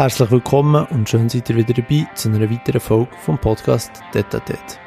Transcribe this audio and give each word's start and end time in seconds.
Herzlich 0.00 0.30
willkommen 0.30 0.86
und 0.86 1.10
schön 1.10 1.28
seid 1.28 1.50
ihr 1.50 1.56
wieder 1.56 1.74
dabei 1.74 2.08
zu 2.14 2.30
einer 2.30 2.50
weiteren 2.50 2.80
Folge 2.80 3.14
vom 3.18 3.36
Podcast 3.36 4.02
Detatet. 4.14 4.80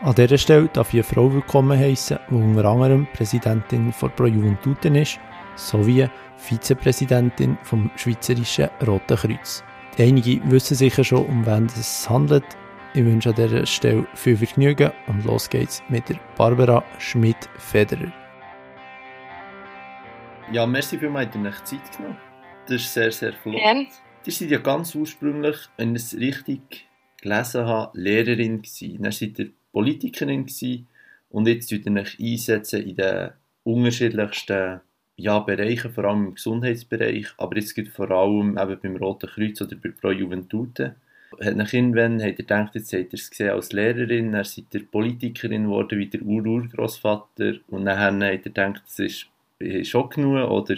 An 0.00 0.14
dieser 0.14 0.38
Stelle 0.38 0.66
darf 0.68 0.88
ich 0.88 0.94
eine 0.94 1.02
Frau 1.02 1.30
willkommen 1.30 1.78
heißen, 1.78 2.18
die 2.30 2.34
unter 2.34 2.64
anderem 2.64 3.06
Präsidentin 3.12 3.92
von 3.92 4.10
Pro 4.12 4.24
Juventuten 4.24 4.94
ist, 4.94 5.20
sowie 5.56 6.08
Vizepräsidentin 6.38 7.58
vom 7.64 7.90
Schweizerischen 7.96 8.70
Roten 8.86 9.18
Kreuz. 9.18 9.62
Die 9.98 10.04
Einige 10.04 10.40
wissen 10.50 10.74
sicher 10.74 11.04
schon, 11.04 11.26
um 11.26 11.44
wen 11.44 11.66
es 11.66 12.08
handelt. 12.08 12.46
Ich 12.94 13.04
wünsche 13.04 13.28
an 13.28 13.34
dieser 13.34 13.66
Stelle 13.66 14.06
viel 14.14 14.38
Vergnügen 14.38 14.90
und 15.06 15.22
los 15.26 15.50
geht's 15.50 15.82
mit 15.90 16.08
der 16.08 16.16
Barbara 16.34 16.82
Schmidt-Federer. 16.96 18.10
Ja, 20.50 20.64
merci 20.64 20.96
vielmals, 20.96 21.28
dass 21.30 21.42
ihr 21.42 21.48
euch 21.48 21.64
Zeit 21.64 21.94
genommen 21.94 22.16
Das 22.64 22.76
ist 22.76 22.94
sehr, 22.94 23.12
sehr 23.12 23.34
flott. 23.34 23.56
Gern. 23.56 23.86
Ihr 24.26 24.32
seid 24.32 24.50
ja 24.50 24.58
ganz 24.58 24.92
ursprünglich, 24.96 25.56
wenn 25.76 25.94
ich 25.94 26.02
es 26.02 26.18
richtig 26.18 26.88
gelesen 27.22 27.64
habe, 27.64 27.96
Lehrerin 27.96 28.60
gewesen. 28.60 29.00
Dann 29.00 29.12
seid 29.12 29.38
ihr 29.38 29.50
Politikerin 29.72 30.46
gewesen 30.46 30.88
und 31.30 31.46
jetzt 31.46 31.68
tut 31.68 31.86
ihr 31.86 31.92
euch 31.92 32.18
einsetzen 32.18 32.82
in 32.82 32.96
den 32.96 33.30
unterschiedlichsten 33.62 34.80
ja, 35.14 35.38
Bereichen, 35.38 35.92
vor 35.92 36.06
allem 36.06 36.26
im 36.26 36.34
Gesundheitsbereich, 36.34 37.28
aber 37.38 37.56
jetzt 37.56 37.74
geht 37.74 37.88
vor 37.88 38.10
allem 38.10 38.58
eben 38.58 38.80
beim 38.82 38.96
Roten 38.96 39.30
Kreuz 39.30 39.60
oder 39.62 39.76
bei 39.76 39.90
Pro 39.90 40.10
Juventute. 40.10 40.96
Hat 41.40 41.56
nach 41.56 41.72
irgendwann 41.72 42.20
habt 42.20 42.30
ihr 42.30 42.34
gedacht, 42.34 42.74
jetzt 42.74 42.92
habt 42.92 43.12
ihr 43.12 43.14
es 43.14 43.30
gesehen 43.30 43.50
als 43.50 43.72
Lehrerin, 43.72 44.32
dann 44.32 44.44
seid 44.44 44.74
ihr 44.74 44.86
Politikerin 44.86 45.64
geworden 45.64 46.00
wie 46.00 46.08
der 46.08 46.22
Ur-Urgroßvater 46.22 47.54
und 47.68 47.84
dann 47.84 48.22
habt 48.22 48.22
ihr 48.22 48.38
gedacht, 48.38 48.82
das 48.86 48.98
ist, 48.98 49.26
ist 49.60 49.88
schon 49.88 50.10
genug 50.10 50.50
oder 50.50 50.74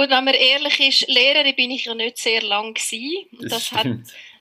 Gut, 0.00 0.08
wenn 0.08 0.24
man 0.24 0.32
ehrlich 0.32 0.80
ist, 0.80 1.08
Lehrerin 1.08 1.54
bin 1.54 1.70
ich 1.72 1.84
ja 1.84 1.94
nicht 1.94 2.16
sehr 2.16 2.40
lang 2.40 2.72
gewesen. 2.72 3.26
das, 3.32 3.68
Das 3.68 3.72
hat 3.72 3.86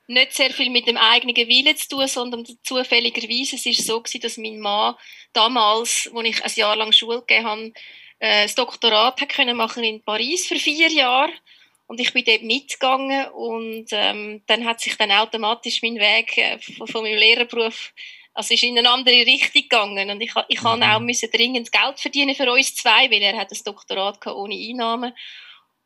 nicht 0.08 0.32
sehr 0.32 0.52
viel 0.52 0.70
mit 0.70 0.88
dem 0.88 0.96
eigenen 0.96 1.36
Willen 1.36 1.76
zu 1.76 1.90
tun, 1.90 2.08
sondern 2.08 2.46
zufälligerweise 2.64 3.58
es 3.58 3.66
ist 3.66 3.86
so 3.86 4.00
gewesen, 4.00 4.22
dass 4.22 4.38
mein 4.38 4.62
Mann 4.62 4.96
damals, 5.34 6.10
als 6.16 6.28
ich 6.28 6.46
ein 6.46 6.52
Jahr 6.56 6.78
lang 6.78 6.94
Schule 6.94 7.20
gegeben 7.20 7.46
habe, 7.46 7.74
äh, 8.20 8.44
das 8.44 8.56
Doktorat 8.56 9.20
hat 9.20 9.28
können 9.28 9.58
machen 9.58 9.84
in 9.84 10.02
Paris 10.02 10.48
für 10.48 10.56
vier 10.56 10.88
Jahre 10.94 11.34
und 11.88 12.00
ich 12.00 12.14
bin 12.14 12.24
dort 12.24 12.44
mitgegangen 12.44 13.28
und 13.32 13.88
ähm, 13.92 14.42
dann 14.48 14.64
hat 14.64 14.80
sich 14.80 14.96
dann 14.96 15.12
automatisch 15.12 15.82
mein 15.82 15.96
Weg 15.96 16.38
äh, 16.38 16.58
von, 16.60 16.88
von 16.88 17.04
meinem 17.04 17.18
Lehrerberuf 17.18 17.94
also 18.34 18.54
ist 18.54 18.64
in 18.64 18.78
eine 18.78 18.90
andere 18.90 19.26
Richtung 19.26 19.64
gegangen 19.64 20.10
und 20.10 20.22
ich, 20.22 20.32
ich 20.48 20.62
Mhm. 20.62 20.84
auch 20.84 21.00
müssen 21.02 21.30
dringend 21.30 21.70
Geld 21.70 22.00
verdienen 22.00 22.34
für 22.34 22.50
uns 22.50 22.74
zwei, 22.76 23.12
weil 23.12 23.22
er 23.22 23.36
hat 23.36 23.52
das 23.52 23.64
Doktorat 23.64 24.22
gehabt 24.22 24.38
ohne 24.38 24.56
Einnahmen 24.56 25.14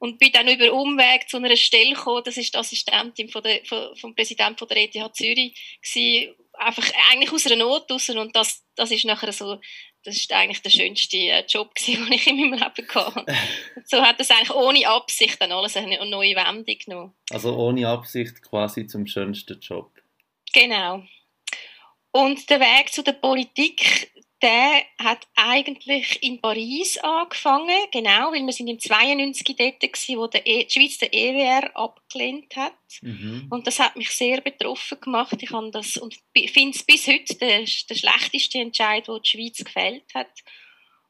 und 0.03 0.19
bin 0.19 0.33
dann 0.33 0.49
über 0.49 0.73
Umweg 0.73 1.29
zu 1.29 1.37
einer 1.37 1.55
Stelle 1.55 1.93
gekommen, 1.93 2.23
das 2.25 2.35
ist 2.35 2.53
die 2.53 2.57
Assistentin 2.57 3.29
von 3.29 3.41
der, 3.41 3.63
von, 3.63 3.95
vom 3.95 4.13
Präsidenten 4.13 4.57
von 4.57 4.67
der 4.67 4.83
ETH 4.83 5.15
Zürich 5.15 5.55
gewesen, 5.81 6.35
einfach 6.55 6.91
eigentlich 7.09 7.31
aus 7.31 7.45
einer 7.45 7.55
Not 7.55 7.89
raus 7.89 8.09
und 8.09 8.35
das, 8.35 8.65
das 8.75 8.91
ist 8.91 9.05
nachher 9.05 9.31
so, 9.31 9.61
das 10.03 10.17
ist 10.17 10.33
eigentlich 10.33 10.61
der 10.61 10.71
schönste 10.71 11.15
äh, 11.15 11.45
Job 11.47 11.73
gewesen, 11.73 12.03
den 12.09 12.13
ich 12.15 12.27
in 12.27 12.35
meinem 12.35 12.51
Leben 12.51 12.89
hatte. 12.89 13.25
So 13.85 14.01
hat 14.01 14.19
das 14.19 14.29
eigentlich 14.29 14.53
ohne 14.53 14.85
Absicht 14.89 15.41
dann 15.41 15.53
alles 15.53 15.77
eine 15.77 16.05
neue 16.05 16.35
Wendung 16.35 16.77
genommen. 16.85 17.13
Also 17.29 17.55
ohne 17.55 17.87
Absicht 17.87 18.41
quasi 18.41 18.85
zum 18.87 19.07
schönsten 19.07 19.57
Job. 19.61 19.89
Genau. 20.53 21.03
Und 22.11 22.49
der 22.49 22.59
Weg 22.59 22.91
zu 22.91 23.03
der 23.03 23.13
Politik, 23.13 24.11
der 24.43 24.83
hat 24.99 25.25
eigentlich 25.35 26.21
in 26.21 26.41
Paris 26.41 26.97
angefangen, 26.97 27.77
genau, 27.93 28.33
weil 28.33 28.45
wir 28.45 28.51
sind 28.51 28.67
im 28.67 28.77
92 28.77 29.55
dort 29.55 29.79
gewesen, 29.79 30.17
wo 30.17 30.27
der 30.27 30.45
e 30.45 30.65
die 30.65 30.69
Schweiz 30.69 30.97
den 30.97 31.13
EWR 31.13 31.75
abgelehnt 31.75 32.53
hat. 32.57 32.73
Mhm. 33.01 33.47
Und 33.49 33.65
das 33.65 33.79
hat 33.79 33.95
mich 33.95 34.11
sehr 34.11 34.41
betroffen 34.41 34.99
gemacht. 34.99 35.37
Ich 35.41 35.51
habe 35.51 35.71
das 35.71 35.95
und 35.95 36.15
finde 36.35 36.77
es 36.77 36.83
bis 36.83 37.07
heute 37.07 37.35
der, 37.35 37.59
der 37.59 37.95
schlechteste 37.95 38.59
Entscheid, 38.59 39.07
den 39.07 39.21
die 39.23 39.29
Schweiz 39.29 39.63
gefällt 39.63 40.13
hat. 40.13 40.31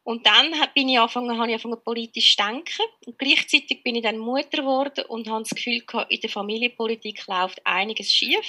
Und 0.04 0.28
dann 0.28 0.54
bin 0.76 0.90
ich 0.90 1.00
angefangen, 1.00 1.38
habe 1.38 1.48
ich 1.48 1.56
angefangen 1.56 1.84
politisch 1.84 2.36
zu 2.36 2.44
denken. 2.44 2.84
Und 3.08 3.18
gleichzeitig 3.18 3.84
bin 3.84 3.96
ich 3.96 4.04
dann 4.04 4.18
Mutter 4.18 4.58
geworden 4.58 5.06
und 5.08 5.28
habe 5.28 5.44
das 5.44 5.56
Gefühl 5.56 5.82
gehabt, 5.82 6.12
in 6.12 6.22
der 6.22 6.30
Familienpolitik 6.30 7.26
läuft 7.26 7.66
einiges 7.66 8.12
schief. 8.12 8.48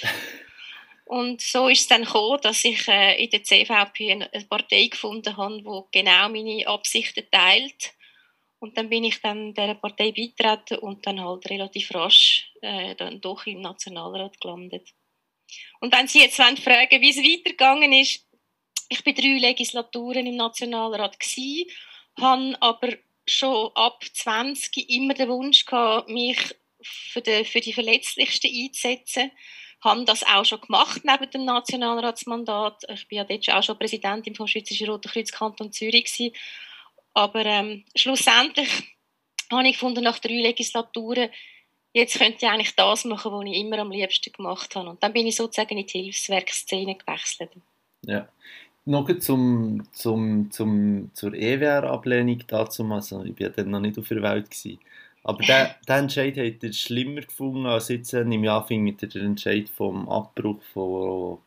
Und 1.05 1.41
so 1.41 1.67
ist 1.67 1.81
es 1.81 1.87
dann 1.87 2.03
gekommen, 2.03 2.39
dass 2.41 2.65
ich 2.65 2.87
äh, 2.87 3.23
in 3.23 3.29
der 3.29 3.43
CVP 3.43 4.11
eine 4.11 4.45
Partei 4.49 4.87
gefunden 4.87 5.37
habe, 5.37 5.61
die 5.61 5.99
genau 5.99 6.29
meine 6.29 6.67
Absichten 6.67 7.23
teilt. 7.31 7.93
Und 8.59 8.77
dann 8.77 8.89
bin 8.89 9.03
ich 9.03 9.21
dann 9.21 9.53
dieser 9.53 9.75
Partei 9.75 10.11
beitreten 10.11 10.79
und 10.79 11.05
dann 11.05 11.23
halt 11.23 11.47
relativ 11.49 11.93
rasch 11.93 12.51
äh, 12.61 12.95
dann 12.95 13.21
doch 13.21 13.45
im 13.45 13.61
Nationalrat 13.61 14.41
gelandet. 14.41 14.89
Und 15.79 15.93
wenn 15.93 16.07
Sie 16.07 16.21
jetzt 16.21 16.39
wollen 16.39 16.57
fragen, 16.57 17.01
wie 17.01 17.11
es 17.11 17.17
weitergegangen 17.17 17.93
ist, 17.93 18.25
ich 18.89 19.03
bin 19.03 19.13
drei 19.15 19.37
Legislaturen 19.37 20.25
im 20.25 20.35
Nationalrat 20.35 21.19
gsi, 21.19 21.67
habe 22.19 22.57
aber 22.59 22.93
schon 23.27 23.71
ab 23.75 24.03
20 24.11 24.89
immer 24.89 25.13
den 25.13 25.29
Wunsch 25.29 25.65
gehabt, 25.65 26.09
mich 26.09 26.39
für 26.81 27.21
die, 27.21 27.45
für 27.45 27.61
die 27.61 27.73
Verletzlichsten 27.73 28.51
einzusetzen. 28.51 29.31
Habe 29.85 30.03
das 30.03 30.23
auch 30.23 30.43
schon 30.43 30.61
gemacht 30.61 31.03
neben 31.03 31.29
dem 31.29 31.45
Nationalratsmandat. 31.45 32.85
Ich 32.89 33.07
bin 33.07 33.19
ja 33.19 33.23
dort 33.23 33.49
auch 33.49 33.63
schon 33.63 33.77
Präsidentin 33.77 34.33
vom 34.33 34.47
Schweizerischen 34.47 34.89
Roten 34.89 35.11
Kreuz 35.11 35.31
Kanton 35.31 35.71
Zürich 35.71 36.05
gsi. 36.05 36.33
Aber 37.13 37.45
ähm, 37.45 37.85
schlussendlich 37.95 38.67
habe 39.51 39.67
ich 39.67 39.73
gefunden, 39.73 40.03
nach 40.03 40.17
drei 40.17 40.41
Legislaturen, 40.41 41.29
jetzt 41.93 42.17
könnte 42.17 42.39
ich 42.41 42.49
eigentlich 42.49 42.75
das 42.75 43.05
machen, 43.05 43.31
was 43.31 43.45
ich 43.45 43.57
immer 43.57 43.77
am 43.77 43.91
liebsten 43.91 44.33
gemacht 44.33 44.75
habe. 44.75 44.89
Und 44.89 45.03
dann 45.03 45.13
bin 45.13 45.27
ich 45.27 45.35
sozusagen 45.35 45.77
in 45.77 45.85
die 45.85 46.03
Hilfswerkszene 46.03 46.95
gewechselt. 46.95 47.51
Ja. 48.01 48.27
Noch 48.87 49.07
zum, 49.19 49.87
zum, 49.93 50.51
zum, 50.51 51.11
zur 51.13 51.33
EWR-Ablehnung 51.33 52.43
dazu, 52.47 52.83
also 52.91 53.23
ich 53.23 53.39
war 53.39 53.49
dann 53.49 53.71
noch 53.71 53.79
nicht 53.79 53.97
auf 53.97 54.07
der 54.07 54.21
Welt. 54.21 54.51
Gewesen. 54.51 54.79
Aber 55.27 55.43
den, 55.43 55.67
den 55.87 55.95
Entscheid 55.95 56.37
hat 56.37 56.63
er 56.63 56.71
schlimmer 56.71 57.21
gefunden 57.21 57.65
als 57.65 57.89
jetzt 57.89 58.13
äh, 58.13 58.21
im 58.21 58.47
Anfang 58.47 58.83
mit 58.83 59.01
der 59.01 59.23
Entscheid 59.23 59.67
vom 59.67 60.07
Abbruch 60.07 60.61
von, 60.71 61.39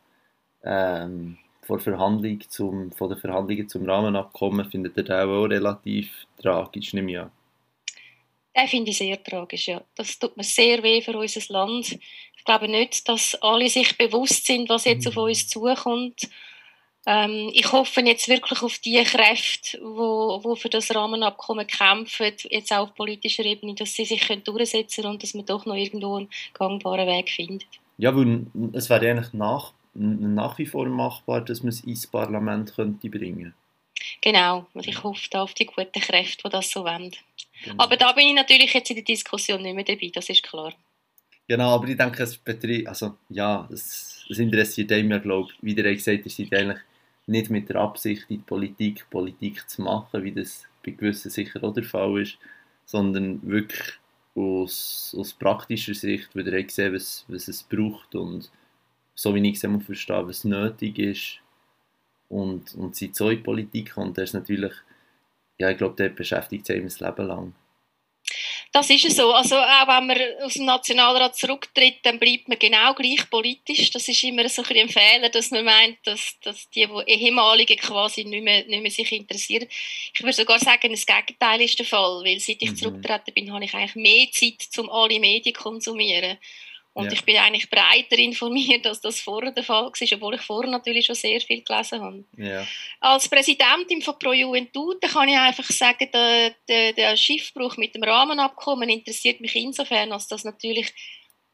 ähm, 0.65 1.39
von, 1.63 1.79
Verhandlung 1.79 2.41
zum, 2.49 2.91
von 2.91 3.09
den 3.09 3.19
Verhandlungen 3.19 3.69
zum 3.69 3.89
Rahmenabkommen. 3.89 4.69
Findet 4.69 4.97
er 4.97 5.05
den 5.05 5.31
auch 5.31 5.45
relativ 5.45 6.27
tragisch, 6.43 6.93
nehme 6.93 7.13
ich 7.13 7.19
an. 7.21 7.31
Den 8.57 8.67
finde 8.67 8.91
ich 8.91 8.99
sehr 8.99 9.23
tragisch, 9.23 9.69
ja. 9.69 9.81
Das 9.95 10.19
tut 10.19 10.37
mir 10.37 10.43
sehr 10.43 10.83
weh 10.83 11.01
für 11.01 11.17
unser 11.17 11.53
Land. 11.53 12.01
Ich 12.37 12.45
glaube 12.45 12.67
nicht, 12.67 13.09
dass 13.09 13.37
alle 13.41 13.69
sich 13.69 13.97
bewusst 13.97 14.45
sind, 14.45 14.69
was 14.69 14.87
jetzt 14.87 15.07
auf 15.07 15.17
uns 15.17 15.47
zukommt. 15.47 16.29
Ähm, 17.11 17.51
ich 17.55 17.73
hoffe 17.73 18.03
jetzt 18.03 18.29
wirklich 18.29 18.61
auf 18.61 18.77
die 18.81 19.03
Kräfte, 19.03 19.79
wo, 19.83 20.41
wo 20.45 20.55
für 20.57 20.69
das 20.69 20.95
Rahmenabkommen 20.95 21.67
kämpfen, 21.67 22.35
jetzt 22.51 22.71
auch 22.71 22.89
auf 22.89 22.95
politischer 22.95 23.47
Ebene, 23.47 23.75
dass 23.75 23.95
sie 23.95 24.05
sich 24.05 24.21
können 24.21 24.45
durchsetzen 24.45 25.03
können 25.03 25.15
und 25.15 25.23
dass 25.23 25.33
man 25.33 25.47
doch 25.47 25.65
noch 25.65 25.75
irgendwo 25.75 26.17
einen 26.17 26.29
gangbaren 26.53 27.07
Weg 27.07 27.31
findet. 27.31 27.67
Ja, 27.97 28.15
weil 28.15 28.47
es 28.75 28.91
wäre 28.91 29.09
eigentlich 29.09 29.33
nach, 29.33 29.73
nach 29.95 30.59
wie 30.59 30.67
vor 30.67 30.85
machbar, 30.85 31.41
dass 31.41 31.63
man 31.63 31.71
es 31.71 31.81
ins 31.81 32.07
Parlament 32.07 32.75
könnte 32.75 33.09
bringen 33.09 33.55
Genau, 34.21 34.67
und 34.75 34.87
ich 34.87 35.03
hoffe 35.03 35.29
da 35.31 35.43
auf 35.43 35.55
die 35.55 35.65
guten 35.65 36.01
Kräfte, 36.01 36.43
die 36.45 36.51
das 36.51 36.71
so 36.71 36.85
wollen. 36.85 37.13
Genau. 37.65 37.85
Aber 37.85 37.97
da 37.97 38.13
bin 38.13 38.29
ich 38.29 38.35
natürlich 38.35 38.75
jetzt 38.75 38.91
in 38.91 38.97
der 38.97 39.05
Diskussion 39.05 39.63
nicht 39.63 39.75
mehr 39.75 39.85
dabei, 39.85 40.11
das 40.15 40.29
ist 40.29 40.43
klar. 40.43 40.75
Genau, 41.49 41.75
aber 41.75 41.89
ich 41.89 41.97
denke, 41.97 42.23
es 42.23 42.37
betrifft, 42.37 42.87
also 42.87 43.17
ja, 43.31 43.67
es, 43.73 44.27
es 44.29 44.39
interessiert 44.39 44.93
einem 44.93 45.11
ja, 45.11 45.19
glaube 45.19 45.49
ich, 45.51 45.59
wie 45.63 45.75
ihr 45.75 45.95
gesagt 45.95 46.27
ihr 46.27 46.31
seid 46.31 46.53
eigentlich 46.53 46.79
nicht 47.29 47.51
mit 47.51 47.69
der 47.69 47.77
Absicht 47.77 48.25
in 48.29 48.39
die 48.39 48.43
Politik, 48.43 49.09
Politik 49.11 49.69
zu 49.69 49.83
machen, 49.83 50.25
wie 50.25 50.33
das 50.33 50.67
bei 50.85 50.93
gewissen 50.93 51.31
sicher 51.31 51.63
auch 51.63 51.75
der 51.75 51.85
Fall 51.85 52.23
ist, 52.23 52.39
sondern 52.85 53.41
wirklich 53.43 53.99
aus, 54.35 55.15
aus 55.19 55.35
praktischer 55.35 55.95
Sicht, 55.95 56.35
weil 56.35 56.49
ihr 56.49 56.65
gesehen, 56.65 56.95
was, 56.95 57.25
was 57.29 57.49
es 57.49 57.63
braucht 57.63 58.15
und 58.15 58.51
so 59.15 59.35
wie 59.35 59.49
ich 59.49 59.63
es 59.63 59.85
verstehe, 59.85 60.27
was 60.27 60.45
nötig 60.45 60.99
ist 60.99 61.41
und, 62.29 62.75
und 62.75 62.97
seid 62.97 63.17
so 63.17 63.31
in 63.31 63.43
Politik 63.43 63.97
und 63.97 64.17
das 64.17 64.31
ist 64.31 64.35
natürlich, 64.35 64.73
ja, 65.59 65.71
ich 65.71 65.79
glaube, 65.79 65.97
der 65.97 66.11
beschäftigt 66.11 66.67
sich 66.67 66.83
das 66.83 67.01
Leben 67.01 67.27
lang. 67.27 67.55
Das 68.71 68.91
ist 68.91 69.05
es 69.07 69.17
so. 69.17 69.33
Also 69.33 69.57
auch 69.57 69.89
wenn 69.89 70.07
man 70.09 70.19
aus 70.43 70.53
dem 70.55 70.67
Nationalrat 70.67 71.35
zurücktritt, 71.37 71.97
dann 72.03 72.19
bleibt 72.19 72.49
man 72.49 72.59
genau 72.59 72.93
gleich 72.95 73.29
politisch. 73.31 73.91
Das 73.91 74.07
ist 74.09 74.23
immer 74.23 74.47
so 74.49 74.63
ein 74.63 74.89
Fehler, 74.91 75.31
dass 75.31 75.51
man 75.51 75.65
meint, 75.65 75.99
dass, 76.05 76.37
dass 76.43 76.69
die, 76.71 76.87
die 76.87 77.11
ehemaligen 77.13 77.79
quasi 77.79 78.25
nicht 78.25 78.45
mehr, 78.45 78.65
nicht 78.67 78.83
mehr 78.83 78.91
sich 78.91 79.11
interessieren. 79.13 79.67
Ich 80.15 80.21
würde 80.23 80.35
sogar 80.35 80.59
sagen, 80.59 80.91
das 80.91 81.07
Gegenteil 81.07 81.63
ist 81.63 81.79
der 81.79 81.87
Fall, 81.87 82.23
weil 82.25 82.39
seit 82.41 82.63
ich 82.63 82.73
Mhm. 82.73 82.77
zurückgetreten 82.77 83.33
bin, 83.35 83.53
habe 83.53 83.65
ich 83.65 83.73
eigentlich 83.75 83.95
mehr 83.97 84.31
Zeit, 84.33 84.79
um 84.79 84.91
alle 84.91 85.19
Medien 85.19 85.55
zu 85.55 85.63
konsumieren. 85.63 86.37
Und 86.99 87.05
Ja. 87.05 87.13
ich 87.13 87.25
bin 87.25 87.37
eigentlich 87.37 87.71
breiter 87.71 88.19
informiert, 88.19 88.85
als 88.85 89.01
das 89.01 89.21
vorher 89.21 89.53
der 89.53 89.63
Fall 89.63 89.85
war, 89.85 90.13
obwohl 90.15 90.35
ich 90.35 90.41
vorher 90.41 90.69
natürlich 90.69 91.07
schon 91.07 91.15
sehr 91.15 91.41
viel 91.41 91.63
gelesen 91.63 92.01
habe. 92.01 92.25
Ja. 92.37 92.67
Als 92.99 93.29
Präsidentin 93.29 94.03
von 94.03 94.19
Pro 94.19 94.33
Juventute 94.33 95.07
kann 95.07 95.29
ich 95.29 95.37
einfach 95.37 95.71
sagen, 95.71 96.09
der, 96.13 96.57
der, 96.67 96.93
der 96.95 97.17
Schiffbruch 97.17 97.77
mit 97.77 97.95
dem 97.95 98.03
Rahmenabkommen 98.03 98.89
interessiert 98.89 99.41
mich 99.41 99.55
insofern, 99.55 100.11
als 100.11 100.27
das 100.27 100.43
natürlich 100.43 100.93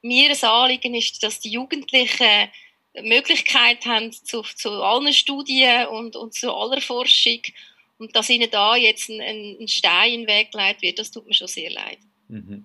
mir 0.01 0.31
ein 0.31 0.45
Anliegen 0.49 0.95
ist, 0.95 1.23
dass 1.23 1.41
die 1.41 1.51
Jugendlichen 1.51 2.49
die 2.97 3.03
Möglichkeit 3.03 3.85
haben 3.85 4.13
zu, 4.13 4.41
zu 4.41 4.71
allen 4.83 5.13
Studien 5.13 5.89
und, 5.89 6.17
und 6.17 6.33
zu 6.33 6.55
aller 6.55 6.81
Forschung 6.81 7.43
und 7.99 8.17
dass 8.17 8.31
ihnen 8.31 8.51
da 8.51 8.77
jetzt 8.77 9.11
ein, 9.11 9.21
ein 9.21 9.57
ein 9.61 9.69
Stein 9.69 10.13
in 10.15 10.21
den 10.21 10.27
Weg 10.27 10.53
gelegt 10.53 10.81
wird, 10.81 10.99
das 10.99 11.11
tut 11.11 11.27
mir 11.27 11.35
schon 11.35 11.49
sehr 11.49 11.71
leid. 11.71 11.99
Mhm. 12.29 12.65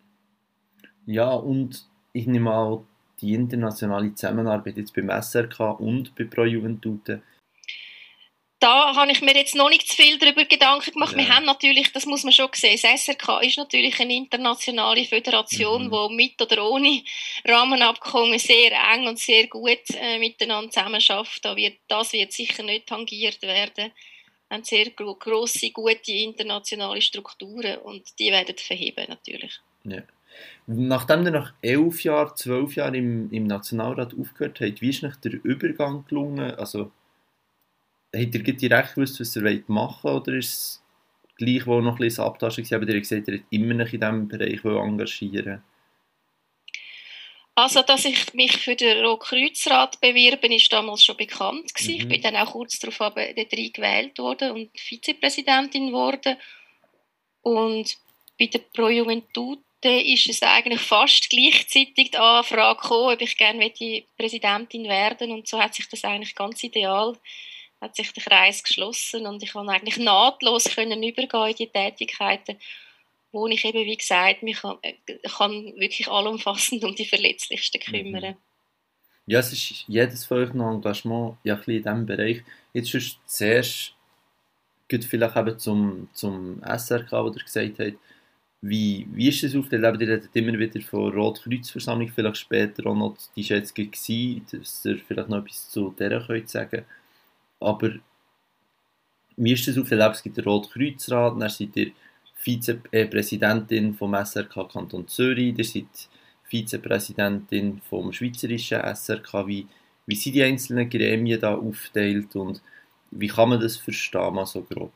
Ja, 1.06 1.34
und 1.34 1.89
ich 2.14 2.28
nehme 2.28 2.52
an, 2.52 2.88
die 3.22 3.34
internationale 3.34 4.14
Zusammenarbeit 4.16 4.78
jetzt 4.78 4.94
beim 4.96 5.10
SRK 5.10 5.72
und 5.80 6.16
bei 6.16 6.24
Pro 6.24 6.44
Juventute. 6.46 7.22
da 8.62 8.94
habe 8.94 9.12
ich 9.14 9.22
mir 9.22 9.34
jetzt 9.36 9.56
noch 9.56 9.70
nicht 9.70 9.88
zu 9.88 9.96
viel 9.96 10.18
darüber 10.20 10.44
Gedanken 10.44 10.92
gemacht. 10.92 11.14
Ja. 11.14 11.20
Wir 11.20 11.30
haben 11.34 11.46
natürlich, 11.46 11.94
das 11.94 12.06
muss 12.06 12.26
man 12.26 12.34
schon 12.34 12.50
sehen, 12.54 12.78
das 12.82 13.06
SRK 13.06 13.40
ist 13.40 13.58
natürlich 13.58 13.98
eine 14.02 14.14
internationale 14.14 15.06
Föderation, 15.06 15.86
Mhm. 15.86 15.92
wo 15.92 16.10
mit 16.10 16.42
oder 16.42 16.70
ohne 16.70 17.02
Rahmenabkommen 17.46 18.38
sehr 18.38 18.72
eng 18.94 19.08
und 19.08 19.18
sehr 19.18 19.48
gut 19.48 19.80
äh, 19.94 20.20
miteinander 20.20 20.72
zusammenarbeitet. 20.72 21.40
Da 21.46 21.56
wird, 21.56 21.78
das 21.88 22.12
wird 22.12 22.34
sicher 22.34 22.64
nicht 22.64 22.88
tangiert 22.88 23.42
werden. 23.44 23.94
Wir 24.50 24.56
haben 24.58 24.64
sehr 24.66 24.90
gro 24.90 25.16
grosse, 25.16 25.72
gute 25.72 26.12
internationale 26.12 27.02
Strukturen 27.02 27.78
und 27.78 28.04
die 28.20 28.30
werden 28.30 28.58
verheben 28.58 29.06
natürlich. 29.08 29.58
Nachdem 30.68 31.26
ihr 31.26 31.32
nach 31.32 31.54
elf 31.62 32.04
Jahren, 32.04 32.36
zwölf 32.36 32.76
Jahren 32.76 32.96
im, 32.96 33.32
im 33.32 33.46
Nationalrat 33.46 34.14
aufgehört 34.18 34.62
habt, 34.62 34.82
wie 34.82 34.90
ist 34.90 35.04
euch 35.04 35.16
der 35.18 35.34
Übergang 35.44 36.06
gelungen? 36.06 36.52
Also, 36.56 36.92
habt 38.16 38.36
ihr 38.36 38.54
direkt 38.56 38.96
gewusst, 38.96 39.20
was 39.20 39.36
ihr 39.36 39.44
wollt 39.44 39.70
machen 39.70 40.12
oder 40.12 40.34
ist 40.34 40.54
es 40.54 40.84
gleich, 41.38 41.66
wo 41.66 41.82
noch 41.82 41.94
ein 41.94 42.00
bisschen 42.00 42.26
Abtaschen 42.26 42.70
war, 42.70 42.78
aber 42.78 42.90
ihr 42.90 43.00
gesagt, 43.00 43.28
ihr 43.28 43.42
immer 43.50 43.74
noch 43.74 43.92
in 43.92 44.00
diesem 44.00 44.28
Bereich 44.28 44.64
engagieren 44.64 45.64
Also, 47.56 47.82
dass 47.82 48.06
ich 48.06 48.34
mich 48.34 48.58
für 48.58 48.76
den 48.76 49.04
Rotkreuzrat 49.04 50.00
bewerben, 50.00 50.52
ist 50.52 50.72
damals 50.72 51.04
schon 51.04 51.18
bekannt 51.18 51.74
gewesen. 51.74 51.96
Ich 51.96 52.06
Mhm. 52.06 52.10
bin 52.10 52.22
dann 52.22 52.36
auch 52.38 52.52
kurz 52.54 52.80
darauf 52.80 53.02
aber 53.02 53.34
dort 53.34 53.50
gewählt 53.52 54.18
worden 54.18 54.52
und 54.52 54.80
Vizepräsidentin 54.80 55.88
geworden. 55.88 56.38
Und 57.42 57.98
bei 58.40 58.46
der 58.46 58.60
Pro 58.60 58.88
Juventute 59.84 60.12
ist 60.12 60.28
es 60.30 60.42
eigentlich 60.42 60.81
fast 60.81 61.30
gleichzeitig 61.30 62.12
die 62.12 62.18
Anfrage 62.18 62.81
gekommen, 62.81 63.14
ob 63.14 63.22
ich 63.22 63.38
gerne 63.38 63.60
möchte 63.60 64.04
Präsidentin 64.18 64.86
werden 64.86 65.31
und 65.31 65.48
so 65.48 65.60
hat 65.60 65.76
sich 65.76 65.88
das 65.90 66.04
eigentlich 66.04 66.36
ganz 66.36 66.64
ideal 66.64 67.16
hat 67.81 67.96
sich 67.96 68.12
der 68.12 68.24
Kreis 68.24 68.62
geschlossen 68.62 69.26
und 69.26 69.42
ich 69.42 69.54
konnte 69.54 69.72
eigentlich 69.72 69.98
nahtlos 69.98 70.66
können 70.66 71.02
übergehen 71.02 71.50
in 71.50 71.56
die 71.56 71.68
Tätigkeiten, 71.68 72.58
wo 73.31 73.48
ich 73.48 73.64
eben, 73.64 73.86
wie 73.86 73.96
gesagt, 73.96 74.44
mich 74.44 74.58
kann, 74.58 74.78
äh, 74.81 74.96
kann 75.38 75.74
wirklich 75.78 76.10
allumfassend 76.10 76.84
um 76.84 76.94
die 76.94 77.06
Verletzlichsten 77.06 77.80
kümmern. 77.80 78.36
Ja, 79.28 79.40
es 79.40 79.54
ist 79.54 79.86
jedes 79.88 80.26
von 80.26 80.40
euch 80.40 80.54
noch 80.54 80.74
Engagement 80.74 81.38
ja, 81.44 81.54
ein 81.54 81.60
bisschen 81.60 81.76
in 81.76 81.84
diesem 81.84 82.06
Bereich. 82.06 82.44
Jetzt 82.74 82.90
schon 82.90 83.02
zuerst 83.26 83.94
geht 84.90 85.06
vielleicht 85.06 85.38
eben 85.38 85.58
zum, 85.58 86.10
zum 86.14 86.62
SRK, 86.64 87.12
wo 87.12 87.28
ihr 87.30 87.44
gesagt 87.44 87.80
habt, 87.80 87.98
wie, 88.62 89.08
wie 89.12 89.30
ist 89.30 89.44
das 89.44 89.56
aufgeteilt? 89.56 89.86
Eben, 89.86 90.02
Ihr 90.02 90.16
redet 90.16 90.36
immer 90.36 90.60
wieder 90.60 90.82
von 90.82 91.14
Rotkreuzversammlung, 91.14 92.10
vielleicht 92.10 92.38
später 92.38 92.88
auch 92.88 92.96
noch 92.96 93.18
die 93.36 93.44
Schätzung 93.44 93.90
gewesen, 93.90 94.46
dass 94.52 94.86
ihr 94.86 94.98
vielleicht 95.00 95.30
noch 95.30 95.40
etwas 95.40 95.70
zu 95.70 95.96
der 95.98 96.22
könnt 96.26 96.50
sagen 96.50 96.84
Aber 97.60 97.92
wie 99.38 99.54
ist 99.54 99.68
das 99.68 99.78
aufgeteilt? 99.78 100.16
Es 100.16 100.24
gibt 100.24 100.38
den 100.38 100.44
Rotkreuzrat, 100.44 101.42
dann 101.42 101.50
seid 101.50 101.76
ihr 101.76 101.92
Vizepräsidentin 102.36 103.94
vom 103.96 104.14
SRK 104.14 104.68
Kanton 104.70 105.08
Zürich, 105.08 105.58
ihr 105.58 105.66
seid 105.66 106.10
Vizepräsidentin 106.44 107.82
vom 107.90 108.12
Schweizerischen 108.12 108.82
SRK. 108.82 109.48
Wie, 109.48 109.68
wie 110.06 110.16
sind 110.16 110.34
die 110.34 110.44
einzelnen 110.44 110.90
Gremien 110.90 111.40
da 111.40 111.56
aufgeteilt 111.56 112.36
und 112.36 112.62
wie 113.12 113.28
kann 113.28 113.50
man 113.50 113.62
das 113.62 113.78
verstehen, 113.78 114.34
mal 114.34 114.46
so 114.46 114.62
grob? 114.64 114.94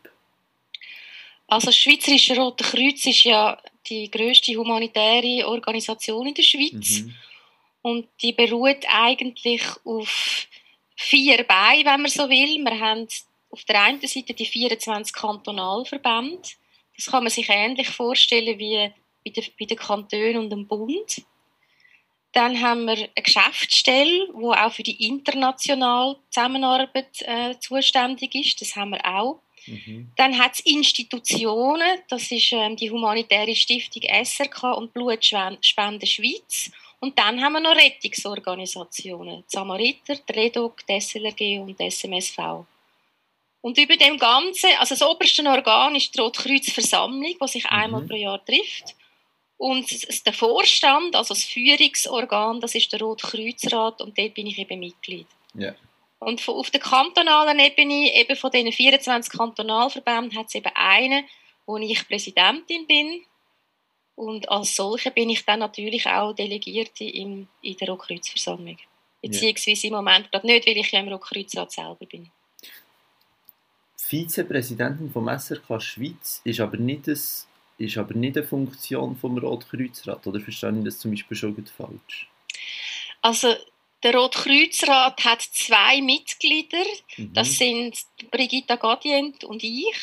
Also 1.54 1.68
das 1.68 1.78
Schweizerische 1.78 2.36
Rote 2.36 2.64
Kreuz 2.64 3.06
ist 3.06 3.24
ja 3.26 3.58
die 3.88 4.10
größte 4.10 4.56
humanitäre 4.56 5.48
Organisation 5.48 6.28
in 6.28 6.34
der 6.34 6.42
Schweiz 6.44 7.02
Mhm. 7.02 7.16
und 7.84 8.08
die 8.22 8.34
beruht 8.34 8.84
eigentlich 8.88 9.62
auf 9.86 10.48
vier 10.96 11.44
Beinen, 11.44 11.86
wenn 11.86 12.02
man 12.02 12.10
so 12.10 12.28
will. 12.28 12.58
Wir 12.64 12.80
haben 12.80 13.08
auf 13.52 13.64
der 13.66 13.82
einen 13.84 14.02
Seite 14.02 14.34
die 14.34 14.46
24 14.48 15.14
Kantonalverbände. 15.14 16.42
Das 16.96 17.06
kann 17.08 17.24
man 17.24 17.30
sich 17.32 17.48
ähnlich 17.50 17.90
vorstellen 17.90 18.58
wie 18.58 18.92
bei 19.24 19.32
den, 19.32 19.46
bei 19.60 19.66
den 19.66 19.78
Kantonen 19.78 20.38
und 20.38 20.50
dem 20.50 20.68
Bund. 20.68 21.22
Dann 22.32 22.60
haben 22.62 22.86
wir 22.86 22.94
eine 22.94 23.10
Geschäftsstelle, 23.22 24.28
die 24.28 24.44
auch 24.44 24.72
für 24.74 24.82
die 24.82 25.06
internationale 25.06 26.18
Zusammenarbeit 26.32 27.22
äh, 27.22 27.60
zuständig 27.60 28.34
ist. 28.34 28.60
Das 28.60 28.76
haben 28.76 28.92
wir 28.92 29.06
auch. 29.06 29.40
Mhm. 29.66 30.12
Dann 30.16 30.38
hat 30.38 30.54
es 30.54 30.60
Institutionen, 30.62 32.00
das 32.10 32.32
ist 32.32 32.52
ähm, 32.52 32.76
die 32.76 32.92
humanitäre 32.92 33.56
Stiftung 33.56 34.04
SRK 34.04 34.74
und 34.74 34.94
Blutspende 34.94 36.06
Schweiz. 36.06 36.72
Und 37.00 37.18
dann 37.20 37.42
haben 37.44 37.54
wir 37.54 37.60
noch 37.60 37.76
Rettungsorganisationen, 37.76 39.44
die 39.44 39.56
Samariter, 39.56 40.16
die 40.16 40.32
REDOC, 40.32 40.86
die 40.88 41.02
SLRG 41.02 41.60
und 41.60 41.80
die 41.80 41.90
SMSV. 41.90 42.66
Und 43.62 43.78
über 43.78 43.96
dem 43.96 44.18
Ganzen, 44.18 44.70
also 44.78 44.96
das 44.96 45.02
oberste 45.02 45.44
Organ 45.44 45.96
ist 45.96 46.14
die 46.16 46.20
Rotkreuzversammlung, 46.20 47.36
die 47.42 47.48
sich 47.48 47.66
einmal 47.68 48.02
Mhm. 48.02 48.08
pro 48.08 48.16
Jahr 48.16 48.44
trifft. 48.46 48.96
Und 49.58 50.26
der 50.26 50.34
Vorstand, 50.34 51.16
also 51.16 51.34
das 51.34 51.46
Führungsorgan, 51.46 52.60
das 52.60 52.76
ist 52.76 52.92
der 52.92 53.00
Rotkreuzrat 53.00 54.02
und 54.02 54.18
dort 54.18 54.34
bin 54.34 54.48
ich 54.48 54.58
eben 54.58 54.80
Mitglied. 54.80 55.28
Ja. 55.54 55.74
Und 56.26 56.42
von- 56.42 56.56
auf 56.56 56.70
der 56.72 56.80
kantonalen 56.80 57.60
Ebene, 57.60 58.14
eben 58.16 58.36
von 58.36 58.52
diesen 58.52 58.72
24 58.72 59.32
Kantonalverbänden, 59.32 60.38
hat 60.38 60.48
es 60.48 60.56
eben 60.56 60.72
einen, 60.76 61.26
wo 61.66 61.78
ich 61.78 62.08
Präsidentin 62.08 62.88
bin. 62.88 63.24
Und 64.16 64.48
als 64.50 64.76
solche 64.76 65.12
bin 65.12 65.30
ich 65.30 65.44
dann 65.46 65.60
natürlich 65.60 66.06
auch 66.08 66.34
Delegierte 66.34 67.04
in, 67.04 67.48
in 67.62 67.78
der 67.78 67.90
Rotkreuzversammlung. 67.90 68.78
Beziehungsweise 69.22 69.88
im 69.88 69.94
Moment 69.94 70.32
gerade 70.32 70.46
nicht, 70.46 70.68
weil 70.68 70.78
ich 70.78 70.92
ja 70.92 71.00
im 71.00 71.08
Rotkreuzrat 71.08 71.72
selber 71.72 72.06
bin. 72.06 72.30
Vizepräsidentin 73.98 75.12
vom 75.12 75.28
SRK 75.28 75.80
Schweiz 75.80 76.42
ist 76.44 76.60
aber 76.60 76.78
nicht, 76.78 77.08
das, 77.08 77.48
ist 77.78 77.98
aber 77.98 78.14
nicht 78.14 78.38
eine 78.38 78.46
Funktion 78.46 79.16
vom 79.16 79.38
Rotkreuzrat, 79.38 80.28
oder 80.28 80.40
verstehe 80.40 80.78
ich 80.78 80.84
das 80.84 81.00
zum 81.00 81.12
Beispiel 81.12 81.38
schon 81.38 81.56
gut 81.56 81.70
falsch? 81.70 82.28
Also 83.22 83.56
der 84.04 84.16
Rotkreuzrat 84.16 85.24
hat 85.24 85.42
zwei 85.42 86.02
Mitglieder. 86.02 86.84
Mhm. 87.18 87.34
Das 87.34 87.58
sind 87.58 87.98
Brigitta 88.32 88.76
Gadient 88.76 89.44
und 89.44 89.64
ich, 89.64 89.96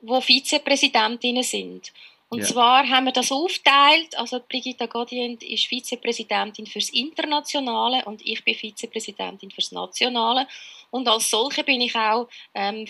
wo 0.00 0.20
Vizepräsidentinnen 0.20 1.42
sind. 1.42 1.92
Und 2.28 2.38
Ja. 2.38 2.46
zwar 2.46 2.88
haben 2.88 3.04
wir 3.04 3.12
das 3.12 3.30
aufgeteilt. 3.30 4.16
Also 4.16 4.40
Brigitta 4.40 4.86
Gadient 4.86 5.42
ist 5.42 5.66
Vizepräsidentin 5.66 6.66
fürs 6.66 6.88
Internationale 6.88 8.02
und 8.06 8.24
ich 8.24 8.42
bin 8.42 8.54
Vizepräsidentin 8.54 9.50
fürs 9.50 9.70
Nationale. 9.70 10.48
Und 10.90 11.08
als 11.08 11.28
solche 11.28 11.62
bin 11.62 11.82
ich 11.82 11.94
auch 11.94 12.28
ähm, 12.54 12.86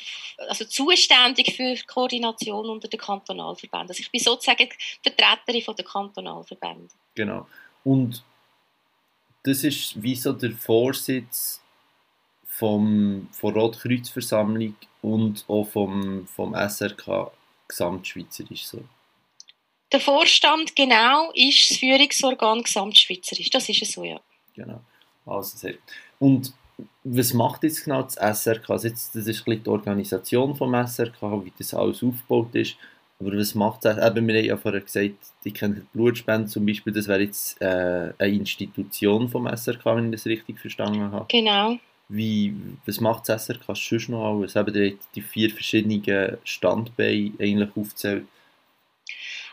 also 0.49 0.64
zuständig 0.64 1.57
für 1.57 1.75
die 1.75 1.83
Koordination 1.83 2.71
unter 2.71 2.87
den 2.87 3.00
Kantonalverbänden. 3.00 3.88
Also 3.88 4.00
ich 4.00 4.12
bin 4.12 4.21
sozusagen 4.21 4.69
Vertreterin 5.02 5.62
von 5.62 5.75
der 5.75 5.85
Kantonalverbände. 5.87 6.95
Genau. 7.16 7.49
Und 7.83 8.23
das 9.42 9.64
ist 9.64 10.00
wie 10.02 10.14
so 10.14 10.32
der 10.32 10.52
Vorsitz 10.52 11.61
vom, 12.46 13.28
von 13.32 13.54
Rotkreuzversammlung 13.54 14.76
und 15.00 15.44
auch 15.49 15.64
vom, 15.64 16.26
vom 16.28 16.54
SRK 16.54 17.32
gesamtschweizerisch 17.66 18.66
so. 18.66 18.84
Der 19.90 20.00
Vorstand 20.00 20.75
genau 20.75 21.30
ist 21.34 21.70
das 21.70 21.78
Führungsorgan 21.78 22.62
gesamtschweizerisch. 22.62 23.50
Das 23.50 23.68
ist 23.68 23.82
es 23.82 23.92
so, 23.92 24.04
ja. 24.04 24.20
Genau. 24.54 24.80
Also 25.26 25.58
sehr. 25.58 25.75
Und 26.18 26.54
was 27.04 27.34
macht 27.34 27.62
jetzt 27.64 27.84
genau 27.84 28.02
das 28.02 28.14
SRK? 28.14 28.70
Also 28.70 28.88
jetzt, 28.88 29.14
das 29.14 29.26
ist 29.26 29.40
ein 29.40 29.44
bisschen 29.44 29.64
die 29.64 29.70
Organisation 29.70 30.56
vom 30.56 30.75
SRK, 30.75 31.44
wie 31.44 31.52
das 31.58 31.75
alles 31.75 32.02
aufgebaut 32.02 32.54
ist. 32.54 32.76
Aber 33.22 33.38
was 33.38 33.54
macht 33.54 33.84
es? 33.84 33.96
Eben, 33.96 34.26
wir 34.26 34.36
haben 34.36 34.44
ja 34.44 34.56
vorher 34.56 34.80
gesagt, 34.80 35.14
die 35.44 35.52
kennen 35.52 35.74
die 35.76 35.96
Blutspende 35.96 36.48
zum 36.48 36.66
Beispiel, 36.66 36.92
das 36.92 37.06
wäre 37.06 37.22
jetzt 37.22 37.60
äh, 37.60 38.12
eine 38.18 38.34
Institution 38.34 39.28
vom 39.28 39.46
SRK, 39.46 39.96
wenn 39.96 40.06
ich 40.06 40.12
das 40.12 40.26
richtig 40.26 40.58
verstanden 40.58 41.12
habe. 41.12 41.26
Genau. 41.28 41.78
Wie, 42.08 42.54
was 42.84 43.00
macht 43.00 43.28
das 43.28 43.46
SRK 43.46 43.74
sonst 43.74 44.08
noch 44.08 44.24
alles? 44.24 44.56
Eben, 44.56 44.74
ihr 44.74 44.90
habt 44.90 45.14
die 45.14 45.22
vier 45.22 45.50
verschiedenen 45.50 46.38
Standbeine 46.44 47.32
eigentlich 47.38 47.70
aufgezählt. 47.76 48.26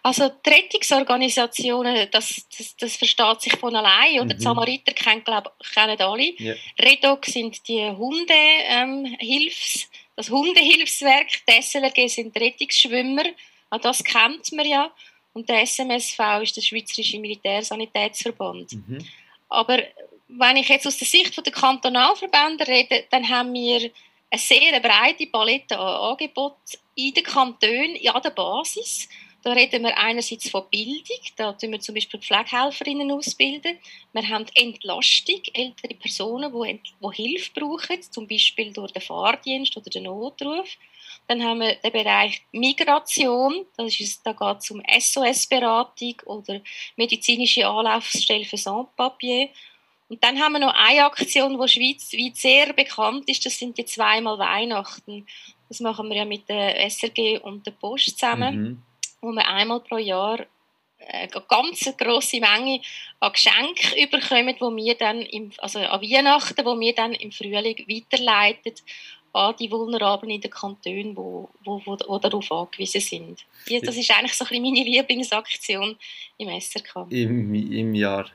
Also 0.01 0.29
die 0.45 0.49
Rettungsorganisationen, 0.49 2.07
das, 2.11 2.47
das, 2.57 2.75
das 2.77 2.95
versteht 2.95 3.41
sich 3.41 3.55
von 3.57 3.75
allein. 3.75 4.15
Oder 4.15 4.33
mhm. 4.33 4.37
die 4.37 4.43
Samariter 4.43 4.93
kennen, 4.93 5.23
glaub, 5.23 5.53
kennen 5.73 5.99
alle. 5.99 6.33
Yeah. 6.39 6.55
Redoc 6.81 7.25
sind 7.25 7.67
die 7.67 7.89
Hundehilfs, 7.89 8.69
ähm, 8.69 9.89
das 10.15 10.29
Hundehilfswerk. 10.29 11.27
Die 11.47 11.61
SLRG 11.61 12.07
sind 12.07 12.35
Rettungsschwimmer. 12.35 13.23
Auch 13.69 13.79
das 13.79 14.03
kennt 14.03 14.51
man 14.53 14.65
ja. 14.65 14.91
Und 15.33 15.47
der 15.47 15.65
SMSV 15.65 16.19
ist 16.41 16.57
der 16.57 16.61
Schweizerische 16.61 17.19
Militärsanitätsverband. 17.19 18.73
Mhm. 18.73 19.05
Aber 19.47 19.79
wenn 20.27 20.57
ich 20.57 20.69
jetzt 20.69 20.87
aus 20.87 20.97
der 20.97 21.07
Sicht 21.07 21.45
der 21.45 21.53
Kantonalverbände 21.53 22.67
rede, 22.67 23.05
dann 23.09 23.27
haben 23.27 23.53
wir 23.53 23.91
eine 24.31 24.39
sehr 24.39 24.79
breite 24.79 25.25
Palette 25.27 25.77
an 25.77 26.11
Angeboten 26.11 26.77
in 26.95 27.13
den 27.13 27.23
Kantonen, 27.23 27.97
an 28.07 28.21
der 28.21 28.29
Basis. 28.29 29.09
Da 29.41 29.53
reden 29.53 29.83
wir 29.83 29.97
einerseits 29.97 30.49
von 30.49 30.65
Bildung, 30.69 31.19
da 31.37 31.53
tun 31.53 31.71
wir 31.71 31.79
zum 31.79 31.95
Beispiel 31.95 32.19
Pflegehelferinnen 32.19 33.09
ausbilden. 33.11 33.77
Wir 34.11 34.27
haben 34.27 34.45
Entlastung, 34.53 35.41
ältere 35.53 35.95
Personen, 35.95 36.51
die, 36.51 36.81
die 37.01 37.15
Hilfe 37.15 37.51
brauchen, 37.53 38.01
zum 38.01 38.27
Beispiel 38.27 38.73
durch 38.73 38.91
den 38.91 39.01
Fahrdienst 39.01 39.77
oder 39.77 39.89
den 39.89 40.03
Notruf. 40.03 40.67
Dann 41.27 41.43
haben 41.43 41.61
wir 41.61 41.75
den 41.75 41.91
Bereich 41.91 42.41
Migration, 42.51 43.65
das 43.77 43.99
ist, 43.99 44.25
da 44.25 44.33
geht 44.33 44.57
es 44.59 44.71
um 44.71 44.81
SOS-Beratung 44.85 46.15
oder 46.25 46.61
medizinische 46.97 47.67
Anlaufstelle 47.67 48.45
für 48.45 48.57
Sans-Papier. 48.57 49.49
Und 50.09 50.23
dann 50.23 50.39
haben 50.39 50.53
wir 50.53 50.59
noch 50.59 50.73
eine 50.73 51.05
Aktion, 51.05 51.59
die 51.61 51.67
schweizweit 51.67 52.35
sehr 52.35 52.73
bekannt 52.73 53.29
ist, 53.29 53.45
das 53.45 53.57
sind 53.57 53.77
die 53.77 53.85
zweimal 53.85 54.39
Weihnachten. 54.39 55.25
Das 55.69 55.79
machen 55.79 56.09
wir 56.09 56.17
ja 56.17 56.25
mit 56.25 56.49
der 56.49 56.83
SRG 56.89 57.37
und 57.37 57.65
der 57.65 57.71
Post 57.71 58.17
zusammen, 58.17 58.61
mhm. 58.61 58.83
Wo 59.21 59.31
wir 59.31 59.47
einmal 59.47 59.79
pro 59.81 59.97
Jahr 59.97 60.45
eine 61.07 61.29
ganz 61.47 61.93
grosse 61.97 62.39
Menge 62.39 62.81
an 63.19 63.31
Geschenken 63.31 63.97
überkommen, 63.97 64.55
wo 64.59 64.75
wir 64.75 64.95
dann 64.95 65.21
im, 65.21 65.51
also 65.59 65.79
an 65.79 66.01
Weihnachten, 66.01 66.65
wo 66.65 66.79
wir 66.79 66.93
dann 66.93 67.13
im 67.13 67.31
Frühling 67.31 67.77
weiterleiten 67.87 68.73
an 69.31 69.55
die 69.59 69.69
Vulnerablen 69.69 70.31
in 70.31 70.41
den 70.41 70.51
Kantonen, 70.51 71.15
wo, 71.15 71.49
wo, 71.63 71.81
wo, 71.85 71.97
wo 72.07 72.17
darauf 72.17 72.51
angewiesen 72.51 73.01
sind. 73.01 73.45
Das 73.85 73.95
ist 73.95 74.11
eigentlich 74.11 74.33
so 74.33 74.45
ein 74.45 74.61
meine 74.61 74.83
Lieblingsaktion 74.83 75.97
im 76.37 76.59
SRK. 76.59 77.07
Im, 77.11 77.53
im 77.53 77.93
Jahr. 77.93 78.29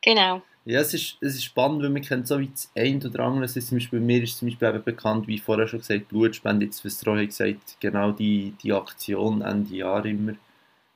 Genau. 0.00 0.42
Ja, 0.66 0.80
es 0.80 0.94
ist, 0.94 1.18
es 1.20 1.34
ist 1.34 1.44
spannend, 1.44 1.82
weil 1.82 1.90
man 1.90 2.00
kennt 2.00 2.26
so 2.26 2.38
wie 2.38 2.48
das 2.48 2.70
ein 2.74 3.04
oder 3.04 3.20
andere. 3.20 3.42
Also 3.42 3.60
zum 3.60 3.76
Beispiel, 3.76 4.00
bei 4.00 4.04
mir 4.04 4.22
ist 4.22 4.38
zum 4.38 4.48
Beispiel 4.48 4.68
eben 4.68 4.82
bekannt, 4.82 5.26
wie 5.26 5.38
vorher 5.38 5.68
schon 5.68 5.80
gesagt, 5.80 6.08
Blutspende, 6.08 6.64
jetzt 6.64 6.84
was 6.84 7.06
Roy 7.06 7.26
gesagt, 7.26 7.76
genau 7.80 8.12
die, 8.12 8.54
die 8.62 8.72
Aktion 8.72 9.42
Ende 9.42 9.76
Jahr 9.76 10.04
immer. 10.06 10.34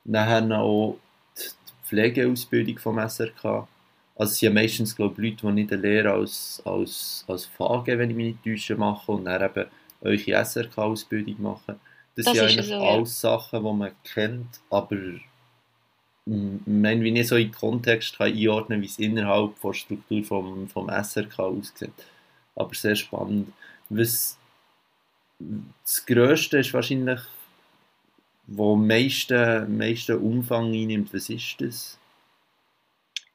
Nachher 0.05 0.41
noch 0.41 0.57
auch 0.57 0.99
die 1.37 1.87
Pflegeausbildung 1.87 2.79
vom 2.79 2.97
SRK. 2.97 3.67
Also 4.15 4.31
es 4.31 4.39
sind 4.39 4.53
meistens 4.55 4.95
glaube 4.95 5.21
ich, 5.21 5.31
Leute, 5.31 5.47
die 5.47 5.53
nicht 5.53 5.71
eine 5.71 5.81
Lehre 5.81 6.13
als, 6.13 6.61
als, 6.65 7.23
als 7.27 7.45
FAG, 7.45 7.87
wenn 7.87 8.09
ich 8.09 8.15
mich 8.15 8.35
nicht 8.35 8.43
täusche, 8.43 8.75
machen 8.75 9.15
und 9.15 9.25
dann 9.25 9.43
eben 9.43 9.69
eure 10.01 10.45
SRK-Ausbildung 10.45 11.41
machen. 11.41 11.79
Das, 12.15 12.25
das 12.25 12.33
sind 12.33 12.43
eigentlich 12.43 12.67
so, 12.67 12.75
alles 12.75 13.21
ja. 13.21 13.37
Sachen, 13.37 13.63
die 13.63 13.73
man 13.73 13.91
kennt, 14.03 14.59
aber 14.71 14.97
wenn 16.29 17.15
ich 17.15 17.27
so 17.27 17.35
in 17.35 17.51
Kontext 17.51 18.17
kann 18.17 18.31
einordnen 18.31 18.81
wie 18.81 18.85
es 18.85 18.99
innerhalb 18.99 19.59
der 19.61 19.73
Struktur 19.73 20.23
vom, 20.23 20.67
vom 20.67 20.89
SRK 20.89 21.39
aussieht. 21.39 21.91
Aber 22.55 22.73
sehr 22.75 22.95
spannend. 22.95 23.51
Was 23.89 24.37
das 25.39 26.05
Größte 26.05 26.59
ist 26.59 26.73
wahrscheinlich, 26.73 27.21
wo 28.45 28.73
am 28.73 28.85
meisten, 28.85 29.77
meisten 29.77 30.17
Umfang 30.17 30.73
einnimmt. 30.73 31.13
Was 31.13 31.29
ist 31.29 31.55
das? 31.59 31.97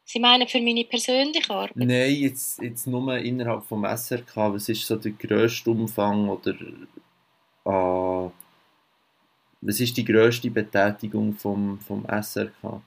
Sie 0.04 0.20
meinen 0.20 0.46
für 0.46 0.60
meine 0.60 0.84
persönliche 0.84 1.50
Arbeit? 1.50 1.76
Nein, 1.76 2.14
jetzt, 2.14 2.60
jetzt 2.60 2.86
nur 2.86 3.16
innerhalb 3.18 3.64
vom 3.64 3.84
SRK. 3.84 4.52
Was 4.52 4.68
ist 4.68 4.86
so 4.86 4.96
der 4.96 5.12
grösste 5.12 5.70
Umfang 5.70 6.28
oder 6.28 6.54
äh, 7.64 8.30
was 9.64 9.80
ist 9.80 9.96
die 9.96 10.04
grösste 10.04 10.50
Betätigung 10.50 11.34
vom, 11.34 11.78
vom 11.80 12.06
SRK? 12.06 12.82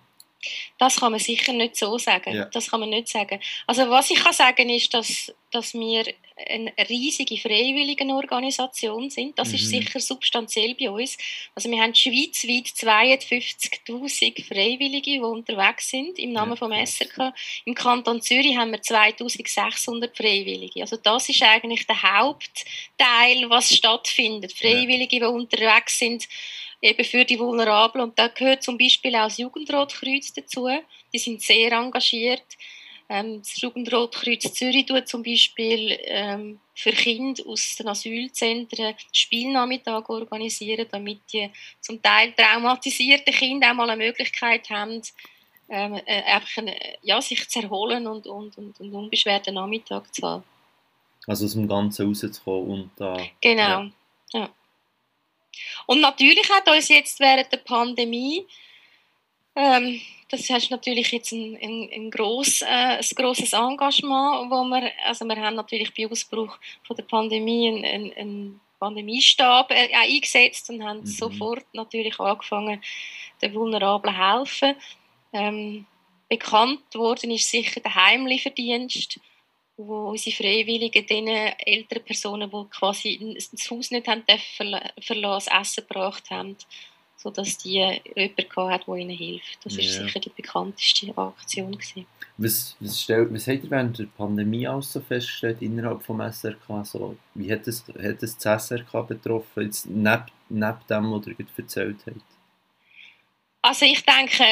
Das 0.78 0.98
kann 0.98 1.12
man 1.12 1.20
sicher 1.20 1.54
nicht 1.54 1.76
so 1.76 1.98
sagen. 1.98 2.36
Ja. 2.36 2.46
Das 2.46 2.70
kann 2.70 2.80
man 2.80 2.90
nicht 2.90 3.08
sagen. 3.08 3.40
Also 3.66 3.90
was 3.90 4.12
ich 4.12 4.20
kann 4.20 4.34
sagen 4.34 4.70
ist, 4.70 4.94
dass, 4.94 5.34
dass 5.52 5.74
wir 5.74 6.06
eine 6.50 6.72
riesige 6.88 7.38
Freiwilligenorganisation 7.38 9.10
sind. 9.10 9.40
Das 9.40 9.50
mhm. 9.50 9.56
ist 9.56 9.70
sicher 9.70 10.00
substanziell 10.00 10.76
bei 10.76 10.92
uns. 10.92 11.18
Also 11.56 11.70
wir 11.72 11.82
haben 11.82 11.96
schweizweit 11.96 12.68
52'000 12.68 14.46
Freiwillige, 14.46 15.12
die 15.12 15.20
unterwegs 15.20 15.90
sind 15.90 16.20
im 16.20 16.34
Namen 16.34 16.52
ja. 16.52 16.56
vom 16.58 16.72
SRK. 16.72 17.34
Im 17.66 17.74
Kanton 17.74 18.22
Zürich 18.22 18.56
haben 18.56 18.72
wir 18.72 18.82
2600 18.82 20.16
Freiwillige. 20.16 20.82
Also 20.82 20.98
das 20.98 21.28
ist 21.30 21.42
eigentlich 21.42 21.88
der 21.88 22.04
Hauptteil, 22.04 23.50
was 23.50 23.76
stattfindet. 23.76 24.54
Freiwillige, 24.54 25.20
die 25.20 25.26
unterwegs 25.26 25.98
sind 25.98 26.28
eben 26.82 27.06
für 27.06 27.26
die 27.26 27.40
Vulnerablen. 27.40 28.06
Und 28.06 28.20
da 28.20 28.28
gehört 28.28 28.64
zum 28.64 28.78
Beispiel 28.78 29.16
auch 29.16 29.26
das 29.26 29.38
Jugendrotkreuz 29.38 30.34
dazu. 30.34 30.68
Die 31.14 31.20
sind 31.20 31.42
sehr 31.42 31.72
engagiert. 31.72 32.44
Ähm, 33.10 33.40
das 33.40 33.62
Jugendrotkreuz 33.62 34.54
Zürich 34.54 34.86
tut 34.86 35.08
zum 35.08 35.24
Beispiel 35.24 35.98
ähm, 36.04 36.60
für 36.76 36.92
Kinder 36.92 37.42
aus 37.48 37.76
den 37.78 37.88
Asylzentren 37.88 38.96
Spielnachmittag 39.14 40.10
organisieren, 40.10 40.86
damit 40.92 41.22
die 41.32 41.50
zum 41.80 42.02
Teil 42.02 42.34
traumatisierten 42.34 43.34
Kinder 43.34 43.72
auch 43.72 43.76
mal 43.76 43.90
eine 43.90 44.04
Möglichkeit 44.04 44.70
haben, 44.70 45.02
ähm, 45.70 46.02
äh, 46.06 46.22
einfach 46.24 46.58
eine, 46.58 46.76
ja, 47.02 47.22
sich 47.22 47.48
zu 47.48 47.62
erholen 47.62 48.08
und, 48.08 48.28
und, 48.28 48.58
und, 48.58 48.80
und 48.80 48.94
unbeschwerten 48.94 49.54
Nachmittag 49.54 50.14
zu 50.14 50.28
haben. 50.28 50.44
Also 51.26 51.46
aus 51.46 51.54
dem 51.54 51.68
Ganzen 51.68 52.08
rauszukommen 52.08 52.70
und 52.70 52.92
da... 52.98 53.18
Genau, 53.42 53.62
ja. 53.62 53.92
ja. 54.34 54.50
Und 55.86 56.02
natürlich 56.02 56.50
hat 56.50 56.68
uns 56.70 56.90
jetzt 56.90 57.20
während 57.20 57.52
der 57.52 57.58
Pandemie, 57.58 58.46
ähm, 59.56 60.02
das 60.30 60.50
ist 60.50 60.72
natürlich 60.72 61.12
jetzt 61.12 61.32
ein, 61.32 61.58
ein, 61.62 61.90
ein, 61.94 62.12
gross, 62.12 62.62
äh, 62.62 62.66
ein 62.66 63.06
grosses 63.16 63.54
Engagement, 63.54 64.52
wo 64.52 64.64
wir, 64.66 64.92
also 65.06 65.26
wir 65.26 65.38
haben 65.38 65.56
natürlich 65.56 65.94
bei 65.94 66.10
Ausbruch 66.10 66.58
von 66.84 66.96
der 66.96 67.04
Pandemie 67.04 67.70
einen, 67.70 68.14
einen 68.14 68.62
Pandemiestab 68.80 69.72
äh, 69.72 69.90
eingesetzt 69.94 70.70
und 70.70 70.84
haben 70.84 71.00
mhm. 71.00 71.06
sofort 71.06 71.66
natürlich 71.74 72.20
angefangen, 72.20 72.82
den 73.42 73.54
Vulnerablen 73.54 74.14
zu 74.14 74.22
helfen. 74.22 74.76
Ähm, 75.34 75.86
bekannt 76.30 76.94
worden 76.94 77.32
ist 77.32 77.50
sicher 77.50 77.80
der 77.80 77.96
Heimlieferdienst, 77.96 79.20
wo 79.78 80.10
unsere 80.10 80.36
Freiwilligen 80.36 81.06
den 81.06 81.28
älteren 81.28 82.04
Personen, 82.04 82.50
die 82.50 82.66
quasi 82.70 83.38
das 83.52 83.70
Haus 83.70 83.92
nicht 83.92 84.08
haben 84.08 84.24
verlassen, 85.02 85.54
Essen 85.62 85.86
gebracht 85.88 86.30
haben, 86.32 86.58
sodass 87.16 87.58
die 87.60 87.74
jemanden 88.16 88.72
hatten, 88.72 88.86
der 88.88 88.96
ihnen 88.96 89.18
hilft. 89.18 89.60
Das 89.64 89.78
war 89.78 89.84
ja. 89.84 89.92
sicher 89.92 90.20
die 90.20 90.32
bekannteste 90.36 91.16
Aktion. 91.18 91.72
Gewesen. 91.74 92.06
Was, 92.40 92.76
was, 92.80 93.02
stellt, 93.02 93.34
was 93.34 93.48
habt 93.48 93.64
ihr 93.64 93.72
während 93.72 93.98
der 93.98 94.06
Pandemie 94.06 94.68
auch 94.68 94.84
so 94.84 95.00
festgestellt 95.02 95.62
innerhalb 95.62 96.06
des 96.06 96.40
SRK? 96.42 96.86
So, 96.86 97.18
wie 97.34 97.52
hat 97.52 97.68
es, 97.68 97.84
hat 97.88 98.22
es 98.22 98.38
das 98.38 98.68
SRK 98.68 99.02
betroffen, 99.02 99.64
jetzt 99.64 99.88
neben, 99.88 100.26
neben 100.50 100.80
dem, 100.90 101.12
was 101.12 101.28
ihr 101.28 101.36
erzählt 101.58 101.98
habt? 102.06 102.22
Also 103.64 103.86
ich 103.86 104.04
denke, 104.06 104.44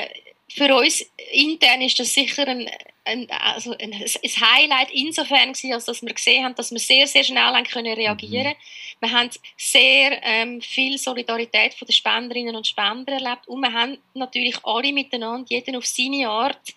für 0.47 0.75
uns 0.75 1.05
intern 1.31 1.81
ist 1.81 1.99
das 1.99 2.13
sicher 2.13 2.47
ein, 2.47 2.69
ein, 3.03 3.27
also 3.31 3.71
ein, 3.71 3.93
ein 3.93 4.01
Highlight 4.03 4.91
insofern 4.91 5.53
gewesen, 5.53 5.73
als 5.73 5.85
dass 5.85 6.01
wir 6.01 6.13
gesehen 6.13 6.45
haben, 6.45 6.55
dass 6.55 6.71
wir 6.71 6.79
sehr, 6.79 7.07
sehr 7.07 7.23
schnell 7.23 7.41
haben 7.41 7.65
können 7.65 7.93
reagieren 7.93 8.53
mhm. 8.53 9.01
Wir 9.01 9.11
haben 9.11 9.29
sehr 9.57 10.23
ähm, 10.23 10.61
viel 10.61 10.97
Solidarität 10.97 11.73
von 11.73 11.87
den 11.87 11.93
Spenderinnen 11.93 12.55
und 12.55 12.67
Spendern 12.67 13.25
erlebt 13.25 13.47
und 13.47 13.61
wir 13.61 13.73
haben 13.73 13.97
natürlich 14.13 14.63
alle 14.63 14.93
miteinander, 14.93 15.45
jeder 15.49 15.77
auf 15.77 15.85
seine 15.85 16.29
Art, 16.29 16.73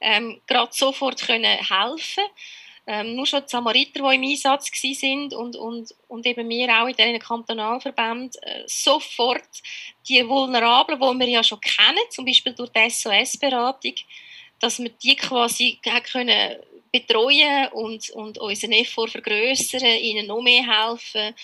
ähm, 0.00 0.40
gerade 0.46 0.72
sofort 0.72 1.20
können 1.22 1.44
helfen 1.44 2.24
ähm, 2.86 3.14
nur 3.14 3.26
schon 3.26 3.42
die 3.42 3.48
Samariter, 3.48 4.00
die 4.02 4.16
im 4.16 4.22
Einsatz 4.22 4.70
sind 4.80 5.34
und, 5.34 5.56
und, 5.56 5.94
und 6.08 6.26
eben 6.26 6.48
wir 6.48 6.68
auch 6.82 6.88
in 6.88 6.96
diesen 6.96 7.18
Kantonalverbänden 7.18 8.42
äh, 8.42 8.62
sofort 8.66 9.48
die 10.08 10.26
Vulnerablen, 10.26 10.98
die 10.98 11.18
wir 11.20 11.28
ja 11.28 11.44
schon 11.44 11.60
kennen, 11.60 12.04
zum 12.10 12.24
Beispiel 12.24 12.54
durch 12.54 12.70
die 12.70 12.90
SOS-Beratung, 12.90 13.94
dass 14.58 14.80
wir 14.80 14.90
die 14.90 15.16
quasi 15.16 15.78
können 16.12 16.56
betreuen 16.90 17.68
und, 17.72 18.10
und 18.10 18.38
unseren 18.38 18.72
Effort 18.72 19.08
vergrößern, 19.08 19.84
ihnen 20.00 20.26
noch 20.26 20.42
mehr 20.42 20.62
helfen 20.62 21.34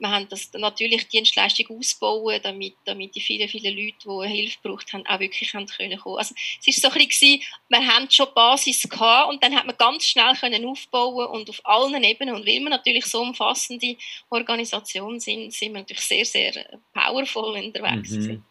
wir 0.00 0.10
haben 0.10 0.28
das 0.28 0.50
natürlich 0.54 1.06
Dienstleistung 1.08 1.78
ausbauen, 1.78 2.40
damit, 2.42 2.74
damit 2.86 3.14
die 3.14 3.20
vielen, 3.20 3.48
vielen 3.48 3.76
Leute, 3.76 4.26
die 4.26 4.34
Hilfe 4.34 4.58
gebraucht 4.62 4.92
haben, 4.92 5.06
auch 5.06 5.20
wirklich 5.20 5.52
haben 5.54 5.66
können 5.66 5.98
kommen. 5.98 6.18
Also 6.18 6.34
es 6.34 6.82
war 6.82 6.90
so 6.90 6.98
ein 6.98 7.06
bisschen, 7.06 7.42
wir 7.68 7.86
haben 7.86 8.10
schon 8.10 8.26
die 8.26 8.34
Basis 8.34 8.82
gehabt 8.82 9.30
und 9.30 9.42
dann 9.44 9.54
hat 9.54 9.66
man 9.66 9.76
ganz 9.76 10.04
schnell 10.04 10.34
können 10.34 10.64
aufbauen 10.64 11.26
und 11.26 11.50
auf 11.50 11.60
allen 11.64 12.02
Ebenen 12.02 12.34
und 12.34 12.46
weil 12.46 12.60
wir 12.60 12.70
natürlich 12.70 13.04
so 13.04 13.20
umfassende 13.20 13.96
Organisation 14.30 15.20
sind, 15.20 15.52
sind 15.52 15.72
wir 15.72 15.80
natürlich 15.80 16.02
sehr, 16.02 16.24
sehr 16.24 16.78
powerful 16.94 17.62
unterwegs 17.62 18.10
mhm. 18.10 18.42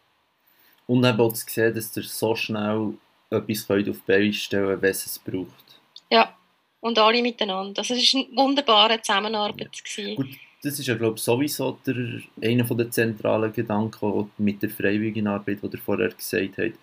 Und 0.86 1.04
eben 1.04 1.20
auch 1.20 1.32
zu 1.32 1.44
sehen, 1.48 1.74
dass 1.74 1.96
ihr 1.96 2.02
so 2.02 2.34
schnell 2.34 2.94
etwas 3.30 3.66
könnt 3.66 3.88
auf 3.88 3.96
die 3.96 4.02
Beine 4.06 4.32
stellen 4.32 4.66
könnt, 4.68 4.82
wenn 4.82 4.90
es 4.90 5.18
braucht. 5.18 5.80
Ja, 6.10 6.36
und 6.80 6.98
alle 6.98 7.22
miteinander. 7.22 7.74
Das 7.74 7.90
war 7.90 7.96
eine 7.96 8.36
wunderbare 8.36 9.00
Zusammenarbeit. 9.00 9.70
Ja. 9.96 10.14
Gut, 10.14 10.36
das 10.62 10.78
ist 10.78 10.86
ja, 10.86 10.94
glaube 10.94 11.16
ich, 11.16 11.22
sowieso 11.22 11.78
der, 11.86 12.20
einer 12.42 12.64
der 12.64 12.90
zentralen 12.90 13.52
Gedanken 13.52 14.30
mit 14.38 14.62
der 14.62 14.70
freiwilligen 14.70 15.26
Arbeit, 15.26 15.60
die 15.62 15.68
ihr 15.72 15.78
vorher 15.78 16.10
gesagt 16.10 16.58
habt. 16.58 16.78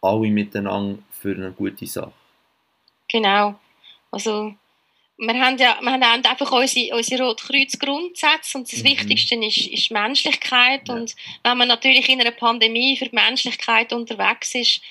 Alle 0.00 0.30
miteinander 0.30 0.98
für 1.10 1.34
eine 1.34 1.50
gute 1.52 1.86
Sache. 1.86 2.12
Genau. 3.08 3.58
Also, 4.10 4.54
wir 5.18 5.34
haben 5.34 5.56
ja 5.58 5.78
wir 5.80 5.92
haben 5.92 6.02
einfach 6.02 6.52
unsere, 6.52 6.94
unsere 6.94 7.24
Rotkreuz-Grundsätze 7.24 8.58
und 8.58 8.70
das 8.70 8.80
mhm. 8.80 8.84
Wichtigste 8.84 9.34
ist, 9.36 9.66
ist 9.66 9.90
Menschlichkeit. 9.90 10.86
Ja. 10.88 10.94
Und 10.94 11.16
wenn 11.42 11.58
man 11.58 11.68
natürlich 11.68 12.08
in 12.08 12.20
einer 12.20 12.32
Pandemie 12.32 12.96
für 12.96 13.06
die 13.06 13.14
Menschlichkeit 13.14 13.92
unterwegs 13.92 14.54
ist, 14.54 14.82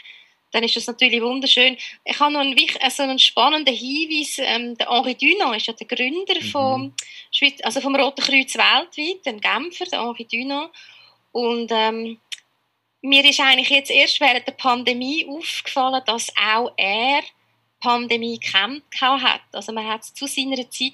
dann 0.55 0.63
ist 0.63 0.77
das 0.77 0.87
natürlich 0.87 1.21
wunderschön. 1.21 1.75
Ich 2.05 2.17
habe 2.17 2.31
noch 2.31 2.39
einen, 2.39 2.55
also 2.79 3.03
einen 3.03 3.19
spannenden 3.19 3.75
Hinweis. 3.75 4.39
Ähm, 4.39 4.77
der 4.77 4.89
Henri 4.89 5.13
Dunant 5.13 5.57
ist 5.57 5.67
ja 5.67 5.73
der 5.73 5.85
Gründer 5.85 6.35
mhm. 6.39 6.45
vom, 6.45 6.93
Schweiz, 7.29 7.59
also 7.61 7.81
vom 7.81 7.93
Roten 7.93 8.21
Kreuz 8.21 8.55
weltweit, 8.55 9.27
ein 9.27 9.41
Genfer, 9.41 9.83
der 9.91 10.01
Henri 10.01 10.23
Dunant. 10.23 10.71
Und 11.33 11.69
ähm, 11.73 12.21
mir 13.01 13.25
ist 13.25 13.41
eigentlich 13.41 13.69
jetzt 13.69 13.91
erst 13.91 14.21
während 14.21 14.47
der 14.47 14.53
Pandemie 14.53 15.27
aufgefallen, 15.27 16.01
dass 16.05 16.31
auch 16.37 16.71
er 16.77 17.21
Pandemie 17.81 18.39
gekämpft 18.39 19.01
hat. 19.01 19.41
Also 19.51 19.73
man 19.73 19.85
hat 19.85 20.05
zu 20.05 20.25
seiner 20.25 20.69
Zeit 20.69 20.93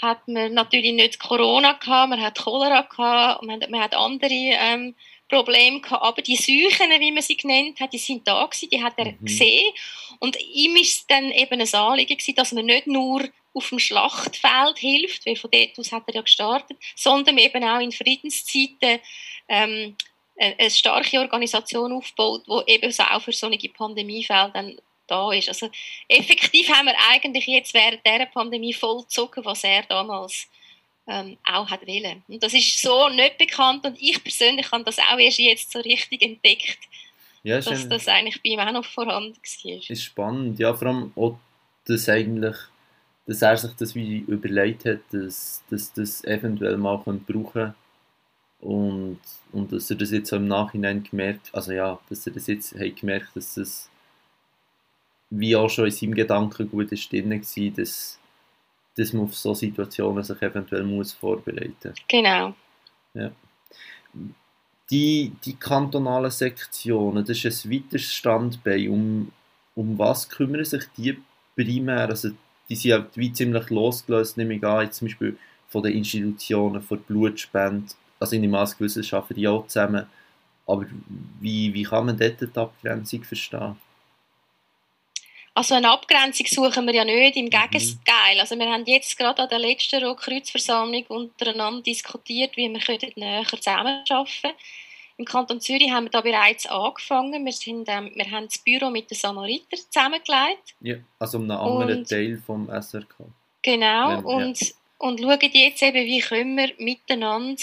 hat 0.00 0.26
man 0.26 0.54
natürlich 0.54 0.94
nicht 0.94 1.18
Corona 1.18 1.72
gehabt, 1.72 2.08
man 2.08 2.22
hat 2.22 2.38
Cholera 2.38 2.80
gehabt, 2.80 3.42
man 3.42 3.60
hat, 3.60 3.70
man 3.70 3.80
hat 3.80 3.94
andere 3.94 4.32
ähm, 4.32 4.94
Probleme 5.28 5.80
gehabt, 5.80 6.02
aber 6.02 6.22
die 6.22 6.36
Seuchen, 6.36 6.90
wie 6.98 7.12
man 7.12 7.22
sie 7.22 7.36
genannt 7.36 7.80
hat, 7.80 7.92
die 7.92 7.98
sind 7.98 8.26
da 8.26 8.44
gewesen, 8.44 8.70
die 8.70 8.82
hat 8.82 8.94
er 8.96 9.12
mhm. 9.12 9.24
gesehen 9.24 9.72
und 10.20 10.36
ihm 10.40 10.76
ist 10.76 11.10
dann 11.10 11.30
eben 11.32 11.60
ein 11.60 11.74
Anliegen 11.74 12.16
gewesen, 12.16 12.34
dass 12.34 12.52
man 12.52 12.66
nicht 12.66 12.86
nur 12.86 13.24
auf 13.54 13.68
dem 13.70 13.78
Schlachtfeld 13.78 14.78
hilft, 14.78 15.26
weil 15.26 15.36
von 15.36 15.50
dort 15.50 15.78
aus 15.78 15.92
hat 15.92 16.04
er 16.06 16.14
ja 16.14 16.20
gestartet, 16.20 16.76
sondern 16.94 17.38
eben 17.38 17.64
auch 17.64 17.80
in 17.80 17.90
Friedenszeiten 17.90 19.00
ähm, 19.48 19.96
eine 20.38 20.70
starke 20.70 21.18
Organisation 21.18 21.92
aufbaut, 21.92 22.44
die 22.46 22.72
eben 22.72 22.92
so 22.92 23.02
auch 23.02 23.22
für 23.22 23.32
solche 23.32 23.70
Pandemiefälle 23.70 24.50
dann 24.52 24.76
da 25.06 25.32
ist. 25.32 25.48
Also 25.48 25.70
effektiv 26.08 26.68
haben 26.70 26.86
wir 26.86 26.94
eigentlich 27.10 27.46
jetzt 27.46 27.72
während 27.72 28.04
dieser 28.04 28.26
Pandemie 28.26 28.74
vollzogen, 28.74 29.44
was 29.44 29.64
er 29.64 29.82
damals 29.84 30.48
ähm, 31.06 31.36
auch 31.44 31.68
hat 31.70 31.86
wollen. 31.86 32.22
Und 32.28 32.42
das 32.42 32.54
ist 32.54 32.80
so 32.80 33.08
nicht 33.08 33.38
bekannt 33.38 33.84
und 33.84 33.96
ich 34.00 34.22
persönlich 34.22 34.70
habe 34.72 34.84
das 34.84 34.98
auch 34.98 35.18
erst 35.18 35.38
jetzt 35.38 35.72
so 35.72 35.78
richtig 35.80 36.22
entdeckt, 36.22 36.78
ja, 37.42 37.60
dass 37.60 37.84
ein, 37.84 37.90
das 37.90 38.08
eigentlich 38.08 38.42
bei 38.42 38.50
ihm 38.50 38.60
auch 38.60 38.72
noch 38.72 38.84
vorhanden 38.84 39.36
war. 39.36 39.90
Ist 39.90 40.02
spannend, 40.02 40.58
ja, 40.58 40.74
vor 40.74 40.88
allem 40.88 41.12
auch, 41.16 41.38
dass 41.84 42.08
eigentlich 42.08 42.56
dass 43.26 43.42
er 43.42 43.56
sich 43.56 43.72
das 43.72 43.94
wie 43.94 44.18
überlegt 44.18 44.84
hat, 44.84 45.00
dass, 45.10 45.62
dass 45.68 45.92
das 45.92 46.24
eventuell 46.24 46.76
mal 46.76 46.96
brauchen 46.96 47.74
und, 48.60 49.18
und 49.52 49.72
dass 49.72 49.90
er 49.90 49.96
das 49.96 50.12
jetzt 50.12 50.30
so 50.30 50.36
im 50.36 50.46
Nachhinein 50.46 51.02
gemerkt, 51.02 51.50
also 51.52 51.72
ja, 51.72 51.98
dass 52.08 52.26
er 52.26 52.32
das 52.32 52.46
jetzt 52.46 52.74
hat 52.78 52.96
gemerkt, 52.96 53.34
dass 53.34 53.54
das 53.54 53.90
wie 55.30 55.56
auch 55.56 55.68
schon 55.68 55.86
in 55.86 55.90
seinem 55.90 56.14
Gedanken 56.14 56.70
gut 56.70 56.92
ist 56.92 57.12
drin 57.12 57.30
war, 57.30 57.70
dass, 57.70 58.18
dass 58.96 59.12
man 59.12 59.24
auf 59.24 59.34
solche 59.34 59.66
Situationen 59.66 60.24
sich 60.24 60.40
eventuell 60.40 60.84
muss 60.84 61.12
vorbereiten 61.12 61.74
muss. 61.84 61.94
Genau. 62.08 62.54
Ja. 63.14 63.30
Die, 64.90 65.32
die 65.44 65.54
kantonalen 65.54 66.30
Sektionen, 66.30 67.24
das 67.24 67.44
ist 67.44 67.64
ein 67.64 67.72
weiteres 67.72 68.12
Standbein. 68.12 68.88
Um, 68.88 69.32
um 69.74 69.98
was 69.98 70.28
kümmern 70.28 70.64
sich 70.64 70.84
die 70.96 71.18
primär? 71.54 72.08
Also 72.08 72.30
die 72.68 72.76
sind 72.76 72.90
ja 72.90 73.06
wie 73.14 73.32
ziemlich 73.32 73.68
losgelöst, 73.70 74.36
nehme 74.36 74.54
ich 74.54 74.64
an, 74.64 74.84
jetzt 74.84 74.98
zum 74.98 75.08
Beispiel 75.08 75.36
von 75.68 75.82
den 75.82 75.92
Institutionen, 75.92 76.80
von 76.80 77.00
Blutspenden, 77.02 77.88
also 78.18 78.36
in 78.36 78.42
der 78.42 78.50
Maßgewissenschaft 78.50 79.24
arbeiten 79.24 79.40
die 79.40 79.48
auch 79.48 79.66
zusammen. 79.66 80.06
Aber 80.66 80.86
wie, 81.40 81.72
wie 81.74 81.82
kann 81.82 82.06
man 82.06 82.16
dort 82.16 82.40
die 82.40 82.58
Abgrenzung 82.58 83.24
verstehen? 83.24 83.76
Also 85.56 85.74
eine 85.74 85.90
Abgrenzung 85.90 86.46
suchen 86.46 86.84
wir 86.84 86.94
ja 86.94 87.04
nicht, 87.06 87.34
im 87.34 87.46
mhm. 87.46 87.50
Gegenteil. 87.50 88.38
Also 88.38 88.58
wir 88.58 88.70
haben 88.70 88.84
jetzt 88.84 89.16
gerade 89.16 89.42
an 89.42 89.48
der 89.48 89.58
letzten 89.58 90.04
Rotkreuzversammlung 90.04 91.06
untereinander 91.06 91.80
diskutiert, 91.80 92.58
wie 92.58 92.68
wir 92.68 93.12
näher 93.16 93.46
zusammenarbeiten 93.46 94.26
können. 94.42 94.54
Im 95.16 95.24
Kanton 95.24 95.58
Zürich 95.62 95.90
haben 95.90 96.04
wir 96.04 96.10
da 96.10 96.20
bereits 96.20 96.66
angefangen. 96.66 97.42
Wir, 97.46 97.52
sind, 97.52 97.88
ähm, 97.88 98.12
wir 98.14 98.30
haben 98.30 98.48
das 98.48 98.58
Büro 98.58 98.90
mit 98.90 99.10
den 99.10 99.16
Samaritern 99.16 99.80
zusammengelegt. 99.90 100.74
Ja, 100.82 100.96
also 101.18 101.38
einem 101.38 101.52
anderen 101.52 102.00
und, 102.00 102.08
Teil 102.10 102.42
vom 102.44 102.68
SRK. 102.68 103.24
Genau, 103.62 104.10
ja, 104.10 104.18
und, 104.18 104.74
und 104.98 105.20
schauen 105.20 105.50
jetzt 105.54 105.82
eben, 105.82 106.04
wie 106.04 106.20
können 106.20 106.54
wir 106.58 106.74
miteinander 106.76 107.62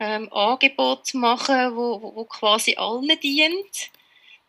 ähm, 0.00 0.32
Angebote 0.32 1.18
machen, 1.18 1.76
wo, 1.76 2.00
wo, 2.00 2.16
wo 2.16 2.24
quasi 2.24 2.74
allen 2.76 3.20
dient. 3.22 3.90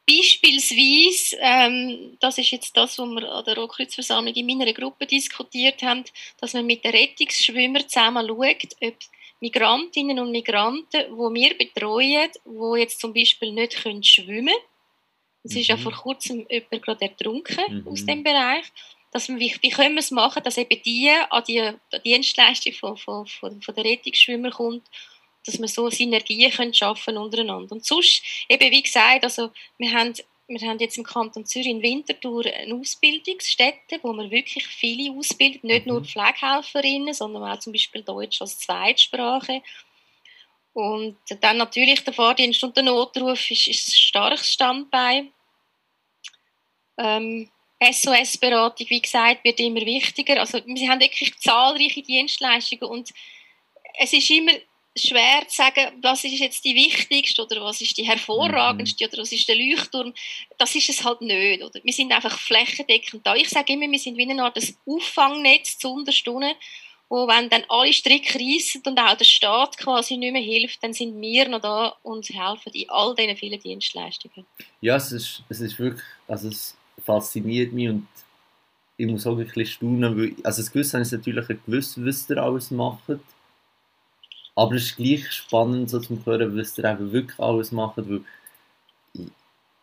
Beispielsweise, 0.09 1.37
ähm, 1.39 2.17
das 2.19 2.37
ist 2.39 2.51
jetzt 2.51 2.75
das, 2.75 2.97
was 2.97 3.09
wir 3.09 3.31
an 3.31 3.45
der 3.45 3.57
Rotkreuzversammlung 3.57 4.33
in 4.33 4.45
meiner 4.47 4.73
Gruppe 4.73 5.05
diskutiert 5.05 5.83
haben, 5.83 6.03
dass 6.39 6.53
man 6.53 6.65
mit 6.65 6.83
den 6.83 6.91
Rettungsschwimmern 6.91 7.87
zusammen 7.87 8.27
schaut, 8.27 8.75
ob 8.81 8.95
Migrantinnen 9.39 10.19
und 10.19 10.31
Migranten, 10.31 10.87
die 10.91 11.33
wir 11.41 11.57
betreuen, 11.57 12.29
die 12.45 12.79
jetzt 12.79 12.99
zum 12.99 13.13
Beispiel 13.13 13.51
nicht 13.51 13.83
können 13.83 14.03
schwimmen 14.03 14.47
können, 14.47 14.69
es 15.43 15.53
mhm. 15.53 15.59
ist 15.59 15.67
ja 15.67 15.77
mhm. 15.77 15.81
vor 15.81 15.93
kurzem 15.93 16.45
jemand 16.49 16.81
gerade 16.81 17.05
ertrunken 17.05 17.83
mhm. 17.83 17.87
aus 17.87 18.05
dem 18.05 18.23
Bereich, 18.23 18.65
dass 19.11 19.27
wir, 19.29 19.39
wie, 19.39 19.55
wie 19.61 19.69
können 19.69 19.95
wir 19.95 19.99
es 19.99 20.11
machen, 20.11 20.43
dass 20.43 20.57
eben 20.57 20.81
die 20.83 21.09
an 21.09 21.43
die, 21.47 21.71
die 21.93 22.01
Dienstleistung 22.03 22.73
von, 22.73 22.97
von, 22.97 23.25
von, 23.27 23.61
von 23.61 23.75
der 23.75 23.85
Rettungsschwimmer 23.85 24.51
kommt 24.51 24.87
dass 25.49 25.59
wir 25.59 25.67
so 25.67 25.89
Synergien 25.89 26.51
können 26.51 26.73
schaffen 26.73 27.17
untereinander. 27.17 27.73
Und 27.73 27.85
sonst, 27.85 28.23
eben 28.47 28.71
wie 28.71 28.83
gesagt, 28.83 29.23
also 29.23 29.51
wir 29.77 29.91
haben, 29.91 30.13
wir 30.47 30.67
haben 30.67 30.79
jetzt 30.79 30.97
im 30.97 31.03
Kanton 31.03 31.45
Zürich 31.45 31.67
in 31.67 31.81
Winterthur 31.81 32.45
eine 32.45 32.75
Ausbildungsstätte, 32.75 33.99
wo 34.01 34.13
wir 34.13 34.31
wirklich 34.31 34.67
viele 34.67 35.11
ausbilden, 35.11 35.67
nicht 35.67 35.85
mhm. 35.85 35.93
nur 35.93 36.05
Pflegehelferinnen, 36.05 37.13
sondern 37.13 37.43
auch 37.43 37.59
zum 37.59 37.73
Beispiel 37.73 38.03
Deutsch 38.03 38.41
als 38.41 38.59
Zweitsprache. 38.59 39.61
Und 40.73 41.17
dann 41.41 41.57
natürlich 41.57 42.03
der 42.03 42.13
Fahrdienst 42.13 42.63
und 42.63 42.75
der 42.77 42.83
Notruf 42.83 43.51
ist, 43.51 43.67
ist 43.67 43.89
ein 43.89 43.91
starkes 43.91 44.53
Standbein. 44.53 45.31
Ähm, 46.97 47.49
SOS-Beratung, 47.81 48.89
wie 48.89 49.01
gesagt, 49.01 49.43
wird 49.43 49.59
immer 49.59 49.81
wichtiger. 49.81 50.39
Also 50.39 50.59
wir 50.65 50.89
haben 50.89 50.99
wirklich 50.99 51.37
zahlreiche 51.39 52.01
Dienstleistungen 52.01 52.83
und 52.83 53.09
es 53.97 54.13
ist 54.13 54.29
immer 54.29 54.51
schwer 55.07 55.47
zu 55.47 55.57
sagen, 55.57 55.97
was 56.01 56.23
ist 56.23 56.39
jetzt 56.39 56.63
die 56.63 56.75
wichtigste 56.75 57.43
oder 57.43 57.61
was 57.61 57.81
ist 57.81 57.97
die 57.97 58.03
hervorragendste 58.03 59.05
mhm. 59.05 59.09
oder 59.09 59.21
was 59.21 59.31
ist 59.31 59.47
der 59.47 59.55
Leuchtturm. 59.55 60.13
Das 60.57 60.75
ist 60.75 60.89
es 60.89 61.03
halt 61.03 61.21
nicht. 61.21 61.63
Oder? 61.63 61.79
Wir 61.83 61.93
sind 61.93 62.11
einfach 62.11 62.37
flächendeckend 62.37 63.25
da. 63.25 63.35
Ich 63.35 63.49
sage 63.49 63.73
immer, 63.73 63.89
wir 63.89 63.99
sind 63.99 64.17
wie 64.17 64.29
eine 64.29 64.43
Art 64.43 64.57
Auffangnetz 64.85 65.77
zu 65.77 65.93
Unterstunden, 65.93 66.53
wo 67.09 67.27
wenn 67.27 67.49
dann 67.49 67.63
alle 67.69 67.91
Stricke 67.91 68.39
reissen 68.39 68.81
und 68.85 68.99
auch 68.99 69.17
der 69.17 69.25
Staat 69.25 69.77
quasi 69.77 70.17
nicht 70.17 70.31
mehr 70.31 70.41
hilft, 70.41 70.83
dann 70.83 70.93
sind 70.93 71.19
wir 71.19 71.49
noch 71.49 71.61
da 71.61 71.95
und 72.03 72.29
helfen 72.29 72.71
in 72.73 72.89
all 72.89 73.15
diesen 73.15 73.35
vielen 73.35 73.59
Dienstleistungen. 73.59 74.45
Ja, 74.81 74.95
es 74.95 75.11
ist, 75.11 75.43
es 75.49 75.59
ist 75.59 75.79
wirklich, 75.79 76.05
also 76.27 76.49
es 76.49 76.77
fasziniert 77.03 77.73
mich 77.73 77.89
und 77.89 78.07
ich 78.97 79.07
muss 79.07 79.25
auch 79.25 79.37
ein 79.37 79.45
bisschen 79.45 79.65
staunen, 79.65 80.17
weil, 80.17 80.35
also 80.43 80.61
das 80.61 80.71
Gewissen 80.71 81.01
ist 81.01 81.11
natürlich 81.11 81.47
gewusst, 81.47 82.05
was 82.05 82.29
ihr 82.29 82.37
alles 82.37 82.69
macht 82.69 83.03
aber 84.59 84.75
es 84.75 84.87
ist 84.87 84.97
gleich 84.97 85.31
spannend, 85.31 85.89
so 85.89 85.99
zu 85.99 86.21
hören, 86.25 86.57
was 86.57 86.77
ihr 86.77 86.83
eben 86.83 87.13
wirklich 87.13 87.39
alles 87.39 87.71
macht, 87.71 87.97
weil 87.97 88.21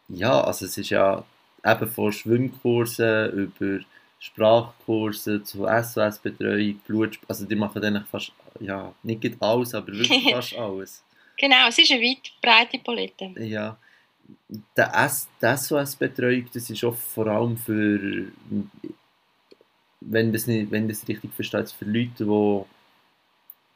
ja, 0.09 0.39
also 0.43 0.67
es 0.67 0.77
ist 0.77 0.91
ja 0.91 1.25
eben 1.65 1.89
von 1.89 2.13
Schwimmkursen 2.13 3.31
über 3.31 3.85
Sprachkurse 4.19 5.43
zu 5.43 5.67
SOS-Betreuung, 5.67 6.79
Blut, 6.87 7.19
also 7.27 7.47
die 7.47 7.57
machen 7.57 7.83
eigentlich 7.83 8.07
fast, 8.07 8.33
ja, 8.61 8.93
nicht 9.03 9.25
alles, 9.41 9.75
aber 9.75 9.89
wirklich 9.89 10.31
fast 10.35 10.55
alles. 10.55 11.03
Genau, 11.39 11.69
es 11.69 11.79
ist 11.79 11.91
eine 11.91 12.03
weit 12.03 12.33
breite 12.43 12.79
Palette. 12.79 13.33
Ja, 13.43 13.79
die 14.49 15.57
SOS-Betreuung, 15.57 16.49
das 16.53 16.69
ist 16.69 16.85
auch 16.85 16.95
vor 16.95 17.29
allem 17.29 17.57
für, 17.57 18.27
wenn 20.01 20.33
das, 20.35 20.47
nicht, 20.47 20.71
wenn 20.71 20.87
das 20.87 21.09
richtig 21.09 21.33
versteht, 21.33 21.71
für 21.71 21.87
Leute, 21.87 22.25
die 22.25 22.76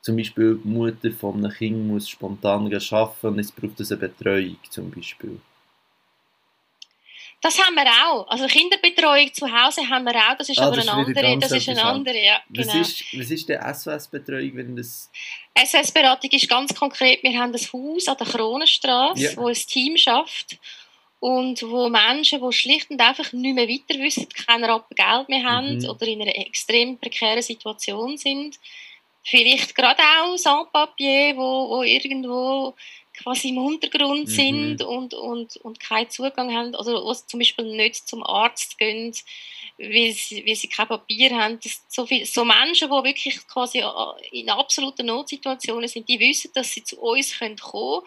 zum 0.02 0.16
Beispiel 0.16 0.58
die 0.62 0.68
Mutter 0.68 1.10
von 1.12 1.36
einem 1.44 1.52
Kind 1.52 1.86
muss 1.86 2.08
spontan 2.08 2.72
arbeiten 2.72 3.26
und 3.26 3.38
es 3.38 3.52
braucht 3.52 3.78
eine 3.80 3.96
Betreuung 3.98 4.56
zum 4.70 4.90
Beispiel. 4.90 5.40
Das 7.42 7.58
haben 7.58 7.74
wir 7.74 7.86
auch. 8.06 8.28
Also 8.28 8.46
Kinderbetreuung 8.46 9.32
zu 9.32 9.46
Hause 9.50 9.88
haben 9.88 10.04
wir 10.04 10.14
auch. 10.14 10.36
Das 10.36 10.48
ist 10.50 10.58
Ah, 10.58 10.66
aber 10.66 10.76
das 10.76 10.88
eine 10.88 11.06
andere. 11.06 11.38
Das 11.38 11.52
ist 11.52 11.68
eine 11.70 11.82
andere, 11.84 12.22
ja. 12.22 12.40
Was 12.50 12.66
Genau. 12.66 12.80
ist, 12.82 13.04
was 13.18 13.30
ist 13.30 13.48
der 13.48 13.74
SOS-Betreuung, 13.74 14.56
wenn 14.56 14.76
das... 14.76 15.10
SS-Beratung 15.54 16.30
ist 16.30 16.48
ganz 16.50 16.74
konkret, 16.74 17.22
wir 17.22 17.38
haben 17.38 17.54
ein 17.54 17.72
Haus 17.72 18.08
an 18.08 18.16
der 18.18 18.26
Kronenstraße, 18.26 19.22
Ja. 19.22 19.36
wo 19.36 19.46
ein 19.48 19.54
Team 19.54 19.96
schafft 19.96 20.58
und 21.18 21.62
wo 21.62 21.88
Menschen, 21.88 22.42
die 22.46 22.52
schlicht 22.52 22.90
und 22.90 23.00
einfach 23.00 23.32
nicht 23.32 23.54
mehr 23.54 23.68
weiter 23.68 23.98
wissen, 24.02 24.28
kein 24.28 24.62
Rappen 24.62 24.94
Geld 24.94 25.28
mehr 25.30 25.44
haben 25.44 25.78
Mhm. 25.78 25.84
oder 25.88 26.06
in 26.06 26.20
einer 26.20 26.36
extrem 26.36 26.98
prekären 26.98 27.42
Situation 27.42 28.18
sind, 28.18 28.58
vielleicht 29.24 29.74
gerade 29.74 30.02
auch 30.02 30.36
Sans-Papier, 30.36 31.36
wo, 31.36 31.68
wo 31.70 31.82
irgendwo 31.82 32.74
quasi 33.14 33.50
im 33.50 33.58
Untergrund 33.58 34.26
Mhm. 34.26 34.26
sind 34.26 34.82
und, 34.82 35.14
und, 35.14 35.56
und 35.58 35.78
keinen 35.80 36.08
Zugang 36.10 36.54
haben, 36.54 36.74
also 36.74 36.92
wo 37.04 37.12
sie 37.12 37.26
zum 37.26 37.38
Beispiel 37.40 37.64
nicht 37.76 38.08
zum 38.08 38.22
Arzt 38.22 38.78
gehen, 38.78 39.14
weil 39.78 40.12
sie, 40.12 40.44
weil 40.46 40.54
sie 40.54 40.68
kein 40.68 40.88
Papier 40.88 41.30
haben. 41.36 41.58
Das, 41.62 41.82
so, 41.88 42.06
viel, 42.06 42.24
so 42.24 42.44
Menschen, 42.44 42.88
die 42.88 43.04
wirklich 43.04 43.46
quasi 43.46 43.82
in 44.30 44.48
absoluten 44.50 45.06
Notsituationen 45.06 45.88
sind, 45.88 46.08
die 46.08 46.20
wissen, 46.20 46.50
dass 46.54 46.72
sie 46.72 46.84
zu 46.84 47.00
uns 47.00 47.38
kommen 47.38 47.56
können. 47.56 48.02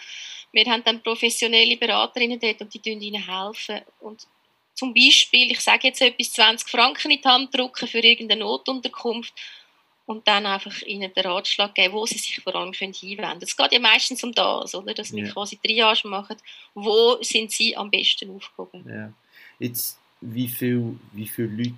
Wir 0.51 0.65
haben 0.65 0.83
dann 0.83 1.01
professionelle 1.01 1.77
Beraterinnen 1.77 2.39
dort 2.39 2.61
und 2.61 2.73
die 2.73 2.89
ihnen 2.89 3.27
helfen. 3.27 3.81
Und 3.99 4.27
zum 4.75 4.93
Beispiel, 4.93 5.51
ich 5.51 5.59
sage 5.61 5.87
jetzt 5.87 6.01
etwas, 6.01 6.33
20 6.33 6.69
Franken 6.69 7.11
in 7.11 7.21
die 7.21 7.27
Hand 7.27 7.53
drücken 7.55 7.87
für 7.87 7.99
irgendeine 7.99 8.41
Notunterkunft 8.41 9.33
und 10.05 10.27
dann 10.27 10.45
einfach 10.45 10.81
ihnen 10.81 11.13
den 11.13 11.25
Ratschlag 11.25 11.73
geben, 11.75 11.93
wo 11.93 12.05
sie 12.05 12.17
sich 12.17 12.39
vor 12.41 12.55
allem 12.55 12.73
können 12.73 12.93
einwenden 12.93 13.17
können. 13.23 13.39
Es 13.41 13.55
geht 13.55 13.71
ja 13.71 13.79
meistens 13.79 14.23
um 14.23 14.33
das, 14.33 14.75
oder? 14.75 14.93
dass 14.93 15.13
wir 15.13 15.25
Ja. 15.25 15.31
quasi 15.31 15.57
Triage 15.57 16.07
machen, 16.07 16.35
wo 16.73 17.17
sind 17.21 17.51
sie 17.51 17.75
am 17.77 17.89
besten 17.89 18.35
aufgehoben. 18.35 18.83
Ja. 18.89 19.13
Jetzt, 19.59 19.97
wie 20.21 20.47
viele 20.47 20.95
wie 21.13 21.27
viel 21.27 21.45
Leute 21.45 21.73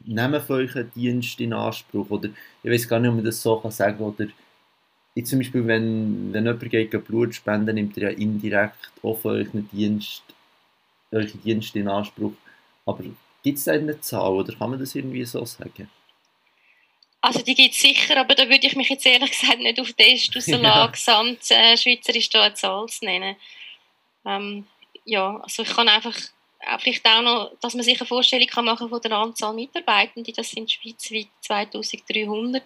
nehmen 0.00 0.40
von 0.42 0.56
euch 0.56 0.74
einen 0.74 0.90
Dienst 0.94 1.40
in 1.40 1.52
Anspruch? 1.52 2.10
Oder 2.10 2.30
ich 2.62 2.70
weiß 2.70 2.88
gar 2.88 2.98
nicht, 2.98 3.10
ob 3.10 3.16
man 3.16 3.24
das 3.24 3.40
so 3.40 3.58
kann 3.60 3.70
sagen 3.70 3.98
kann. 3.98 4.06
Oder 4.06 4.26
jetzt 5.14 5.30
zum 5.30 5.38
Beispiel, 5.38 5.66
wenn, 5.66 6.32
wenn 6.32 6.46
jemand 6.46 6.70
geht 6.70 7.04
Blut 7.06 7.34
spenden, 7.34 7.74
nimmt 7.74 7.96
er 7.98 8.10
ja 8.10 8.18
indirekt 8.18 8.90
auch 9.02 9.18
von 9.18 9.36
euch 9.36 9.52
einen 9.52 9.68
Dienst, 9.70 10.22
eure 11.12 11.26
Dienste 11.26 11.78
in 11.78 11.88
Anspruch. 11.88 12.32
Aber 12.86 13.04
gibt 13.42 13.58
es 13.58 13.64
da 13.64 13.72
eine 13.72 14.00
Zahl 14.00 14.32
oder 14.32 14.54
kann 14.54 14.70
man 14.70 14.78
das 14.78 14.94
irgendwie 14.94 15.24
so 15.24 15.44
sagen? 15.44 15.88
Also 17.22 17.42
die 17.42 17.54
gibt 17.54 17.74
es 17.74 17.80
sicher, 17.80 18.18
aber 18.18 18.34
da 18.34 18.48
würde 18.48 18.66
ich 18.66 18.76
mich 18.76 18.88
jetzt 18.88 19.04
ehrlich 19.04 19.30
gesagt 19.32 19.58
nicht 19.58 19.78
auf 19.78 19.88
aus 19.88 20.44
der 20.46 20.58
Lage, 20.58 20.92
gesamt 20.92 21.50
äh, 21.50 21.76
schweizerisch 21.76 22.30
da 22.30 22.42
eine 22.42 22.54
Zahl 22.54 22.86
zu 22.88 23.04
nennen. 23.04 23.36
Ähm, 24.24 24.66
ja, 25.04 25.36
also 25.38 25.62
ich 25.62 25.68
kann 25.68 25.88
einfach 25.88 26.16
vielleicht 26.78 27.06
auch 27.06 27.22
noch, 27.22 27.52
dass 27.60 27.74
man 27.74 27.82
sich 27.82 28.00
eine 28.00 28.06
Vorstellung 28.06 28.46
kann 28.46 28.64
machen 28.64 28.88
von 28.88 29.00
der 29.00 29.12
Anzahl 29.12 29.54
Mitarbeitenden, 29.54 30.34
das 30.34 30.50
sind 30.50 30.70
schweizweit 30.70 31.28
2300. 31.42 32.62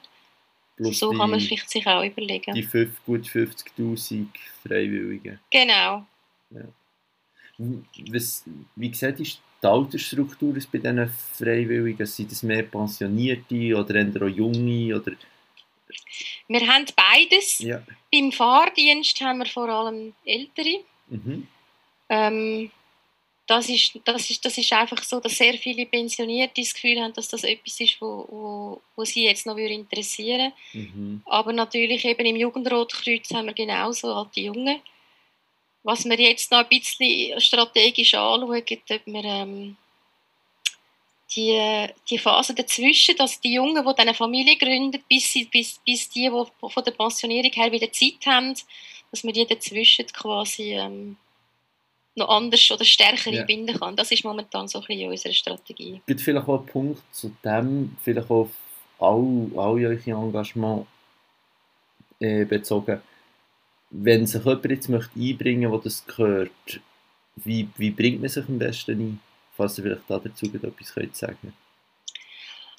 Plus 0.77 0.99
so 0.99 1.11
kann 1.11 1.31
man 1.31 1.39
die, 1.39 1.47
vielleicht 1.47 1.71
sich 1.71 1.87
auch 1.87 2.03
überlegen. 2.03 2.53
die 2.53 2.65
fünf, 2.65 3.05
gut 3.05 3.27
50'000 3.27 4.27
Freiwilligen. 4.67 5.39
Genau. 5.51 6.05
Was, 8.09 8.45
wie 8.75 8.93
sieht 8.93 9.21
ist 9.21 9.41
die 9.65 9.69
Altersstruktur 9.69 10.53
bei 10.53 10.79
diesen 10.79 11.09
Freiwilligen? 11.33 12.07
Sind 12.07 12.31
das 12.31 12.43
mehr 12.43 12.63
Pensionierte 12.63 13.77
oder 13.77 13.95
eher 13.95 14.23
auch 14.23 14.29
Junge? 14.29 14.97
Oder, 14.97 15.13
Wir 16.49 16.67
haben 16.67 16.87
beides. 16.95 17.59
ja. 17.59 17.83
Beim 18.13 18.31
Fahrdienst 18.31 19.21
haben 19.21 19.39
wir 19.39 19.47
vor 19.47 19.69
allem 19.69 20.13
Ältere. 20.25 20.85
Mhm. 21.09 21.49
Ähm, 22.09 22.71
das, 23.47 23.69
ist, 23.69 23.99
das, 24.05 24.31
ist, 24.31 24.45
das 24.45 24.57
ist 24.57 24.73
einfach 24.73 25.03
so, 25.03 25.21
dass 25.21 25.37
sehr 25.37 25.55
viele 25.55 25.87
Pensionierte 25.87 26.61
das 26.61 26.75
Gefühl 26.75 27.01
haben, 27.01 27.13
dass 27.13 27.29
das 27.29 27.45
etwas 27.45 27.79
ist, 27.81 28.01
wo, 28.01 28.27
wo, 28.29 28.83
wo 28.97 29.05
sie 29.05 29.25
jetzt 29.25 29.47
noch 29.47 29.57
würde 29.57 29.75
interessieren 29.75 30.53
Mhm. 30.73 31.23
Aber 31.27 31.53
natürlich 31.53 32.05
eben 32.05 32.27
im 32.27 32.37
Jugendrotkreuz 32.37 33.31
haben 33.33 33.47
wir 33.47 33.55
genauso 33.55 34.13
alte 34.13 34.41
Jungen. 34.41 34.81
Was 35.85 36.05
wir 36.05 36.19
jetzt 36.19 36.51
noch 36.51 36.59
ein 36.59 36.69
bisschen 36.69 37.41
strategisch 37.41 38.15
anschauen, 38.15 38.43
ob 38.45 38.51
wir 38.51 39.25
ähm, 39.25 39.77
die, 41.37 41.87
die 42.09 42.19
Phase 42.19 42.55
dazwischen, 42.55 43.17
dass 43.17 43.41
die 43.41 43.55
Jungen, 43.55 43.85
die 43.85 43.99
eine 43.99 44.15
Familie 44.15 44.57
gründen, 44.57 45.03
bis, 45.09 45.33
sie, 45.33 45.45
bis, 45.45 45.81
bis 45.85 46.09
die, 46.09 46.31
die 46.31 46.69
von 46.69 46.85
der 46.85 46.93
Pensionierung 46.93 47.53
her 47.53 47.71
wieder 47.71 47.93
Zeit 47.93 48.27
haben, 48.27 48.55
dass 49.11 49.25
man 49.25 49.33
die 49.33 49.47
dazwischen 49.47 50.07
quasi 50.07 50.73
ähm, 50.73 51.17
noch 52.15 52.29
anders 52.29 52.71
oder 52.71 52.85
stärker 52.85 53.31
Ja. 53.31 53.41
einbinden 53.41 53.79
kann. 53.79 53.97
Das 53.97 54.11
ist 54.11 54.25
momentan 54.25 54.69
so 54.69 54.81
ein 54.81 54.87
bisschen 54.87 55.11
unsere 55.11 55.35
Strategie. 55.35 56.01
Gibt 56.07 56.21
vielleicht 56.21 56.49
auch 56.49 56.59
einen 56.61 56.67
Punkt 56.67 57.03
zu 57.13 57.37
dem, 57.45 57.97
vielleicht 58.03 58.31
auf 58.31 58.51
all, 58.99 59.51
all 59.57 59.85
eure 59.85 60.01
Engagement 60.07 60.87
äh, 62.21 62.45
bezogen. 62.45 63.03
Wenn 63.97 64.27
sich 64.27 64.45
jemand 64.45 64.65
jetzt 64.65 64.89
möchte 64.89 65.19
einbringen 65.19 65.71
möchte, 65.71 65.83
der 65.89 65.93
das 65.93 66.07
gehört, 66.07 66.81
wie, 67.37 67.69
wie 67.77 67.91
bringt 67.91 68.21
man 68.21 68.29
sich 68.29 68.49
am 68.49 68.59
besten 68.59 69.01
ein? 69.01 69.21
Falls 69.57 69.79
ihr 69.79 69.85
vielleicht 69.85 70.03
da 70.11 70.19
dazu 70.19 70.47
etwas 70.47 70.95
könnt 70.95 71.17
sagen 71.17 71.53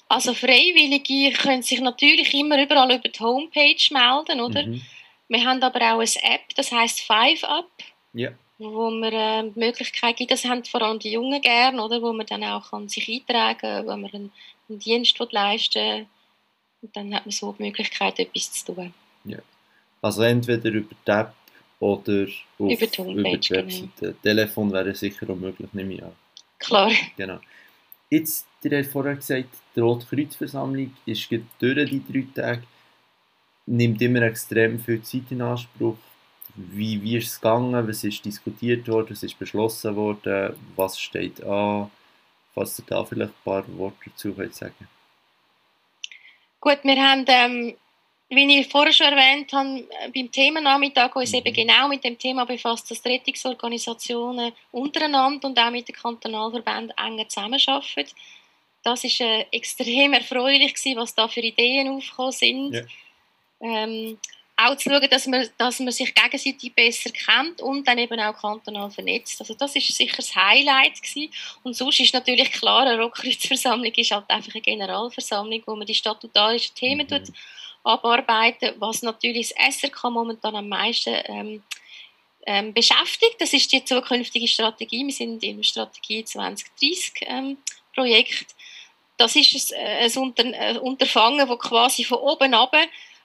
Also 0.08 0.34
Freiwillige 0.34 1.32
können 1.36 1.62
sich 1.62 1.80
natürlich 1.80 2.34
immer 2.34 2.62
überall 2.62 2.94
über 2.94 3.08
die 3.08 3.18
Homepage 3.18 3.76
melden, 3.92 4.40
oder? 4.40 4.66
Mhm. 4.66 4.82
Wir 5.28 5.44
haben 5.44 5.62
aber 5.62 5.80
auch 5.80 6.00
eine 6.00 6.34
App, 6.34 6.54
das 6.54 6.70
heißt 6.70 7.00
Five 7.00 7.42
Up, 7.44 7.70
Ja. 8.12 8.30
wo 8.58 8.90
man 8.90 9.12
äh, 9.12 9.50
die 9.50 9.58
Möglichkeit 9.58 10.16
gibt, 10.16 10.30
das 10.30 10.44
haben 10.44 10.64
vor 10.64 10.82
allem 10.82 10.98
die 10.98 11.12
Jungen 11.12 11.40
gern, 11.40 11.80
oder? 11.80 12.00
Wo 12.02 12.12
man 12.12 12.26
dann 12.26 12.44
auch 12.44 12.70
kann 12.70 12.88
sich 12.88 13.08
eintragen 13.08 13.58
kann, 13.58 13.86
wenn 13.88 14.00
man 14.02 14.12
einen, 14.12 14.32
einen 14.68 14.78
Dienst 14.78 15.18
leisten 15.30 15.82
will. 15.82 16.06
Und 16.82 16.94
dann 16.94 17.14
hat 17.14 17.24
man 17.24 17.32
so 17.32 17.52
die 17.58 17.62
Möglichkeit, 17.64 18.18
etwas 18.18 18.52
zu 18.52 18.74
tun. 18.74 18.94
Also 20.06 20.22
entweder 20.22 20.70
über 20.70 20.94
die 21.04 21.10
App 21.10 21.34
oder 21.80 22.28
auf, 22.58 22.70
Über 22.70 22.86
die 22.86 23.12
über 23.12 23.36
die 23.38 23.50
Webseite. 23.50 24.14
Telefon 24.22 24.72
wäre 24.72 24.94
sicher 24.94 25.28
auch 25.28 25.34
möglich, 25.34 25.68
nehme 25.72 25.94
ich 25.94 26.02
an. 26.04 26.12
Klar. 26.60 26.92
Genau. 27.16 27.40
Jetzt, 28.08 28.46
ihr 28.62 28.78
habt 28.78 28.86
vorher 28.86 29.16
gesagt, 29.16 29.48
die 29.74 29.80
Rotkreuzversammlung 29.80 30.94
ist 31.06 31.28
durch 31.58 31.90
die 31.90 32.02
drei 32.08 32.26
Tage, 32.40 32.62
nimmt 33.66 34.00
immer 34.00 34.22
extrem 34.22 34.78
viel 34.78 35.02
Zeit 35.02 35.24
in 35.30 35.42
Anspruch. 35.42 35.96
Wie, 36.54 37.02
wie 37.02 37.16
ist 37.16 37.26
es 37.26 37.40
gegangen? 37.40 37.88
Was 37.88 38.04
ist 38.04 38.24
diskutiert 38.24 38.86
worden? 38.86 39.10
Was 39.10 39.24
ist 39.24 39.36
beschlossen 39.36 39.96
worden? 39.96 40.54
Was 40.76 41.00
steht 41.00 41.42
an? 41.42 41.90
Falls 42.54 42.78
ihr 42.78 42.84
da 42.86 43.04
vielleicht 43.04 43.32
ein 43.32 43.44
paar 43.44 43.64
Worte 43.76 43.96
dazu 44.06 44.32
könnt 44.32 44.54
sagen 44.54 44.88
Gut, 46.60 46.78
wir 46.84 46.96
haben, 46.96 47.24
ähm, 47.26 47.74
wie 48.28 48.60
ich 48.60 48.68
vorher 48.68 48.92
schon 48.92 49.06
erwähnt 49.06 49.52
habe, 49.52 49.86
äh, 50.00 50.10
beim 50.12 50.30
Themennachmittag 50.30 51.14
uns 51.14 51.30
Mhm. 51.32 51.38
eben 51.38 51.54
genau 51.54 51.88
mit 51.88 52.02
dem 52.02 52.18
Thema 52.18 52.44
befasst, 52.44 52.90
dass 52.90 53.04
Rettungsorganisationen 53.04 54.52
untereinander 54.72 55.46
und 55.48 55.58
auch 55.58 55.70
mit 55.70 55.88
den 55.88 55.94
Kantonalverbänden 55.94 56.92
enger 56.96 57.28
zusammenarbeiten. 57.28 58.10
Das 58.82 59.04
war 59.04 59.26
äh, 59.26 59.46
extrem 59.52 60.12
erfreulich, 60.12 60.74
gewesen, 60.74 60.96
was 60.96 61.14
da 61.14 61.28
für 61.28 61.40
Ideen 61.40 61.88
aufgekommen 61.88 62.32
sind. 62.32 62.72
Ja. 62.74 62.82
Ähm, 63.60 64.18
auch 64.58 64.76
zu 64.76 64.88
schauen, 64.88 65.08
dass 65.10 65.26
man, 65.26 65.48
dass 65.58 65.80
man 65.80 65.92
sich 65.92 66.14
gegenseitig 66.14 66.74
besser 66.74 67.10
kennt 67.10 67.60
und 67.60 67.86
dann 67.86 67.98
eben 67.98 68.18
auch 68.18 68.40
kantonal 68.40 68.90
vernetzt. 68.90 69.38
Also 69.40 69.54
das 69.54 69.76
ist 69.76 69.94
sicher 69.94 70.16
das 70.16 70.34
Highlight 70.34 71.02
gewesen. 71.02 71.30
Und 71.62 71.74
sonst 71.74 72.00
ist 72.00 72.14
natürlich 72.14 72.50
klar, 72.52 72.86
eine 72.86 73.00
Rockkreuzversammlung 73.02 73.92
ist 73.92 74.10
halt 74.12 74.28
einfach 74.30 74.54
eine 74.54 74.62
Generalversammlung, 74.62 75.62
wo 75.66 75.76
man 75.76 75.86
die 75.86 75.94
statutarischen 75.94 76.74
Themen 76.74 77.06
Mhm. 77.06 77.24
tut 77.24 77.34
abarbeiten, 77.86 78.74
was 78.78 79.02
natürlich 79.02 79.54
das 79.54 79.76
SRK 79.76 80.10
momentan 80.10 80.56
am 80.56 80.68
meisten 80.68 81.14
ähm, 81.24 81.62
ähm, 82.46 82.72
beschäftigt. 82.72 83.36
Das 83.40 83.52
ist 83.52 83.72
die 83.72 83.84
zukünftige 83.84 84.48
Strategie. 84.48 85.04
Wir 85.04 85.12
sind 85.12 85.42
im 85.42 85.62
Strategie 85.62 86.24
2030 86.24 87.12
ähm. 87.22 87.58
Das 89.16 89.34
ist 89.34 89.74
ein, 89.74 89.80
äh, 89.80 90.04
ein, 90.04 90.16
Unter 90.16 90.44
ein 90.44 90.78
Unterfangen, 90.78 91.48
das 91.48 91.58
quasi 91.58 92.04
von 92.04 92.18
oben 92.18 92.54
ab, 92.54 92.74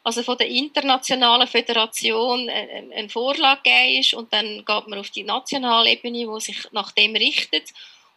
also 0.04 0.24
von 0.24 0.38
der 0.38 0.48
internationalen 0.48 1.48
Föderation, 1.48 2.50
äh, 2.50 2.84
eine 2.96 3.10
Vorlage 3.10 3.62
gegeben 3.64 4.00
ist 4.00 4.14
und 4.14 4.34
dann 4.34 4.66
geht 4.66 4.88
man 4.88 5.00
auf 5.00 5.10
die 5.10 5.24
nationale 5.24 5.92
Ebene, 5.92 6.28
wo 6.28 6.40
sich 6.40 6.58
nach 6.72 6.92
dem 6.92 7.16
richtet. 7.16 7.70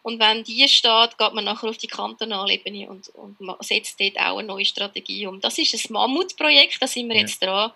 Und 0.05 0.21
wenn 0.21 0.45
die 0.45 0.69
steht, 0.69 1.17
geht 1.17 1.33
man 1.33 1.45
nachher 1.45 1.71
auf 1.71 1.79
die 1.79 1.87
kantonale 1.87 2.53
Ebene 2.53 2.91
und, 2.91 3.09
und 3.15 3.39
setzt 3.61 3.99
dort 3.99 4.19
auch 4.19 4.37
eine 4.37 4.47
neue 4.49 4.67
Strategie 4.67 5.27
um. 5.27 5.41
Das 5.41 5.57
ist 5.57 5.73
ein 5.75 5.93
Mammutprojekt, 5.95 6.77
da 6.79 6.87
sind 6.87 7.09
wir 7.09 7.17
Ja. 7.17 7.23
jetzt 7.23 7.43
dran, 7.43 7.73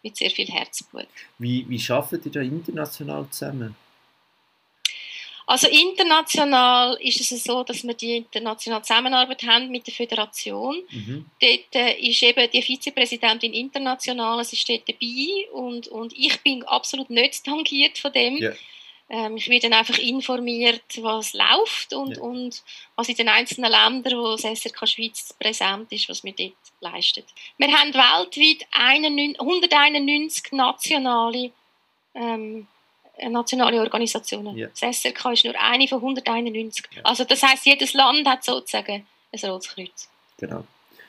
mit 0.00 0.16
sehr 0.16 0.30
viel 0.30 0.46
Herzblut. 0.46 1.08
Wie, 1.38 1.68
wie 1.68 1.92
arbeitet 1.92 2.26
ihr 2.26 2.32
da 2.32 2.40
international 2.40 3.26
zusammen? 3.30 3.74
Also 5.44 5.66
international 5.66 6.96
ist 7.00 7.20
es 7.20 7.42
so, 7.42 7.64
dass 7.64 7.82
wir 7.82 7.94
die 7.94 8.18
internationale 8.18 8.82
Zusammenarbeit 8.82 9.42
haben 9.42 9.68
mit 9.72 9.84
der 9.84 9.94
Föderation. 9.94 10.76
Mhm. 10.88 11.26
Dort 11.40 11.74
äh, 11.74 11.98
ist 11.98 12.22
eben 12.22 12.48
die 12.48 12.62
Vizepräsidentin 12.62 13.52
international, 13.52 14.44
sie 14.44 14.56
steht 14.56 14.88
dabei 14.88 15.50
und, 15.52 15.88
und 15.88 16.12
ich 16.16 16.40
bin 16.42 16.62
absolut 16.62 17.10
nicht 17.10 17.44
tangiert 17.44 17.98
von 17.98 18.12
dem. 18.12 18.36
Ja. 18.36 18.52
Ähm, 19.12 19.36
ich 19.36 19.48
werde 19.50 19.68
dann 19.68 19.78
einfach 19.78 19.98
informiert, 19.98 20.82
was 21.02 21.34
läuft 21.34 21.92
und, 21.92 22.16
ja. 22.16 22.22
und 22.22 22.62
was 22.96 23.10
in 23.10 23.16
den 23.16 23.28
einzelnen 23.28 23.70
Ländern, 23.70 24.18
wo 24.18 24.34
das 24.36 24.40
SRK 24.40 24.86
Schweiz 24.86 25.34
präsent 25.38 25.92
ist, 25.92 26.08
was 26.08 26.24
wir 26.24 26.32
dort 26.32 26.54
leisten. 26.80 27.22
Wir 27.58 27.68
haben 27.68 27.92
weltweit 27.92 28.66
191 28.72 30.52
nationale, 30.52 31.50
ähm, 32.14 32.66
nationale 33.28 33.80
Organisationen. 33.80 34.56
Ja. 34.56 34.68
Das 34.68 34.80
SRK 35.02 35.32
ist 35.32 35.44
nur 35.44 35.60
eine 35.60 35.86
von 35.86 35.98
191. 35.98 36.86
Ja. 36.96 37.02
Also 37.04 37.24
das 37.24 37.42
heißt, 37.42 37.66
jedes 37.66 37.92
Land 37.92 38.26
hat 38.26 38.42
sozusagen 38.42 39.06
ein 39.30 39.50
Rotes 39.50 39.68
Kreuz. 39.68 40.08
Genau. 40.38 40.64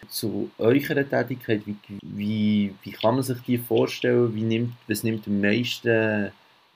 Zu 0.10 0.52
eurer 0.58 1.10
Tätigkeit, 1.10 1.62
wie, 1.66 1.78
wie, 2.02 2.76
wie 2.84 2.92
kann 2.92 3.16
man 3.16 3.24
sich 3.24 3.38
die 3.48 3.58
vorstellen? 3.58 4.36
Wie 4.36 4.42
nimmt, 4.42 4.74
was 4.90 5.04
nimmt 5.04 5.26
am 5.26 5.40
meisten 5.40 6.34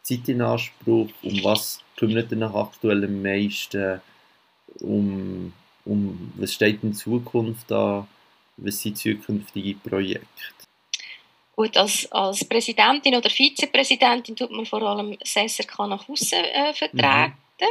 Zeit 0.08 0.30
in 0.30 0.41
Anspruch? 0.41 1.10
Um 1.22 1.43
was 1.43 1.80
kümmert 1.96 2.32
ihr 2.32 2.38
nach 2.38 2.54
aktuell 2.54 3.04
am 3.04 3.22
meisten? 3.22 4.02
Um, 4.80 5.54
um 5.86 6.34
was 6.36 6.54
steht 6.54 6.84
in 6.84 6.93
Zukunft 6.93 7.72
an? 7.72 8.08
Was 8.58 8.82
sind 8.82 8.98
zukünftige 8.98 9.76
Projekte? 9.76 10.43
Gut, 11.56 11.76
als, 11.76 12.12
als 12.12 12.46
Präsidentin 12.46 13.15
oder 13.15 13.30
Vizepräsidentin 13.30 14.36
tut 14.36 14.52
man 14.52 14.65
vor 14.65 14.82
allem 14.84 15.17
das 15.20 15.34
SRK 15.34 15.88
nach 15.88 16.08
außen 16.08 16.43
äh, 16.43 16.74
vertreten. 16.74 17.34
Mhm. 17.60 17.65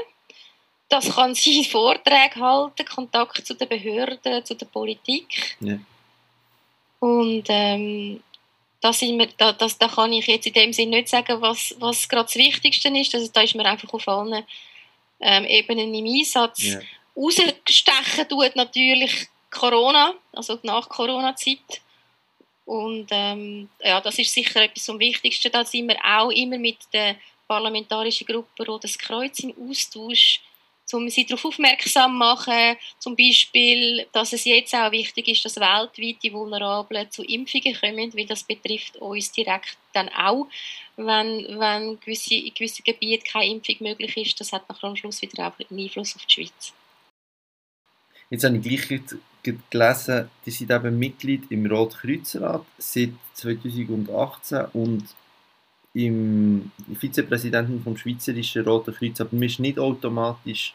Das 0.88 1.14
kann 1.14 1.34
sein 1.34 1.64
Vorträge 1.64 2.36
halten, 2.36 2.84
Kontakt 2.84 3.44
zu 3.44 3.54
den 3.54 3.68
Behörden, 3.68 4.44
zu 4.44 4.54
der 4.54 4.66
Politik. 4.66 5.56
Ja. 5.60 5.78
Und 7.00 7.44
ähm, 7.48 8.20
da, 8.86 8.92
sind 8.92 9.18
wir, 9.18 9.26
da, 9.36 9.52
das, 9.52 9.78
da 9.78 9.88
kann 9.88 10.12
ich 10.12 10.28
jetzt 10.28 10.46
in 10.46 10.52
dem 10.52 10.72
Sinne 10.72 10.98
nicht 10.98 11.08
sagen, 11.08 11.40
was, 11.40 11.74
was 11.80 12.08
gerade 12.08 12.26
das 12.26 12.36
Wichtigste 12.36 12.88
ist. 12.88 13.14
Also 13.16 13.28
da 13.32 13.40
ist 13.40 13.56
man 13.56 13.66
einfach 13.66 13.92
auf 13.92 14.06
allen 14.06 14.44
ähm, 15.20 15.44
Ebenen 15.44 15.92
im 15.92 16.06
Einsatz. 16.06 16.62
Ja. 16.62 16.78
Rausstechen 17.16 18.28
tut 18.28 18.54
natürlich 18.54 19.26
Corona, 19.50 20.14
also 20.32 20.60
nach 20.62 20.88
Corona-Zeit. 20.88 21.80
Und 22.64 23.08
ähm, 23.10 23.68
ja, 23.82 24.00
das 24.00 24.20
ist 24.20 24.32
sicher 24.32 24.62
etwas 24.62 24.88
am 24.88 25.00
Wichtigsten. 25.00 25.50
Da 25.50 25.64
sind 25.64 25.88
wir 25.88 25.96
auch 26.04 26.30
immer 26.30 26.58
mit 26.58 26.78
der 26.92 27.16
parlamentarischen 27.48 28.26
Gruppe 28.26 28.66
Rotes 28.66 28.96
Kreuz 28.96 29.40
im 29.40 29.52
Austausch 29.68 30.40
um 30.94 31.08
sie 31.08 31.26
darauf 31.26 31.44
aufmerksam 31.44 32.12
zu 32.12 32.18
machen, 32.18 32.76
zum 32.98 33.16
Beispiel, 33.16 34.06
dass 34.12 34.32
es 34.32 34.44
jetzt 34.44 34.74
auch 34.74 34.92
wichtig 34.92 35.28
ist, 35.28 35.44
dass 35.44 35.56
weltweit 35.56 36.22
die 36.22 36.32
Vulnerablen 36.32 37.10
zu 37.10 37.24
Impfungen 37.24 37.74
kommen, 37.74 38.14
weil 38.14 38.26
das 38.26 38.44
betrifft 38.44 38.96
uns 38.96 39.32
direkt 39.32 39.76
dann 39.92 40.08
auch, 40.10 40.46
wenn, 40.96 41.58
wenn 41.58 41.98
gewisse, 42.00 42.34
in 42.34 42.54
gewissen 42.54 42.84
Gebieten 42.84 43.24
keine 43.24 43.50
Impfung 43.50 43.76
möglich 43.80 44.16
ist. 44.16 44.40
Das 44.40 44.52
hat 44.52 44.68
nachher 44.68 44.88
am 44.88 44.96
Schluss 44.96 45.22
wieder 45.22 45.48
auch 45.48 45.70
einen 45.70 45.80
Einfluss 45.80 46.14
auf 46.16 46.24
die 46.26 46.34
Schweiz. 46.34 46.72
Jetzt 48.30 48.44
habe 48.44 48.56
ich 48.56 48.62
gleich 48.62 49.02
gelesen, 49.70 50.30
die 50.44 50.50
sind 50.50 50.70
eben 50.70 50.98
Mitglied 50.98 51.50
im 51.50 51.66
Rotkreuzrat 51.66 52.64
seit 52.78 53.12
2018 53.34 54.64
und 54.72 55.04
im 55.96 56.70
Vizepräsidenten 57.00 57.82
vom 57.82 57.96
Schweizerischen 57.96 58.64
Roten 58.64 58.94
Kreuz, 58.94 59.18
aber 59.20 59.30
man 59.32 59.44
ist 59.44 59.58
nicht 59.58 59.78
automatisch, 59.78 60.74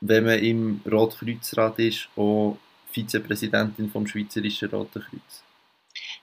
wenn 0.00 0.24
man 0.24 0.38
im 0.38 0.80
Rotkreuzrat 0.88 1.80
ist, 1.80 2.08
auch 2.14 2.56
Vizepräsidentin 2.92 3.90
vom 3.90 4.06
Schweizerischen 4.06 4.70
Roten 4.70 5.02
Kreuz. 5.02 5.42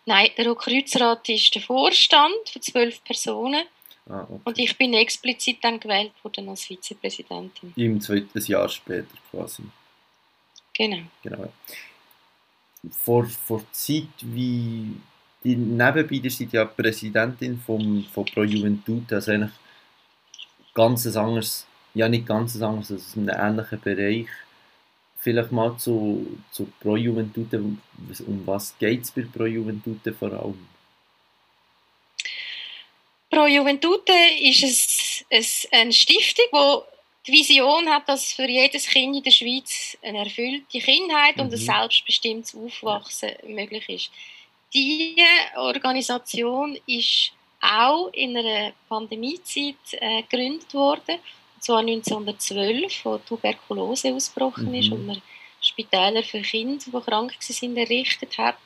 Nein, 0.05 0.29
der 0.37 0.47
Rotkreuzrat 0.47 1.27
ist 1.27 1.53
der 1.53 1.61
Vorstand 1.61 2.49
von 2.49 2.61
zwölf 2.61 3.03
Personen. 3.03 3.65
Ah, 4.07 4.21
okay. 4.21 4.41
Und 4.45 4.59
ich 4.59 4.77
bin 4.77 4.93
explizit 4.93 5.57
dann 5.61 5.77
gewählt 5.77 6.13
worden 6.23 6.47
als 6.47 6.63
Vizepräsidentin. 6.63 7.73
Im 7.75 7.99
zweiten 7.99 8.39
Jahr 8.39 8.69
später 8.69 9.17
quasi. 9.31 9.63
Genau. 10.73 11.03
genau. 11.21 11.51
Vor, 12.89 13.25
vor 13.25 13.63
Zeit, 13.71 14.07
wie 14.21 14.95
die 15.45 15.55
nebenbei 15.55 16.15
ihr 16.15 16.31
seid 16.31 16.53
ja 16.53 16.65
Präsidentin 16.65 17.61
vom, 17.63 18.03
von 18.11 18.25
Pro 18.25 18.43
Juventud, 18.43 19.13
also 19.13 19.31
eigentlich 19.31 19.51
ganz 20.73 21.05
anderes, 21.15 21.67
ja 21.93 22.09
nicht 22.09 22.25
ganz 22.25 22.59
anderes, 22.59 22.91
also 22.91 23.19
in 23.19 23.29
einem 23.29 23.59
ähnlichen 23.59 23.81
Bereich. 23.81 24.27
Vielleicht 25.19 25.51
mal 25.51 25.77
zu, 25.77 26.39
zu 26.51 26.67
Pro 26.79 26.95
Juventud, 26.95 27.53
um 27.53 27.79
was 28.45 28.75
geht 28.79 29.03
es 29.03 29.11
bei 29.11 29.21
Pro 29.21 29.45
Juventud 29.45 29.99
vor 30.17 30.33
allem? 30.33 30.67
Pro 33.29 33.45
Juventud 33.45 34.09
ist 34.41 35.25
es, 35.29 35.67
eine 35.71 35.93
Stiftung, 35.93 36.45
die 36.51 37.31
die 37.31 37.31
Vision 37.31 37.89
hat, 37.89 38.07
dass 38.07 38.33
für 38.33 38.47
jedes 38.47 38.87
Kind 38.87 39.15
in 39.15 39.23
der 39.23 39.31
Schweiz 39.31 39.97
eine 40.03 40.19
erfüllte 40.19 40.79
Kindheit 40.79 41.37
mhm. 41.37 41.43
und 41.43 41.53
ein 41.53 41.59
mhm. 41.59 41.65
selbstbestimmtes 41.65 42.55
Aufwachsen 42.55 43.31
möglich 43.47 43.89
ist 43.89 44.11
diese 44.75 45.57
Organisation 45.57 46.77
ist 46.85 47.31
auch 47.61 48.09
in 48.13 48.37
einer 48.37 48.73
Pandemiezeit 48.89 49.75
äh, 49.93 50.21
gegründet 50.23 50.73
worden, 50.73 51.15
und 51.55 51.63
zwar 51.63 51.79
1912, 51.79 53.05
wo 53.05 53.17
Tuberkulose 53.17 54.13
ausgebrochen 54.13 54.67
mhm. 54.67 54.75
ist 54.75 54.91
und 54.91 55.05
man 55.05 55.21
Spitäler 55.61 56.21
für 56.21 56.41
Kinder, 56.41 56.83
die 56.85 57.01
krank 57.01 57.35
sind, 57.39 57.77
errichtet 57.77 58.37
hat. 58.37 58.57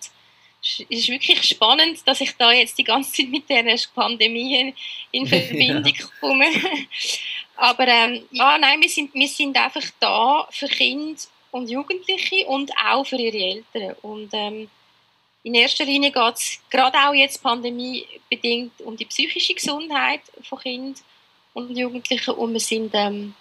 Es 0.61 0.81
ist 0.89 1.07
wirklich 1.07 1.41
spannend, 1.43 2.05
dass 2.05 2.19
ich 2.19 2.35
da 2.35 2.51
jetzt 2.51 2.77
die 2.77 2.83
ganze 2.83 3.13
Zeit 3.13 3.29
mit 3.29 3.49
der 3.49 3.77
Pandemie 3.95 4.73
in 5.11 5.27
Verbindung 5.27 5.85
ja. 5.85 6.05
komme. 6.19 6.45
Aber 7.55 7.87
ähm, 7.87 8.25
ja, 8.31 8.57
nein, 8.57 8.81
wir 8.81 8.89
sind, 8.89 9.13
wir 9.13 9.27
sind 9.29 9.55
einfach 9.55 9.85
da 10.01 10.47
für 10.51 10.67
Kinder 10.67 11.21
und 11.51 11.69
Jugendliche 11.69 12.45
und 12.47 12.71
auch 12.85 13.05
für 13.05 13.15
ihre 13.15 13.37
Eltern. 13.37 13.95
Und 14.01 14.29
ähm, 14.33 14.69
in 15.43 15.55
erster 15.55 15.85
Linie 15.85 16.11
geht 16.11 16.35
es 16.35 16.59
gerade 16.69 16.97
auch 16.97 17.13
jetzt 17.13 17.41
pandemiebedingt 17.41 18.81
um 18.81 18.95
die 18.97 19.05
psychische 19.05 19.53
Gesundheit 19.53 20.21
von 20.43 20.59
Kindern 20.59 20.95
und 21.53 21.77
Jugendlichen 21.77 22.31
und 22.31 22.53
wir 22.53 22.59
sind 22.59 22.91
ähm, 22.93 23.33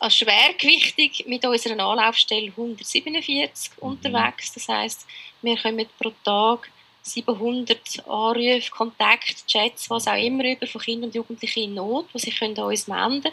als 0.00 0.16
schwergewichtig 0.16 1.24
mit 1.26 1.44
unserer 1.44 1.78
Anlaufstelle 1.84 2.48
147 2.48 3.72
mhm. 3.76 3.88
unterwegs. 3.88 4.52
Das 4.54 4.68
heißt, 4.68 5.06
wir 5.42 5.56
kommen 5.58 5.86
pro 5.98 6.12
Tag 6.24 6.70
700 7.02 8.08
Anrufe, 8.08 8.70
Kontakt, 8.70 9.46
Chats, 9.46 9.90
was 9.90 10.08
auch 10.08 10.16
immer 10.16 10.44
über 10.44 10.66
von 10.66 10.80
Kindern 10.80 11.10
und 11.10 11.14
Jugendlichen 11.14 11.64
in 11.64 11.74
Not, 11.74 12.06
wo 12.14 12.18
sie 12.18 12.30
können 12.30 12.58
an 12.58 12.64
uns 12.64 12.88
melden 12.88 13.30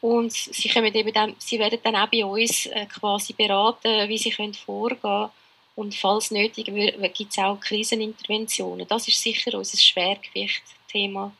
und 0.00 0.32
sie, 0.32 0.68
kommen 0.68 0.94
eben 0.94 1.12
dann, 1.12 1.34
sie 1.38 1.58
werden 1.58 1.80
dann 1.82 1.96
auch 1.96 2.06
bei 2.06 2.24
uns 2.24 2.66
äh, 2.66 2.86
quasi 2.86 3.32
beraten, 3.32 4.08
wie 4.08 4.18
sie 4.18 4.30
können 4.30 4.54
vorgehen 4.54 5.00
können 5.00 5.30
und 5.76 5.94
falls 5.94 6.30
nötig 6.30 6.64
gibt 6.64 7.32
es 7.32 7.38
auch 7.38 7.60
Kriseninterventionen. 7.60 8.88
Das 8.88 9.06
ist 9.06 9.22
sicher 9.22 9.56
unser 9.56 9.76
Schwergewicht-Thema, 9.76 11.32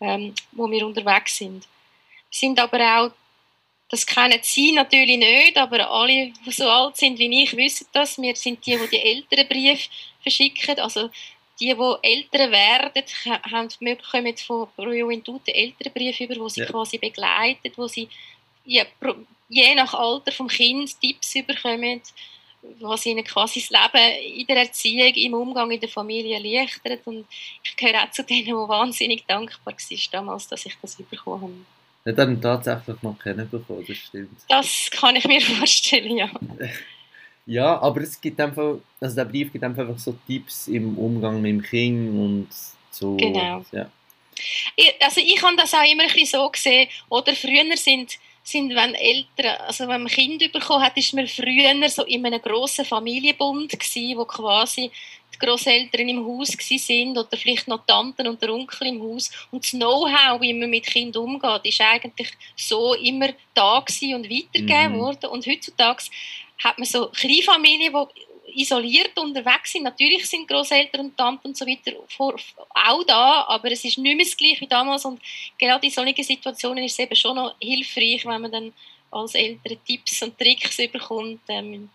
ähm, 0.00 0.34
wo 0.52 0.70
wir 0.70 0.86
unterwegs 0.86 1.38
sind. 1.38 1.64
Wir 1.64 2.38
sind 2.38 2.60
aber 2.60 2.78
auch, 2.78 3.10
das 3.88 4.06
kennen 4.06 4.38
Sie 4.42 4.72
natürlich 4.72 5.16
nicht, 5.16 5.56
aber 5.56 5.90
alle, 5.90 6.30
die 6.46 6.52
so 6.52 6.68
alt 6.68 6.98
sind 6.98 7.18
wie 7.18 7.42
ich, 7.42 7.56
wissen 7.56 7.86
das. 7.92 8.18
Wir 8.18 8.36
sind 8.36 8.64
die, 8.66 8.76
die 8.76 8.88
die 8.88 9.00
älteren 9.00 9.48
Briefe 9.48 9.88
verschicken. 10.20 10.78
Also 10.80 11.08
die, 11.58 11.74
die 11.74 11.94
älter 12.02 12.50
werden, 12.50 13.04
haben 13.50 13.68
die 13.68 13.84
Möglichkeit 13.84 14.40
von 14.40 14.68
Juventud 14.92 15.40
ältere 15.46 15.88
Briefe 15.88 16.24
über, 16.24 16.36
wo 16.36 16.48
sie 16.50 16.60
ja. 16.60 16.66
quasi 16.66 16.98
begleiten, 16.98 17.72
wo 17.76 17.88
sie 17.88 18.06
ja, 18.66 18.84
je 19.48 19.74
nach 19.74 19.94
Alter 19.94 20.30
vom 20.30 20.48
Kind 20.48 21.00
Tipps 21.00 21.32
bekommen, 21.32 22.02
was 22.80 23.06
ihnen 23.06 23.24
quasi 23.24 23.60
das 23.60 23.70
Leben 23.70 24.38
in 24.38 24.46
der 24.46 24.56
Erziehung, 24.58 25.14
im 25.14 25.34
Umgang 25.34 25.70
in 25.70 25.80
der 25.80 25.88
Familie 25.88 26.36
erleichtert. 26.36 27.00
Und 27.06 27.26
ich 27.62 27.76
gehöre 27.76 28.04
auch 28.04 28.10
zu 28.10 28.24
denen, 28.24 28.44
die 28.44 28.52
wahnsinnig 28.52 29.24
dankbar 29.26 29.74
waren 29.74 29.98
damals, 30.12 30.48
dass 30.48 30.66
ich 30.66 30.76
das 30.80 30.96
bekommen 30.96 31.42
habe. 31.42 31.52
Ja, 32.04 32.12
dann 32.12 32.40
tatsächlich 32.40 33.02
noch 33.02 33.18
kennenbekommen, 33.18 33.84
das 33.86 33.96
stimmt. 33.96 34.40
Das 34.48 34.90
kann 34.90 35.16
ich 35.16 35.24
mir 35.26 35.40
vorstellen, 35.58 36.16
ja. 36.16 36.30
ja, 37.46 37.78
aber 37.80 38.00
es 38.00 38.20
gibt 38.20 38.40
einfach, 38.40 38.76
also 39.00 39.14
der 39.14 39.24
Brief 39.24 39.52
gibt 39.52 39.64
einfach 39.64 39.86
so 39.98 40.16
Tipps 40.26 40.68
im 40.68 40.96
Umgang 40.96 41.40
mit 41.40 41.50
dem 41.50 41.62
Kind 41.62 42.10
und 42.10 42.48
so. 42.90 43.16
Genau. 43.16 43.64
Ja. 43.72 43.90
Ich, 44.76 44.94
also 45.00 45.20
ich 45.20 45.42
habe 45.42 45.56
das 45.56 45.74
auch 45.74 45.90
immer 45.90 46.04
ein 46.04 46.08
bisschen 46.08 46.40
so 46.40 46.48
gesehen, 46.48 46.88
oder 47.08 47.34
früher 47.34 47.76
sind 47.76 48.18
sind, 48.50 48.74
wenn 48.74 48.94
Eltern, 48.94 49.60
also 49.66 49.86
wenn 49.88 50.02
man 50.02 50.12
Kinder 50.12 50.48
bekommen 50.48 50.82
hat, 50.82 50.96
ist 50.96 51.12
man 51.14 51.26
früher 51.26 51.88
so 51.88 52.04
in 52.04 52.24
einem 52.24 52.40
grossen 52.40 52.84
Familienbund 52.84 53.70
gewesen, 53.70 54.16
wo 54.16 54.24
quasi 54.24 54.90
die 55.34 55.46
Großeltern 55.46 56.08
im 56.08 56.24
Haus 56.24 56.48
sind 56.48 57.16
oder 57.16 57.36
vielleicht 57.36 57.68
noch 57.68 57.84
Tanten 57.86 58.26
und 58.26 58.40
der 58.42 58.52
Onkel 58.52 58.88
im 58.88 59.02
Haus 59.02 59.30
und 59.50 59.64
das 59.64 59.72
Know-how, 59.72 60.40
wie 60.40 60.54
man 60.54 60.70
mit 60.70 60.86
Kindern 60.86 61.24
umgeht, 61.24 61.60
ist 61.64 61.80
eigentlich 61.80 62.30
so 62.56 62.94
immer 62.94 63.28
da 63.54 63.80
gewesen 63.80 64.14
und 64.14 64.30
weitergegeben 64.30 64.94
mhm. 64.94 64.98
worden 64.98 65.30
und 65.30 65.46
heutzutage 65.46 66.04
hat 66.62 66.78
man 66.78 66.86
so 66.86 67.08
Kleinfamilien, 67.10 67.92
wo 67.92 68.08
isoliert 68.54 69.18
unterwegs 69.18 69.72
sind. 69.72 69.84
Natürlich 69.84 70.26
sind 70.26 70.48
Großeltern 70.48 71.06
und 71.06 71.16
Tanten 71.16 71.48
und 71.48 71.56
so 71.56 71.66
weiter 71.66 71.92
auch 72.18 73.04
da, 73.04 73.44
aber 73.48 73.70
es 73.70 73.84
ist 73.84 73.98
nicht 73.98 74.16
mehr 74.16 74.24
das 74.24 74.36
gleiche 74.36 74.62
wie 74.62 74.66
damals 74.66 75.04
und 75.04 75.20
gerade 75.58 75.86
in 75.86 75.92
solchen 75.92 76.24
Situationen 76.24 76.84
ist 76.84 76.92
es 76.92 76.98
eben 77.00 77.16
schon 77.16 77.36
noch 77.36 77.54
hilfreich, 77.60 78.24
wenn 78.24 78.42
man 78.42 78.52
dann 78.52 78.72
als 79.10 79.34
Eltern 79.34 79.78
Tipps 79.86 80.22
und 80.22 80.38
Tricks 80.38 80.76
bekommt. 80.76 81.40
Ähm, 81.48 81.88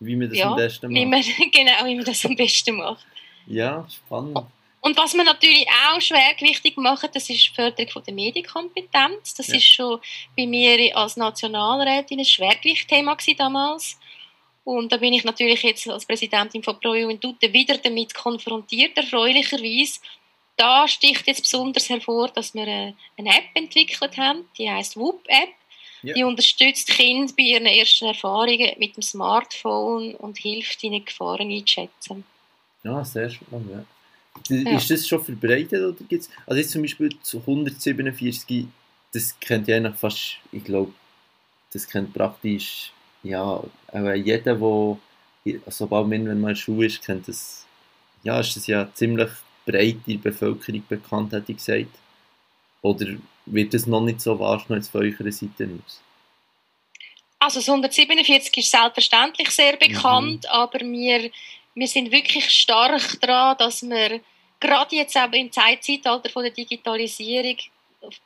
wie 0.00 0.16
man 0.16 0.28
das 0.28 0.38
ja, 0.38 0.50
am 0.50 0.56
besten 0.56 0.86
macht. 0.86 1.00
Wie 1.00 1.06
man, 1.06 1.22
genau, 1.52 1.84
wie 1.84 1.94
man 1.96 2.04
das 2.04 2.24
am 2.24 2.36
besten 2.36 2.76
macht. 2.76 3.06
Ja, 3.46 3.86
spannend. 3.88 4.38
Und 4.80 4.96
was 4.96 5.14
wir 5.14 5.24
natürlich 5.24 5.66
auch 5.90 6.00
schwergewichtig 6.00 6.76
machen, 6.76 7.10
das 7.12 7.28
ist 7.28 7.48
die 7.48 7.54
Förderung 7.54 7.90
von 7.90 8.02
der 8.04 8.14
Medienkompetenz. 8.14 9.34
Das 9.34 9.48
ja. 9.48 9.56
ist 9.56 9.74
schon 9.74 9.98
bei 10.36 10.46
mir 10.46 10.96
als 10.96 11.16
Nationalrätin 11.16 12.20
ein 12.20 12.24
Schwergewichtthema 12.24 13.16
damals. 13.36 13.98
Und 14.68 14.92
da 14.92 14.98
bin 14.98 15.14
ich 15.14 15.24
natürlich 15.24 15.62
jetzt 15.62 15.88
als 15.88 16.04
Präsidentin 16.04 16.62
von 16.62 16.78
Pro 16.78 16.94
Juventute 16.94 17.50
wieder 17.54 17.78
damit 17.78 18.12
konfrontiert, 18.12 18.98
erfreulicherweise. 18.98 20.00
Da 20.58 20.86
sticht 20.86 21.26
jetzt 21.26 21.40
besonders 21.40 21.88
hervor, 21.88 22.28
dass 22.28 22.52
wir 22.52 22.64
eine 22.64 23.30
App 23.30 23.48
entwickelt 23.54 24.18
haben, 24.18 24.44
die 24.58 24.70
heißt 24.70 24.98
WUP-App. 24.98 25.48
Ja. 26.02 26.12
Die 26.12 26.22
unterstützt 26.22 26.88
Kinder 26.88 27.32
bei 27.34 27.44
ihren 27.44 27.64
ersten 27.64 28.08
Erfahrungen 28.08 28.72
mit 28.78 28.94
dem 28.94 29.02
Smartphone 29.02 30.14
und 30.16 30.36
hilft 30.36 30.84
ihnen, 30.84 31.02
Gefahren 31.02 31.50
einzuschätzen. 31.50 32.24
Ja, 32.84 33.02
sehr 33.02 33.30
spannend. 33.30 33.86
Ja. 34.50 34.54
Ja. 34.54 34.76
Ist 34.76 34.90
das 34.90 35.08
schon 35.08 35.24
verbreitet 35.24 35.82
oder 35.82 36.04
gibt's? 36.06 36.28
Also 36.44 36.60
jetzt 36.60 36.72
zum 36.72 36.82
Beispiel 36.82 37.08
zu 37.22 37.38
147, 37.38 38.66
das 39.14 39.40
kennt 39.40 39.66
ja 39.66 39.92
fast, 39.92 40.36
ich 40.52 40.62
glaube, 40.62 40.92
das 41.72 41.88
kennt 41.88 42.12
praktisch 42.12 42.92
ja, 43.22 43.42
auch 43.44 44.14
jeder, 44.14 44.54
der 44.54 44.98
sobald 45.68 46.08
man 46.08 46.26
in 46.26 46.42
der 46.42 46.54
Schule 46.54 46.86
ist, 46.86 47.04
kennt 47.04 47.28
das, 47.28 47.66
ja, 48.22 48.40
ist 48.40 48.56
das 48.56 48.66
ja 48.66 48.88
ziemlich 48.94 49.30
breit 49.64 49.96
in 50.06 50.20
der 50.20 50.30
Bevölkerung 50.30 50.82
bekannt, 50.88 51.32
hätte 51.32 51.52
ich 51.52 51.58
gesagt. 51.58 51.94
Oder 52.82 53.06
wird 53.46 53.74
das 53.74 53.86
noch 53.86 54.02
nicht 54.02 54.20
so 54.20 54.38
wahrgenommen 54.38 54.82
von 54.82 55.02
eurer 55.02 55.32
Seite 55.32 55.68
aus? 55.84 56.00
Also 57.40 57.60
das 57.60 57.68
147 57.68 58.56
ist 58.58 58.70
selbstverständlich 58.70 59.50
sehr 59.50 59.76
bekannt, 59.76 60.44
mhm. 60.44 60.50
aber 60.50 60.80
wir 60.80 61.30
wir 61.78 61.86
sind 61.86 62.10
wirklich 62.10 62.50
stark 62.50 63.20
daran, 63.20 63.56
dass 63.56 63.82
wir 63.82 64.20
gerade 64.58 64.96
jetzt 64.96 65.16
eben 65.16 65.32
im 65.34 65.52
Zeitalter 65.52 66.28
von 66.28 66.42
der 66.42 66.50
Digitalisierung 66.50 67.56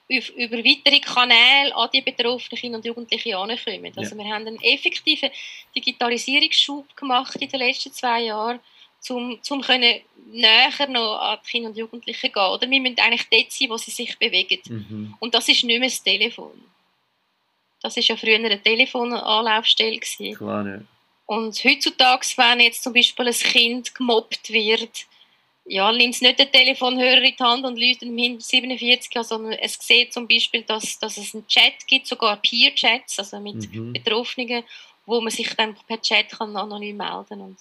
über 0.09 0.59
weitere 0.59 1.01
Kanäle 1.01 1.75
an 1.75 1.89
die 1.93 2.03
betroffenen 2.03 2.61
Kinder 2.61 2.79
und 2.79 2.85
Jugendlichen 2.85 3.31
herankommen. 3.31 3.93
Also 3.97 4.17
ja. 4.17 4.25
wir 4.25 4.35
haben 4.35 4.47
einen 4.47 4.63
effektiven 4.63 5.31
Digitalisierungsschub 5.75 6.97
gemacht 6.97 7.37
in 7.37 7.49
den 7.49 7.61
letzten 7.61 7.93
zwei 7.93 8.23
Jahren, 8.23 8.61
um, 9.09 9.39
um 9.49 9.61
können 9.63 10.01
näher 10.31 10.89
noch 10.89 11.19
an 11.19 11.39
die 11.45 11.51
Kinder 11.51 11.71
und 11.71 11.77
Jugendlichen 11.77 12.33
gehen. 12.33 12.43
Oder 12.43 12.71
wir 12.71 12.81
müssen 12.81 13.01
eigentlich 13.01 13.29
dort 13.31 13.53
sein, 13.53 13.71
wo 13.71 13.77
sie 13.77 13.91
sich 13.91 14.19
bewegen. 14.19 14.61
Mhm. 14.69 15.15
Und 15.19 15.35
das 15.35 15.49
ist 15.49 15.65
nicht 15.65 15.79
mehr 15.79 15.89
das 15.89 16.03
Telefon. 16.03 16.63
Das 17.81 17.97
war 17.97 18.03
ja 18.03 18.17
früher 18.17 18.37
eine 18.37 18.63
Telefonanlaufstelle. 18.63 19.99
Klar, 19.99 20.67
ja. 20.67 20.81
Und 21.27 21.65
heutzutage, 21.65 22.27
wenn 22.37 22.61
jetzt 22.61 22.83
zum 22.83 22.93
Beispiel 22.93 23.27
ein 23.27 23.35
Kind 23.35 23.95
gemobbt 23.95 24.53
wird, 24.53 25.07
ja, 25.65 25.93
nimmt 25.93 26.15
es 26.15 26.21
nicht 26.21 26.39
den 26.39 26.51
Telefonhörer 26.51 27.23
in 27.23 27.35
die 27.39 27.43
Hand 27.45 27.65
und 27.65 27.79
läutet 27.79 28.03
im 28.03 28.41
47 28.41 29.17
an, 29.17 29.25
sondern 29.25 29.53
es 29.53 29.79
sieht 29.81 30.13
zum 30.13 30.27
Beispiel, 30.27 30.63
dass, 30.63 30.99
dass 30.99 31.17
es 31.17 31.35
einen 31.35 31.47
Chat 31.47 31.87
gibt, 31.87 32.07
sogar 32.07 32.37
Peer-Chats, 32.37 33.19
also 33.19 33.39
mit 33.41 33.73
mhm. 33.73 33.93
Betroffenen, 33.93 34.65
wo 35.07 35.21
man 35.21 35.31
sich 35.31 35.49
dann 35.55 35.77
per 35.87 36.01
Chat 36.01 36.31
kann 36.31 36.57
anonym 36.57 36.97
melden 36.97 37.27
kann. 37.29 37.57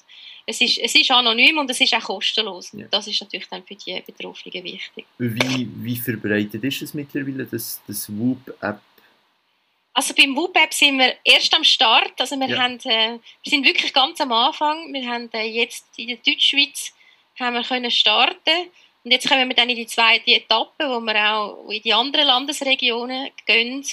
es 0.45 0.61
ist, 0.61 0.77
es 0.79 0.95
ist 0.95 1.11
anonym 1.11 1.59
und 1.59 1.69
es 1.69 1.81
ist 1.81 1.93
auch 1.93 2.01
kostenlos. 2.01 2.71
Ja. 2.73 2.87
Das 2.89 3.07
ist 3.07 3.21
natürlich 3.21 3.47
dann 3.47 3.63
für 3.63 3.75
die 3.75 4.01
Betroffenen 4.05 4.63
wichtig. 4.63 5.05
Wie, 5.17 5.67
wie 5.75 5.97
verbreitet 5.97 6.63
ist 6.63 6.81
es 6.81 6.93
mittlerweile, 6.93 7.45
das, 7.45 7.81
das 7.87 8.09
WUP-App 8.09 8.81
also 9.93 10.13
beim 10.13 10.35
WUPEP 10.35 10.73
sind 10.73 10.97
wir 10.99 11.15
erst 11.25 11.53
am 11.53 11.65
Start. 11.65 12.13
Also 12.17 12.39
wir, 12.39 12.47
ja. 12.47 12.57
haben, 12.59 12.79
äh, 12.85 13.19
wir 13.43 13.49
sind 13.49 13.65
wirklich 13.65 13.91
ganz 13.91 14.21
am 14.21 14.31
Anfang. 14.31 14.93
Wir 14.93 15.05
haben 15.05 15.29
äh, 15.33 15.43
jetzt 15.43 15.85
in 15.97 16.07
der 16.07 16.17
Deutschschweiz 16.17 16.93
haben 17.41 17.55
wir 17.55 17.63
können 17.63 17.91
starten 17.91 18.69
und 19.03 19.11
jetzt 19.11 19.27
kommen 19.27 19.47
wir 19.49 19.55
dann 19.55 19.69
in 19.69 19.75
die 19.75 19.87
zweite 19.87 20.31
Etappe, 20.31 20.85
wo 20.87 20.99
wir 20.99 21.33
auch 21.33 21.69
in 21.69 21.81
die 21.81 21.93
anderen 21.93 22.27
Landesregionen 22.27 23.29
gehen. 23.45 23.83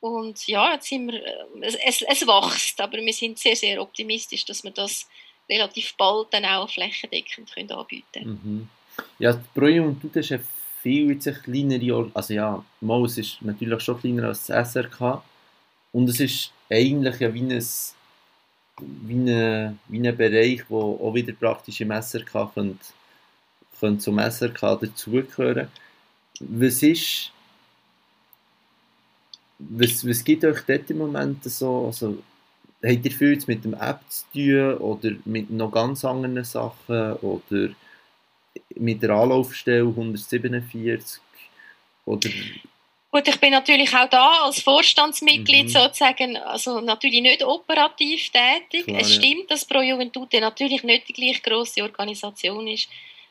Und 0.00 0.46
ja, 0.46 0.74
jetzt 0.74 0.88
sind 0.88 1.10
wir, 1.10 1.24
äh, 1.24 1.44
es, 1.62 2.02
es 2.02 2.26
wächst, 2.26 2.80
aber 2.80 2.98
wir 2.98 3.12
sind 3.12 3.38
sehr, 3.38 3.56
sehr 3.56 3.80
optimistisch, 3.80 4.44
dass 4.44 4.62
wir 4.62 4.70
das 4.70 5.08
relativ 5.48 5.94
bald 5.96 6.28
dann 6.32 6.44
auch 6.44 6.70
flächendeckend 6.70 7.52
können 7.52 7.72
anbieten 7.72 8.06
können. 8.12 8.40
Mhm. 8.44 8.68
Ja, 9.18 9.40
Projekt 9.54 9.86
und 9.86 10.02
du 10.02 10.18
hast 10.18 10.28
ja 10.28 10.38
viel 10.82 11.18
kleinere, 11.18 12.10
also 12.14 12.34
ja, 12.34 12.64
mal, 12.80 13.04
es 13.04 13.18
ist 13.18 13.42
natürlich 13.42 13.82
schon 13.82 14.00
kleiner 14.00 14.28
als 14.28 14.46
das 14.46 14.72
SRK 14.72 15.22
und 15.92 16.08
es 16.08 16.20
ist 16.20 16.52
eigentlich 16.70 17.18
ja 17.18 17.32
wie 17.32 17.40
ein, 17.40 17.64
wie 18.80 19.30
ein, 19.30 19.78
wie 19.88 20.06
ein 20.06 20.16
Bereich, 20.16 20.62
der 20.68 20.76
auch 20.76 21.14
wieder 21.14 21.32
praktisch 21.32 21.80
im 21.80 21.90
SRK 21.90 22.52
könnte, 22.54 22.84
könnte 23.78 23.98
zum 23.98 24.18
SRK 24.18 24.76
dazugehören. 24.76 25.68
Was 26.40 26.82
ist, 26.82 27.32
was, 29.58 30.06
was 30.06 30.24
gibt 30.24 30.44
euch 30.44 30.60
dort 30.66 30.90
im 30.90 30.98
Moment 30.98 31.44
so, 31.44 31.86
also, 31.86 32.22
habt 32.84 33.04
ihr 33.04 33.10
viel 33.10 33.42
mit 33.46 33.64
dem 33.64 33.74
App 33.74 34.00
zu 34.08 34.24
tun 34.32 34.78
oder 34.78 35.10
mit 35.24 35.50
noch 35.50 35.70
ganz 35.70 36.04
anderen 36.04 36.44
Sachen 36.44 37.14
oder 37.14 37.70
mit 38.74 39.02
der 39.02 39.10
Anlaufstelle 39.10 39.86
147 39.86 41.20
oder 42.04 42.28
Gut, 43.10 43.28
ich 43.28 43.40
bin 43.40 43.52
natürlich 43.52 43.94
auch 43.94 44.08
da 44.08 44.44
als 44.44 44.60
Vorstandsmitglied 44.60 45.66
mhm. 45.66 45.68
sozusagen, 45.68 46.36
also 46.36 46.80
natürlich 46.80 47.22
nicht 47.22 47.42
operativ 47.42 48.30
tätig. 48.30 48.84
Klar, 48.84 49.00
es 49.00 49.14
stimmt, 49.14 49.50
dass 49.50 49.64
Pro 49.64 49.80
Juventute 49.80 50.40
natürlich 50.40 50.82
nicht 50.82 51.08
die 51.08 51.12
gleich 51.12 51.42
grosse 51.42 51.82
Organisation 51.82 52.66
ist 52.66 52.88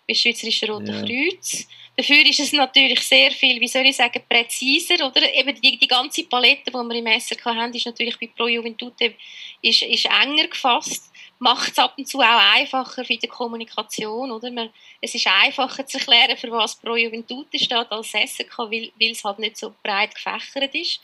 wie 0.07 0.13
das 0.13 0.21
Schweizerische 0.21 0.67
Rote 0.67 0.91
ja. 0.91 1.01
Kreuz. 1.01 1.67
Dafür 1.97 2.25
ist 2.25 2.39
es 2.39 2.51
natürlich 2.51 2.99
sehr 3.01 3.31
viel, 3.31 3.59
wie 3.59 3.67
soll 3.67 3.85
ich 3.85 3.95
sagen, 3.95 4.21
präziser, 4.27 4.95
oder? 5.05 5.33
Eben 5.33 5.59
die, 5.59 5.77
die 5.77 5.87
ganze 5.87 6.23
Palette, 6.25 6.69
die 6.69 6.73
wir 6.73 6.95
im 6.95 7.19
SRK 7.19 7.55
haben, 7.55 7.73
ist 7.73 7.85
natürlich 7.85 8.19
bei 8.19 8.27
Pro 8.27 8.47
Juventute 8.47 9.15
ist, 9.61 9.81
ist 9.81 10.05
enger 10.05 10.47
gefasst 10.47 11.11
macht 11.39 11.71
es 11.71 11.77
ab 11.77 11.93
und 11.97 12.07
zu 12.07 12.19
auch 12.19 12.55
einfacher 12.55 13.03
für 13.03 13.17
die 13.17 13.27
Kommunikation, 13.27 14.31
oder? 14.31 14.51
Man, 14.51 14.69
es 15.01 15.15
ist 15.15 15.27
einfacher 15.27 15.85
zu 15.85 15.97
erklären, 15.97 16.37
für 16.37 16.51
was 16.51 16.75
Pro 16.75 16.95
Juventute 16.95 17.59
steht 17.59 17.91
als 17.91 18.07
SSK, 18.07 18.57
weil, 18.59 18.91
weil 18.99 19.11
es 19.11 19.23
halt 19.23 19.39
nicht 19.39 19.57
so 19.57 19.73
breit 19.83 20.15
gefächert 20.15 20.73
ist. 20.73 20.99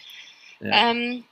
Ja. 0.59 0.91
Ähm, 0.91 1.23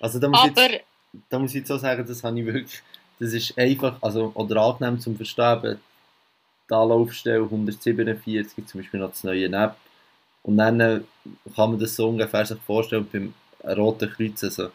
also 0.00 0.18
da 0.18 0.28
muss, 0.28 0.40
aber, 0.40 0.70
jetzt, 0.70 0.84
da 1.28 1.38
muss 1.38 1.50
ich 1.50 1.60
jetzt 1.60 1.70
auch 1.70 1.78
sagen, 1.78 2.06
das 2.06 2.22
habe 2.22 2.38
ich 2.38 2.46
wirklich, 2.46 2.82
das 3.18 3.32
ist 3.32 3.56
einfach, 3.58 3.96
also, 4.00 4.32
oder 4.34 4.62
angenehm 4.62 5.00
zum 5.00 5.16
Verstehen, 5.16 5.80
die 6.68 6.74
Anlaufstelle 6.74 7.42
147, 7.42 8.66
zum 8.66 8.80
Beispiel 8.80 9.00
noch 9.00 9.10
das 9.10 9.24
neue 9.24 9.46
App, 9.46 9.76
und 10.42 10.56
dann 10.58 10.78
kann 10.78 11.70
man 11.70 11.78
das 11.78 11.96
so 11.96 12.08
ungefähr 12.08 12.46
sich 12.46 12.58
vorstellen 12.60 13.08
beim 13.12 13.34
Roten 13.76 14.10
Kreuz, 14.10 14.44
also 14.44 14.70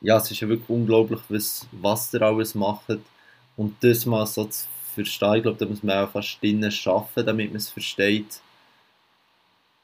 ja, 0.00 0.16
es 0.16 0.30
ist 0.30 0.40
ja 0.40 0.48
wirklich 0.48 0.68
unglaublich, 0.68 1.20
was, 1.28 1.66
was 1.72 2.12
ihr 2.14 2.22
alles 2.22 2.54
macht. 2.54 2.86
Und 3.56 3.76
das 3.82 4.06
mal 4.06 4.26
so 4.26 4.44
zu 4.44 4.66
verstehen, 4.94 5.34
ich 5.36 5.42
glaube, 5.42 5.58
da 5.58 5.66
muss 5.66 5.82
man 5.82 6.04
auch 6.04 6.10
fast 6.10 6.42
drinnen 6.42 6.72
arbeiten, 6.84 7.26
damit 7.26 7.50
man 7.50 7.56
es 7.56 7.68
versteht. 7.68 8.40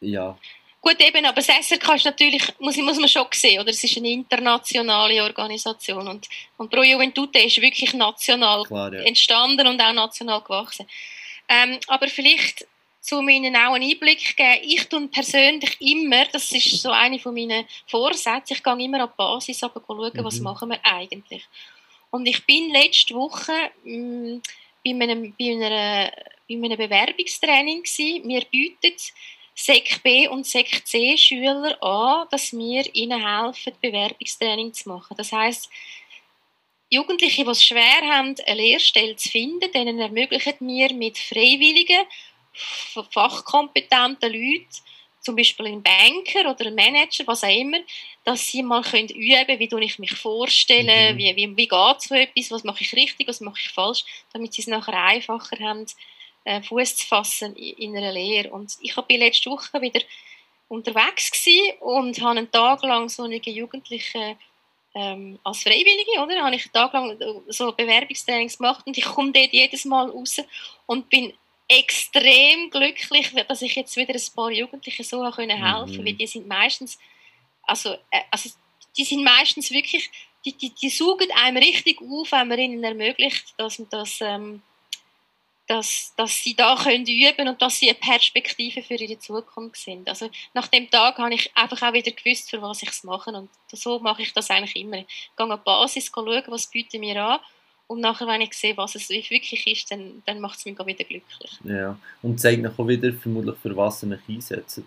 Ja. 0.01 0.37
Gut, 0.81 1.01
eben, 1.01 1.25
aber 1.25 1.43
das 1.43 1.49
SRK 1.49 1.95
ist 1.95 2.05
natürlich, 2.05 2.43
muss, 2.61 2.77
muss 2.77 2.99
man 2.99 3.09
schon 3.09 3.27
sehen, 3.33 3.61
oder? 3.61 3.71
Es 3.71 3.83
ist 3.83 3.97
eine 3.97 4.09
internationale 4.09 5.23
Organisation 5.23 6.07
und, 6.07 6.29
und 6.59 6.71
Pro 6.71 6.83
Juventute 6.83 7.41
ist 7.41 7.61
wirklich 7.61 7.93
national 7.93 8.63
Klar, 8.65 8.95
ja. 8.95 9.01
entstanden 9.01 9.67
und 9.67 9.81
auch 9.81 9.93
national 9.93 10.41
gewachsen. 10.43 10.87
Ähm, 11.49 11.79
aber 11.89 12.09
vielleicht 12.09 12.67
um 13.13 13.29
ihnen 13.29 13.55
auch 13.57 13.75
einen 13.75 13.91
Einblick 13.91 14.21
zu 14.21 14.35
geben. 14.35 14.61
Ich 14.63 14.89
tue 14.89 15.09
persönlich 15.09 15.81
immer, 15.81 16.25
das 16.27 16.51
ist 16.53 16.83
so 16.83 16.91
eine 16.91 17.19
von 17.19 17.35
meinen 17.35 17.65
Vorsätzen, 17.87 18.55
ich 18.57 18.63
gehe 18.63 18.85
immer 18.85 19.01
an 19.01 19.09
die 19.09 19.17
Basis 19.17 19.63
aber 19.63 19.83
schauen, 19.87 20.13
mhm. 20.13 20.25
was 20.25 20.41
machen 20.41 20.71
wir 20.71 20.85
eigentlich. 20.85 21.45
Und 22.11 22.27
ich 22.27 22.45
bin 22.47 22.71
letzte 22.71 23.15
Woche 23.15 23.53
mh, 23.85 24.37
mm, 24.37 24.43
bei, 24.85 25.05
einem, 25.05 25.35
bei, 25.39 25.53
einer, 25.53 26.13
bei 26.49 26.55
einem 26.55 26.79
Bewerbungstraining 26.79 27.83
gewesen. 27.83 28.29
Wir 28.29 28.45
bieten 28.45 28.95
Sek 29.55 30.03
B 30.03 30.29
und 30.29 30.47
Sek 30.47 30.87
C 30.87 31.17
Schüler 31.17 31.83
an, 31.83 32.27
dass 32.31 32.53
wir 32.53 32.95
ihnen 32.95 33.25
helfen, 33.25 33.73
Bewerbungstraining 33.81 34.73
zu 34.73 34.89
machen. 34.89 35.17
Das 35.17 35.33
heißt, 35.33 35.71
Jugendliche, 36.89 37.45
die 37.45 37.51
es 37.51 37.65
schwer 37.65 38.01
haben, 38.03 38.37
eine 38.47 38.61
Lehrstelle 38.61 39.17
zu 39.17 39.29
finden, 39.29 39.73
denen 39.73 39.99
ermöglichen 39.99 40.55
wir 40.61 40.93
mit 40.93 41.19
Freiwilligen 41.19 42.07
fachkompetenten 43.11 44.33
Leuten 44.33 44.69
zum 45.27 45.35
Beispiel 45.35 45.67
ein 45.67 45.83
Banker 45.83 46.49
oder 46.49 46.67
ein 46.67 46.75
Manager, 46.77 47.27
was 47.27 47.43
auch 47.43 47.49
immer, 47.49 47.79
dass 48.23 48.47
sie 48.47 48.63
mal 48.63 48.83
können 48.83 49.09
üben 49.09 49.59
wie 49.59 49.85
ich 49.85 49.99
mich 49.99 50.15
vorstelle, 50.15 51.13
mhm. 51.13 51.19
wie, 51.19 51.37
wie, 51.37 51.57
wie 51.57 51.69
geht 51.69 52.01
so 52.01 52.15
etwas, 52.15 52.51
was 52.53 52.65
mache 52.65 52.85
ich 52.85 52.93
richtig, 52.93 53.27
was 53.27 53.41
mache 53.41 53.59
ich 53.61 53.71
falsch, 53.71 54.05
damit 54.33 54.55
sie 54.55 54.63
es 54.63 54.69
nachher 54.69 54.95
einfacher 54.95 55.59
haben, 55.59 55.85
äh, 56.45 56.63
Fuß 56.63 56.97
zu 56.97 57.07
fassen 57.07 57.57
in, 57.57 57.77
in 57.77 57.97
einer 57.97 58.13
Lehre. 58.13 58.51
Und 58.51 58.75
ich 58.81 58.97
habe 58.97 59.17
letzte 59.17 59.51
Woche 59.51 59.83
wieder 59.83 60.01
unterwegs 60.69 61.31
gewesen 61.33 61.79
und 61.81 62.21
habe 62.21 62.39
einen 62.39 62.51
Tag 62.51 62.83
lang 62.83 63.09
so 63.09 63.25
eine 63.25 63.37
Jugendliche 63.37 64.37
ähm, 64.95 65.39
als 65.45 65.63
Freiwillige, 65.63 66.23
oder? 66.23 66.43
Habe 66.43 66.55
ich 66.55 66.65
einen 66.65 66.73
Tag 66.73 66.93
lang 66.93 67.43
so 67.49 67.73
Bewerbungstrainings 67.73 68.59
gemacht 68.59 68.87
und 68.87 68.97
ich 68.97 69.05
komme 69.05 69.33
dort 69.33 69.53
jedes 69.53 69.85
Mal 69.85 70.09
raus 70.09 70.41
und 70.87 71.11
bin 71.11 71.35
extrem 71.69 72.71
glücklich, 72.71 73.33
dass 73.49 73.63
ich 73.63 73.75
jetzt 73.75 73.97
wieder 73.97 74.15
ein 74.15 74.35
paar 74.35 74.51
Jugendlichen 74.51 75.05
so 75.05 75.25
helfen 75.25 75.49
konnte, 75.49 76.01
mhm. 76.01 76.07
weil 76.07 76.13
die 76.15 76.27
sind 76.27 76.47
meistens, 76.47 76.99
also, 77.63 77.95
äh, 78.11 78.23
also 78.31 78.51
die 78.97 79.05
sind 79.05 79.25
meistens 79.25 79.71
wirklich, 79.71 80.11
die, 80.45 80.53
die, 80.53 80.71
die 80.71 80.91
saugen 80.91 81.29
einem 81.33 81.57
richtig 81.57 82.01
auf, 82.01 82.33
wenn 82.33 82.49
man 82.49 82.59
ihnen 82.59 82.85
ermöglicht, 82.85 83.55
dass 83.57 83.79
man 83.79 83.89
das 83.91 84.19
ähm, 84.21 84.63
dass, 85.67 86.15
dass 86.17 86.43
sie 86.43 86.55
da 86.55 86.77
können 86.77 87.07
üben 87.07 87.49
und 87.49 87.61
dass 87.61 87.79
sie 87.79 87.89
eine 87.89 87.99
Perspektive 87.99 88.83
für 88.83 88.95
ihre 88.95 89.19
Zukunft 89.19 89.77
sind. 89.77 90.09
Also 90.09 90.31
nach 90.55 90.69
dem 90.69 90.89
Tag 90.91 91.19
habe 91.19 91.35
ich 91.35 91.57
einfach 91.57 91.83
auch 91.83 91.93
wieder 91.93 92.13
gewusst, 92.13 92.51
für 92.51 92.63
was 92.63 92.83
ich 92.83 92.91
es 92.91 93.03
mache 93.03 93.31
und 93.31 93.51
so 93.73 93.99
mache 93.99 94.23
ich 94.23 94.33
das 94.33 94.51
eigentlich 94.51 94.77
immer. 94.77 94.99
Ich 94.99 95.07
gehe 95.37 95.47
an 95.47 95.51
die 95.51 95.65
Basis, 95.65 96.11
schauen, 96.15 96.45
was 96.47 96.69
bieten 96.69 97.01
mir 97.01 97.23
an 97.25 97.41
und 97.89 98.01
nachher, 98.01 98.27
wenn 98.27 98.41
ich 98.41 98.55
sehe, 98.55 98.77
was 98.77 98.95
es 98.95 99.09
wirklich 99.09 99.67
ist, 99.67 99.91
dann, 99.91 100.23
dann 100.27 100.41
macht 100.41 100.59
es 100.59 100.65
mich 100.65 100.79
wieder 100.79 101.05
glücklich. 101.05 101.61
Ja, 101.65 101.99
und 102.23 102.41
zeigt 102.41 102.63
noch 102.63 102.79
auch 102.79 102.89
wieder 102.89 103.13
vermutlich, 103.13 103.57
für 103.63 103.77
was 103.77 104.03
ihr 104.03 104.13
euch 104.13 104.29
einsetzt. 104.29 104.83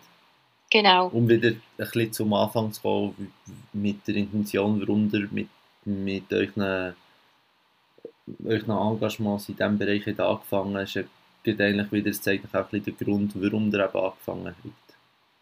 Genau. 0.69 1.07
Um 1.07 1.27
wieder 1.27 1.49
ein 1.49 1.61
bisschen 1.77 2.13
zum 2.13 2.33
Anfang 2.33 2.71
zu 2.71 2.81
kommen, 2.81 3.33
mit 3.73 4.07
der 4.07 4.15
Intention, 4.15 4.81
warum 4.81 5.09
ihr 5.11 5.27
mit, 5.31 5.49
mit 5.85 6.31
euch 6.33 6.55
eine 6.55 6.95
euch 8.45 8.67
noch 8.67 8.91
Engagements 8.91 9.49
in 9.49 9.55
diesem 9.55 9.77
Bereich 9.77 10.05
hat 10.05 10.19
angefangen 10.19 10.77
hast, 10.77 11.03
geht 11.43 11.61
eigentlich 11.61 11.91
wieder, 11.91 12.09
das 12.09 12.21
zeigt 12.21 12.53
auch 12.53 12.59
ein 12.59 12.67
bisschen 12.69 12.97
den 12.97 13.05
Grund, 13.05 13.31
warum 13.35 13.73
ihr 13.73 13.79
eben 13.79 13.99
angefangen 13.99 14.45
habt. 14.45 14.97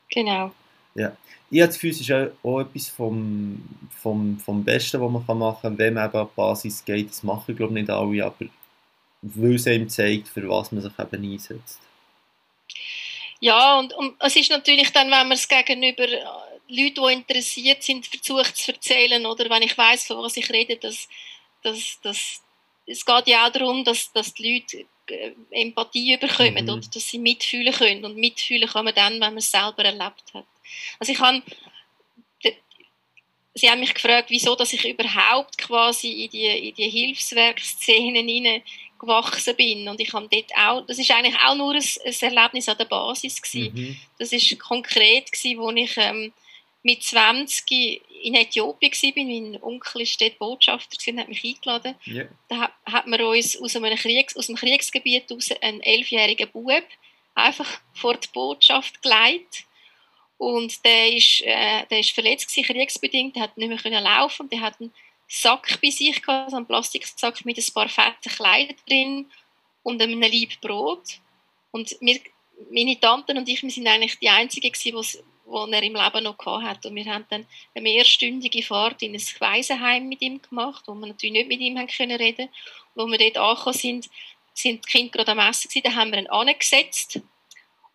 Genau. 0.09 0.51
Ja. 0.97 1.15
Ich 1.49 1.61
habe 1.61 1.67
das 1.67 1.75
Gefühl, 1.75 1.91
es 1.91 2.01
ist 2.01 2.11
auch, 2.43 2.59
etwas 2.59 2.89
vom, 2.89 3.63
vom, 4.01 4.37
vom 4.39 4.63
Besten, 4.63 4.99
was 4.99 5.11
man 5.11 5.37
machen 5.37 5.61
kann, 5.61 5.77
wenn 5.77 5.93
man 5.93 6.09
eben 6.09 6.17
an 6.17 6.27
die 6.27 6.35
Basis 6.35 6.83
geht. 6.83 7.09
Das 7.09 7.23
machen, 7.23 7.55
glaube 7.55 7.71
ich, 7.71 7.81
nicht 7.81 7.89
alle, 7.89 8.25
aber 8.25 8.45
weil 9.21 9.55
es 9.55 9.67
einem 9.67 9.87
zeigt, 9.87 10.27
für 10.27 10.47
was 10.49 10.71
man 10.71 10.81
sich 10.81 10.91
eben 10.99 11.31
einsetzt. 11.31 11.79
Ja, 13.39 13.79
und, 13.79 13.93
und 13.93 14.15
es 14.19 14.35
ist 14.35 14.49
natürlich 14.49 14.91
dann, 14.91 15.07
wenn 15.07 15.27
man 15.27 15.33
es 15.33 15.47
gegenüber 15.47 16.07
Leuten, 16.67 16.95
die 17.07 17.13
interessiert 17.13 17.83
sind, 17.83 18.05
versucht 18.05 18.57
zu 18.57 18.73
erzählen, 18.73 19.25
oder 19.25 19.49
wenn 19.49 19.61
ich 19.61 19.77
weiß, 19.77 20.07
von 20.07 20.17
was 20.17 20.37
ich 20.37 20.49
rede, 20.51 20.75
dass, 20.77 21.07
dass, 21.63 21.99
dass 22.01 22.41
es 22.87 23.05
geht 23.05 23.27
ja 23.27 23.45
auch 23.45 23.51
darum, 23.51 23.83
dass, 23.83 24.11
dass 24.13 24.33
die 24.33 24.53
Leute 24.53 24.85
äh, 25.09 25.31
Empathie 25.51 26.17
bekommen 26.17 26.65
mhm. 26.65 26.69
oder 26.69 26.87
dass 26.93 27.07
sie 27.07 27.19
mitfühlen 27.19 27.73
können. 27.73 28.05
Und 28.05 28.17
mitfühlen 28.17 28.67
kann 28.67 28.85
man 28.85 28.95
dann, 28.95 29.13
wenn 29.13 29.19
man 29.19 29.37
es 29.37 29.51
selber 29.51 29.83
erlebt 29.83 30.33
hat. 30.33 30.45
Also 30.99 31.11
ich 31.11 31.19
habe, 31.19 31.41
sie 33.53 33.69
haben 33.69 33.79
mich 33.79 33.93
gefragt, 33.93 34.29
wieso 34.29 34.55
dass 34.55 34.73
ich 34.73 34.87
überhaupt 34.87 35.57
quasi 35.57 36.25
in 36.25 36.29
die, 36.31 36.69
in 36.69 36.75
die 36.75 36.89
Hilfswerkszenen 36.89 38.27
hineingewachsen 38.27 39.55
bin. 39.55 39.87
Und 39.87 39.99
ich 39.99 40.13
habe 40.13 40.27
dort 40.31 40.51
auch, 40.55 40.85
das 40.85 40.99
ist 40.99 41.11
eigentlich 41.11 41.37
auch 41.45 41.55
nur 41.55 41.73
ein, 41.73 41.83
ein 42.05 42.35
Erlebnis 42.35 42.69
an 42.69 42.77
der 42.77 42.85
Basis 42.85 43.41
gewesen. 43.41 43.73
Mhm. 43.73 43.97
Das 44.19 44.31
ist 44.31 44.59
konkret 44.59 45.31
gewesen, 45.31 45.59
wo 45.59 45.69
ich 45.71 45.97
ähm, 45.97 46.33
mit 46.83 47.03
20 47.03 48.01
in 48.23 48.35
Äthiopien 48.35 48.91
war, 48.91 49.23
mein 49.23 49.61
Onkel 49.61 50.01
war 50.01 50.07
dort 50.19 50.39
Botschafter 50.39 51.11
und 51.11 51.19
hat 51.19 51.29
mich 51.29 51.43
eingeladen. 51.43 51.95
Yeah. 52.07 52.27
Da 52.47 52.71
hat 52.85 53.07
man 53.07 53.21
uns 53.21 53.59
aus, 53.61 53.75
einem 53.75 53.97
Kriegs-, 53.97 54.35
aus 54.35 54.47
dem 54.47 54.55
Kriegsgebiet 54.55 55.31
aus 55.31 55.51
einen 55.61 55.81
elfjährigen 55.81 56.49
Bub 56.51 56.83
einfach 57.35 57.79
vor 57.93 58.15
die 58.15 58.27
Botschaft 58.33 59.01
geleitet. 59.01 59.65
Und 60.37 60.85
der 60.85 61.13
ist, 61.13 61.41
äh, 61.41 61.85
der 61.89 61.99
ist 61.99 62.11
verletzt 62.11 62.47
gewesen, 62.47 62.67
kriegsbedingt, 62.67 63.35
der 63.35 63.43
hat 63.43 63.57
nicht 63.57 63.69
mehr 63.69 63.77
können 63.77 64.03
laufen 64.03 64.43
und 64.43 64.51
der 64.51 64.61
hat 64.61 64.79
einen 64.79 64.93
Sack 65.27 65.79
bei 65.81 65.89
sich 65.89 66.21
gehabt, 66.21 66.53
einen 66.53 66.65
Plastiksack 66.65 67.43
mit 67.43 67.57
ein 67.57 67.73
paar 67.73 67.89
fetten 67.89 68.29
Kleidern 68.29 68.75
drin 68.87 69.31
und 69.83 70.01
einem 70.01 70.21
Leib 70.21 70.61
Brot. 70.61 71.19
Und 71.71 71.97
wir, 71.99 72.19
meine 72.71 72.99
Tanten 72.99 73.37
und 73.37 73.49
ich, 73.49 73.61
wir 73.61 73.69
sind 73.71 73.87
eigentlich 73.87 74.19
die 74.19 74.29
Einzigen 74.29 74.71
gewesen, 74.71 75.23
die 75.47 75.73
er 75.73 75.83
im 75.83 75.95
Leben 75.95 76.23
noch 76.23 76.45
hat. 76.45 76.85
Und 76.85 76.95
wir 76.95 77.05
haben 77.05 77.25
dann 77.29 77.45
eine 77.73 77.83
mehrstündige 77.83 78.63
Fahrt 78.63 79.01
in 79.01 79.15
ein 79.15 79.21
Waisenheim 79.39 80.07
mit 80.07 80.21
ihm 80.21 80.41
gemacht, 80.41 80.83
wo 80.87 80.93
wir 80.93 81.07
natürlich 81.07 81.33
nicht 81.33 81.47
mit 81.47 81.59
ihm 81.59 81.77
haben 81.77 81.87
können 81.87 82.17
reden. 82.17 82.49
Wo 82.95 83.05
wir 83.07 83.17
dort 83.17 83.37
angekommen 83.37 83.77
sind, 83.77 84.09
sind 84.53 84.85
die 84.85 84.91
Kinder 84.91 85.11
gerade 85.11 85.31
am 85.31 85.39
Essen 85.39 85.69
gewesen, 85.69 85.83
dann 85.83 85.95
haben 85.95 86.11
wir 86.11 86.19
ihn 86.19 86.27
angesetzt 86.27 87.21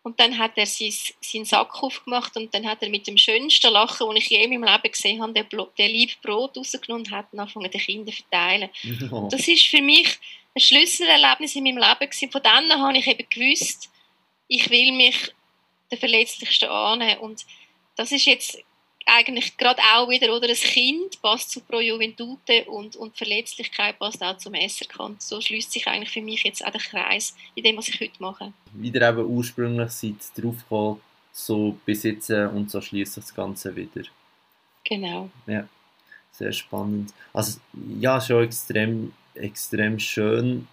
und 0.03 0.19
dann 0.19 0.37
hat 0.37 0.57
er 0.57 0.65
sein, 0.65 0.93
seinen 1.21 1.45
Sack 1.45 1.81
aufgemacht 1.81 2.35
und 2.35 2.53
dann 2.53 2.67
hat 2.67 2.81
er 2.83 2.89
mit 2.89 3.07
dem 3.07 3.17
schönsten 3.17 3.71
Lachen, 3.71 4.07
das 4.07 4.17
ich 4.17 4.29
je 4.29 4.43
in 4.43 4.49
meinem 4.49 4.63
Leben 4.63 4.91
gesehen 4.91 5.21
habe, 5.21 5.33
den, 5.33 5.47
den 5.77 5.91
lieben 5.91 6.13
Brot 6.21 6.57
rausgenommen 6.57 7.05
und 7.05 7.11
hat 7.11 7.27
angefangen, 7.31 7.71
den 7.71 7.81
Kindern 7.81 8.13
zu 8.13 8.21
verteilen. 8.21 8.69
Oh. 9.11 9.29
Das 9.31 9.47
ist 9.47 9.65
für 9.65 9.81
mich 9.81 10.19
ein 10.55 10.59
Schlüsselerlebnis 10.59 11.55
in 11.55 11.63
meinem 11.63 11.77
Leben 11.77 12.09
gewesen. 12.11 12.31
Von 12.31 12.43
dann 12.43 12.71
habe 12.71 12.97
ich 12.97 13.07
eben 13.07 13.27
gewusst, 13.29 13.89
ich 14.47 14.69
will 14.69 14.91
mich 14.91 15.33
der 15.89 15.97
Verletzlichsten 15.97 16.69
annehmen. 16.69 17.21
Und 17.21 17.45
das 17.95 18.11
ist 18.11 18.25
jetzt 18.25 18.59
eigentlich 19.05 19.57
gerade 19.57 19.81
auch 19.95 20.09
wieder, 20.09 20.35
oder 20.35 20.49
ein 20.49 20.55
Kind 20.55 21.21
passt 21.21 21.51
zu 21.51 21.61
Pro 21.61 21.79
Juventute 21.79 22.65
und, 22.65 22.95
und 22.95 23.15
Verletzlichkeit 23.17 23.99
passt 23.99 24.23
auch 24.23 24.37
zum 24.37 24.53
SRK. 24.53 25.15
so 25.19 25.41
schließt 25.41 25.71
sich 25.71 25.87
eigentlich 25.87 26.11
für 26.11 26.21
mich 26.21 26.43
jetzt 26.43 26.65
auch 26.65 26.71
der 26.71 26.81
Kreis 26.81 27.35
in 27.55 27.63
dem, 27.63 27.77
was 27.77 27.89
ich 27.89 27.99
heute 27.99 28.19
mache. 28.19 28.53
Wieder 28.73 29.09
eben 29.09 29.25
ursprünglich 29.25 29.91
seid 29.91 30.15
drauf 30.35 30.57
gekommen, 30.57 31.01
so 31.31 31.77
besitzen 31.85 32.47
und 32.49 32.71
so 32.71 32.81
schließt 32.81 33.13
sich 33.13 33.23
das 33.23 33.35
Ganze 33.35 33.75
wieder. 33.75 34.03
Genau. 34.83 35.29
Ja, 35.47 35.67
sehr 36.31 36.51
spannend. 36.51 37.13
Also 37.33 37.59
ja, 37.99 38.19
schon 38.19 38.43
extrem, 38.43 39.13
extrem 39.33 39.99
schön, 39.99 40.67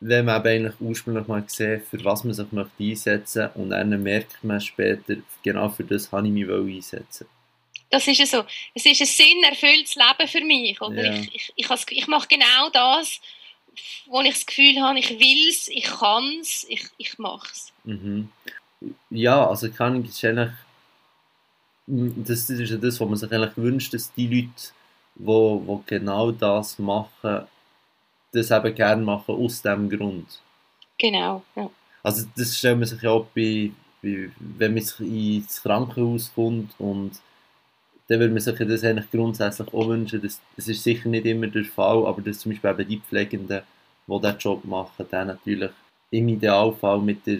wenn 0.00 0.24
man 0.24 0.44
eigentlich 0.44 0.74
ursprünglich 0.80 1.28
mal 1.28 1.44
sieht, 1.46 1.84
für 1.84 2.04
was 2.04 2.24
man 2.24 2.34
sich 2.34 2.50
möchte 2.50 2.82
einsetzen 2.82 3.42
möchte 3.42 3.60
und 3.60 3.70
dann 3.70 4.02
merkt 4.02 4.42
man 4.42 4.60
später, 4.60 5.16
genau 5.42 5.68
für 5.68 5.84
das 5.84 6.10
habe 6.10 6.26
ich 6.26 6.32
mich 6.32 6.50
einsetzen 6.50 7.26
das 7.92 8.08
ist 8.08 8.26
so. 8.26 8.44
Es 8.74 8.86
ist 8.86 9.00
ein 9.02 9.06
sinnerfülltes 9.06 9.96
Leben 9.96 10.28
für 10.28 10.44
mich. 10.44 10.80
Oder? 10.80 11.12
Ja. 11.12 11.20
Ich, 11.32 11.52
ich, 11.54 11.70
ich, 11.70 11.90
ich 11.90 12.06
mache 12.08 12.26
genau 12.26 12.70
das, 12.72 13.20
wo 14.06 14.22
ich 14.22 14.32
das 14.32 14.46
Gefühl 14.46 14.80
habe, 14.80 14.98
ich 14.98 15.10
will 15.10 15.48
es, 15.48 15.68
ich 15.68 15.84
kann 15.84 16.24
es, 16.40 16.66
ich, 16.68 16.84
ich 16.96 17.18
mache 17.18 17.48
es. 17.52 17.72
Mhm. 17.84 18.30
Ja, 19.10 19.46
also 19.46 19.70
kann 19.70 20.04
ich 20.04 20.26
eigentlich, 20.26 20.52
das, 21.86 22.46
das 22.46 22.58
ist 22.58 22.70
ja 22.70 22.76
das, 22.78 22.98
was 22.98 23.08
man 23.08 23.16
sich 23.16 23.30
eigentlich 23.30 23.56
wünscht, 23.56 23.92
dass 23.92 24.12
die 24.14 24.26
Leute, 24.26 24.48
die 24.48 24.82
wo, 25.16 25.62
wo 25.66 25.84
genau 25.86 26.32
das 26.32 26.78
machen, 26.78 27.46
das 28.32 28.50
eben 28.50 28.74
gerne 28.74 29.02
machen 29.02 29.34
aus 29.34 29.60
diesem 29.60 29.90
Grund. 29.90 30.40
Genau, 30.98 31.42
ja. 31.54 31.70
Also 32.02 32.26
das 32.36 32.56
stellt 32.56 32.78
man 32.78 32.88
sich 32.88 33.02
ja 33.02 33.10
auch 33.10 33.26
bei, 33.34 33.70
bei 34.02 34.30
wenn 34.38 34.74
man 34.74 34.84
ins 35.00 35.62
Krankenhaus 35.62 36.32
kommt 36.34 36.74
und 36.78 37.12
dann 38.12 38.20
würde 38.20 38.34
man 38.34 38.42
sich 38.42 38.58
das 38.58 38.84
eigentlich 38.84 39.10
grundsätzlich 39.10 39.68
auch 39.68 39.88
wünschen. 39.88 40.20
Das, 40.20 40.38
das 40.54 40.68
ist 40.68 40.84
sicher 40.84 41.08
nicht 41.08 41.24
immer 41.24 41.46
der 41.46 41.64
Fall, 41.64 42.06
aber 42.06 42.20
dass 42.20 42.40
zum 42.40 42.52
Beispiel 42.52 42.70
eben 42.70 42.88
die 42.88 43.00
Pflegenden, 43.00 43.62
die 44.06 44.20
diesen 44.20 44.38
Job 44.38 44.64
machen, 44.66 45.06
dann 45.10 45.28
natürlich 45.28 45.70
im 46.10 46.28
Idealfall 46.28 47.00
mit 47.00 47.26
der 47.26 47.38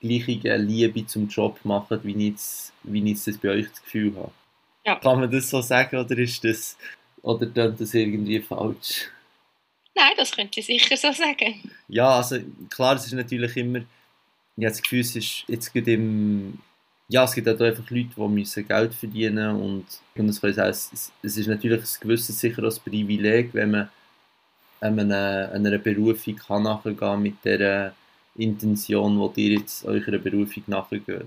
gleichen 0.00 0.68
Liebe 0.68 1.06
zum 1.06 1.28
Job 1.28 1.58
machen, 1.64 2.00
wie 2.02 2.10
ich, 2.10 2.32
jetzt, 2.32 2.72
wie 2.82 3.10
ich 3.10 3.24
das 3.24 3.38
bei 3.38 3.48
euch 3.48 3.70
das 3.70 3.82
Gefühl 3.82 4.14
habe. 4.16 4.32
Ja. 4.84 4.96
Kann 4.96 5.18
man 5.18 5.30
das 5.30 5.48
so 5.48 5.62
sagen 5.62 5.96
oder 5.96 6.18
ist 6.18 6.44
das 6.44 6.76
oder 7.22 7.46
das 7.46 7.94
irgendwie 7.94 8.40
falsch? 8.40 9.08
Nein, 9.94 10.12
das 10.18 10.32
könnte 10.32 10.60
ich 10.60 10.66
sicher 10.66 10.96
so 10.98 11.10
sagen. 11.12 11.70
Ja, 11.88 12.16
also 12.16 12.36
klar, 12.68 12.96
es 12.96 13.06
ist 13.06 13.12
natürlich 13.12 13.56
immer, 13.56 13.78
ich 13.78 13.84
habe 14.64 14.66
das 14.66 14.82
Gefühl, 14.82 15.00
es 15.00 15.16
ist 15.16 15.44
jetzt 15.48 15.72
gerade 15.72 15.94
im, 15.94 16.58
ja, 17.12 17.24
es 17.24 17.34
gibt 17.34 17.46
auch 17.46 17.60
einfach 17.60 17.90
Leute, 17.90 18.08
die 18.16 18.28
müssen 18.28 18.66
Geld 18.66 18.94
verdienen 18.94 19.56
und, 19.56 19.84
und 20.14 20.26
das 20.26 20.40
kann 20.40 20.54
sagen, 20.54 20.70
es, 20.70 21.12
es 21.22 21.36
ist 21.36 21.46
natürlich 21.46 21.82
ein 21.82 22.00
gewisses 22.00 22.40
sicheres 22.40 22.78
Privileg, 22.78 23.52
wenn 23.52 23.70
man 23.70 23.90
einer, 24.80 25.50
einer 25.52 25.78
Berufung 25.78 26.36
kann 26.36 26.62
nachgehen 26.62 27.22
mit 27.22 27.44
der 27.44 27.94
Intention, 28.34 29.18
wo 29.18 29.30
ihr 29.36 29.58
jetzt 29.58 29.84
eurer 29.84 30.16
Berufung 30.16 30.62
nachgeht. 30.68 31.26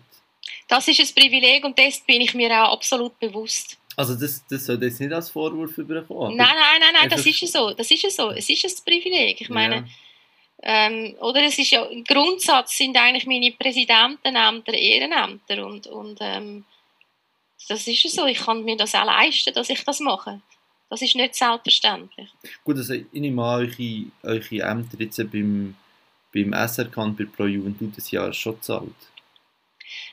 Das 0.67 0.87
ist 0.87 0.99
ein 0.99 1.23
Privileg 1.23 1.63
und 1.63 1.77
das 1.77 1.99
bin 1.99 2.21
ich 2.21 2.33
mir 2.33 2.49
auch 2.63 2.73
absolut 2.73 3.19
bewusst. 3.19 3.77
Also 3.95 4.15
das, 4.15 4.43
das 4.49 4.65
soll 4.65 4.81
jetzt 4.83 4.99
nicht 4.99 5.13
als 5.13 5.29
Vorwurf 5.29 5.77
überkommen? 5.77 6.35
Nein, 6.35 6.47
nein, 6.47 6.79
nein, 6.79 6.93
nein, 6.99 7.09
das 7.09 7.25
ist 7.25 7.41
ja 7.41 7.47
so. 7.47 7.73
Das 7.75 7.89
ist 7.91 8.01
ja 8.01 8.09
so. 8.09 8.31
Es 8.31 8.49
ist 8.49 8.65
ein 8.65 8.83
Privileg. 8.83 9.39
Ich 9.39 9.49
meine, 9.49 9.75
ja. 9.75 9.83
Ähm, 10.63 11.15
oder 11.19 11.43
es 11.43 11.59
ist 11.59 11.71
ja, 11.71 11.83
im 11.85 12.03
Grundsatz 12.03 12.77
sind 12.77 12.97
eigentlich 12.97 13.27
meine 13.27 13.51
Präsidentenämter 13.51 14.73
Ehrenämter 14.73 15.65
und, 15.65 15.87
und 15.87 16.17
ähm, 16.21 16.63
das 17.67 17.87
ist 17.87 18.09
so, 18.09 18.25
ich 18.25 18.39
kann 18.39 18.63
mir 18.63 18.77
das 18.77 18.95
auch 18.95 19.05
leisten, 19.05 19.53
dass 19.53 19.69
ich 19.69 19.83
das 19.83 19.99
mache. 19.99 20.41
Das 20.89 21.01
ist 21.01 21.15
nicht 21.15 21.35
selbstverständlich. 21.35 22.29
Gut, 22.63 22.77
also 22.77 22.93
ich 22.93 23.05
nehme 23.11 23.43
an, 23.43 23.61
eure, 23.61 24.05
eure 24.23 24.61
Ämter 24.61 24.99
jetzt 24.99 25.17
beim, 25.31 25.75
beim 26.33 26.53
SRK 26.53 26.97
und 26.97 27.17
bei 27.17 27.25
Pro 27.25 27.45
Juventud 27.45 27.97
das 27.97 28.11
Jahr 28.11 28.31
schon 28.33 28.61
zahlt. 28.61 28.93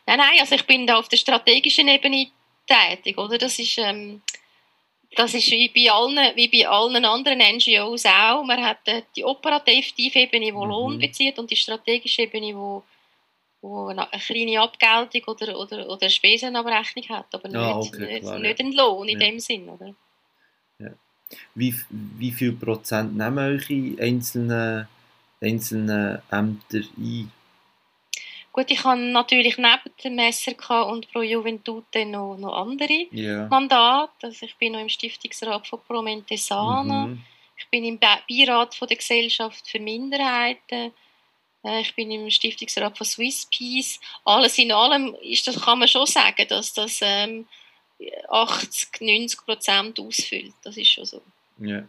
Nein, 0.07 0.19
nein, 0.19 0.41
also 0.41 0.55
ich 0.55 0.67
bin 0.67 0.87
da 0.87 0.97
auf 0.97 1.09
der 1.09 1.19
strategischen 1.19 1.89
Ebene 1.89 2.31
tätig, 2.67 3.19
oder? 3.19 3.39
Das 3.39 3.59
ist, 3.59 3.79
ähm, 3.79 4.23
das 5.15 5.35
ist 5.35 5.51
wie 5.51 5.69
bei, 5.69 5.93
allen, 5.93 6.35
wie 6.37 6.49
bei 6.49 6.69
allen 6.69 7.05
anderen 7.05 7.39
NGOs 7.39 8.07
auch. 8.07 8.45
Man 8.45 8.63
hat 8.63 8.87
äh, 8.87 9.03
die 9.15 9.25
operative 9.25 10.19
Ebene, 10.19 10.47
die 10.47 10.53
mhm. 10.53 10.59
Lohn 10.59 10.99
bezieht, 10.99 11.39
und 11.39 11.51
die 11.51 11.57
strategische 11.57 12.23
Ebene, 12.23 12.55
wo, 12.55 12.83
wo 13.61 13.89
eine 13.89 14.07
kleine 14.27 14.61
Abgeltung 14.61 15.35
oder, 15.35 15.59
oder, 15.59 15.89
oder 15.89 16.09
Spesenabrechnung 16.09 17.09
hat, 17.11 17.27
aber 17.35 17.49
nicht, 17.49 17.57
ah, 17.57 17.79
okay, 17.79 18.21
klar, 18.21 18.39
nicht, 18.39 18.59
ja. 18.59 18.65
einen 18.65 18.75
Lohn 18.75 19.09
in 19.09 19.21
ja. 19.21 19.27
dem 19.27 19.39
Sinn, 19.39 19.69
oder? 19.69 19.95
Ja. 20.79 20.91
Wie, 21.55 21.75
wie 21.91 22.31
viel 22.31 22.53
Prozent 22.53 23.17
nehmen 23.17 23.39
eure 23.39 24.03
einzelnen, 24.03 24.89
einzelnen 25.41 26.23
Ämter 26.31 26.81
ein? 26.97 27.31
Gut, 28.53 28.71
ich 28.71 28.85
habe 28.85 29.01
natürlich 29.01 29.57
neben 29.57 29.97
dem 30.05 30.19
SRK 30.31 30.83
und 30.83 31.11
Pro 31.11 31.23
Juventute 31.23 32.05
noch, 32.05 32.37
noch 32.37 32.55
andere 32.55 33.07
yeah. 33.11 33.49
Mandate. 33.49 34.13
Also 34.23 34.45
ich 34.45 34.55
bin 34.57 34.73
noch 34.73 34.81
im 34.81 34.91
Stiftungsrat 34.91 35.67
von 35.67 35.81
Pro 35.89 36.03
Mentesana. 36.03 37.07
Mhm. 37.07 37.25
Ich 37.57 37.67
bin 37.71 37.85
im 37.85 37.99
Beirat 37.99 38.75
von 38.75 38.89
der 38.89 38.99
Gesellschaft 38.99 39.67
für 39.67 39.81
Minderheiten. 39.81 40.93
Äh, 41.65 41.81
ich 41.81 41.95
bin 41.95 42.11
im 42.11 42.29
Stiftungsrat 42.29 42.99
von 42.99 43.07
Swiss 43.07 43.47
Peace. 43.47 43.99
Alles 44.25 44.59
in 44.59 44.71
allem 44.71 45.17
ist 45.23 45.47
das, 45.47 45.59
kann 45.59 45.79
man 45.79 45.89
schon 45.89 46.07
sagen, 46.07 46.47
dass 46.49 46.75
das 46.75 47.01
ähm, 47.01 47.47
80, 48.29 49.01
90 49.01 49.47
Prozent 49.47 49.99
ausfüllt. 49.99 50.55
Das 50.63 50.77
ist 50.77 50.89
schon 50.89 51.07
so. 51.07 51.23
Ja. 51.59 51.85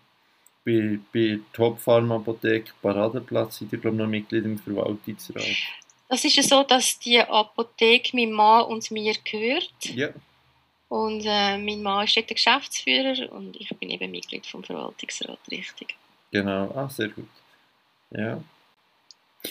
Bei, 0.63 0.97
bei 1.13 1.39
Top 1.51 1.77
Pharma 1.77 2.15
Apotheke 2.15 2.71
Paradeplatz 2.81 3.57
sind 3.57 3.73
ihr, 3.73 3.79
glaube 3.79 3.97
ich, 3.97 4.01
noch 4.01 4.07
Mitglied 4.07 4.45
im 4.45 4.57
Verwaltungsrat. 4.57 5.43
Das 6.13 6.23
ist 6.23 6.35
ja 6.35 6.43
so, 6.43 6.61
dass 6.61 6.99
die 6.99 7.19
Apotheke 7.19 8.15
meinem 8.15 8.33
Mann 8.33 8.65
und 8.65 8.91
mir 8.91 9.15
gehört. 9.23 9.73
Ja. 9.95 10.09
Und 10.87 11.21
äh, 11.25 11.57
mein 11.57 11.81
Mann 11.81 12.05
ist 12.05 12.15
dort 12.15 12.29
der 12.29 12.35
Geschäftsführer 12.35 13.31
und 13.31 13.55
ich 13.59 13.67
bin 13.79 13.89
eben 13.89 14.11
Mitglied 14.11 14.45
vom 14.45 14.63
Verwaltungsrat, 14.63 15.39
richtig. 15.49 15.95
Genau, 16.29 16.71
ah, 16.75 16.87
sehr 16.87 17.09
gut. 17.09 17.27
Ja. 18.11 18.39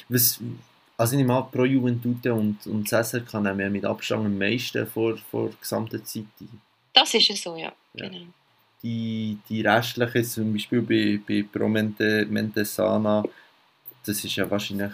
Was, 0.08 0.38
also 0.96 1.18
ich 1.18 1.24
meine, 1.24 1.48
Pro 1.50 1.64
Juventute 1.64 2.32
und, 2.32 2.64
und 2.68 2.88
Cäsar 2.88 3.22
kann 3.22 3.44
ja 3.44 3.68
mit 3.68 3.84
Abstand 3.84 4.26
am 4.26 4.38
meisten 4.38 4.86
vor, 4.86 5.16
vor 5.16 5.48
der 5.48 5.58
gesamten 5.58 6.04
Zeit 6.04 6.26
ein. 6.40 6.60
Das 6.92 7.12
ist 7.12 7.26
ja 7.26 7.34
so, 7.34 7.56
ja. 7.56 7.72
ja. 7.94 8.08
Genau. 8.08 8.26
Die, 8.84 9.36
die 9.48 9.62
restlichen, 9.62 10.24
zum 10.24 10.52
Beispiel 10.52 10.82
bei, 10.82 11.20
bei 11.26 11.42
Pro 11.42 11.66
Mente, 11.66 12.24
Mentesana, 12.26 13.24
das 14.06 14.24
ist 14.24 14.36
ja 14.36 14.48
wahrscheinlich 14.48 14.92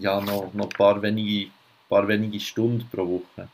ja, 0.00 0.20
noch, 0.20 0.52
noch 0.52 0.66
ein 0.66 0.70
paar 0.70 1.00
wenige, 1.02 1.50
paar 1.88 2.06
wenige 2.06 2.40
Stunden 2.40 2.88
pro 2.90 3.06
Woche. 3.06 3.48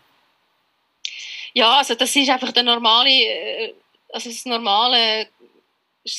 Ja, 1.53 1.79
also 1.79 1.95
das 1.95 2.15
ist 2.15 2.31
einfach 2.31 2.53
der 2.53 2.63
normale, 2.63 3.11
äh, 3.11 3.75
also 4.13 4.29
das 4.29 4.45
normale 4.45 5.29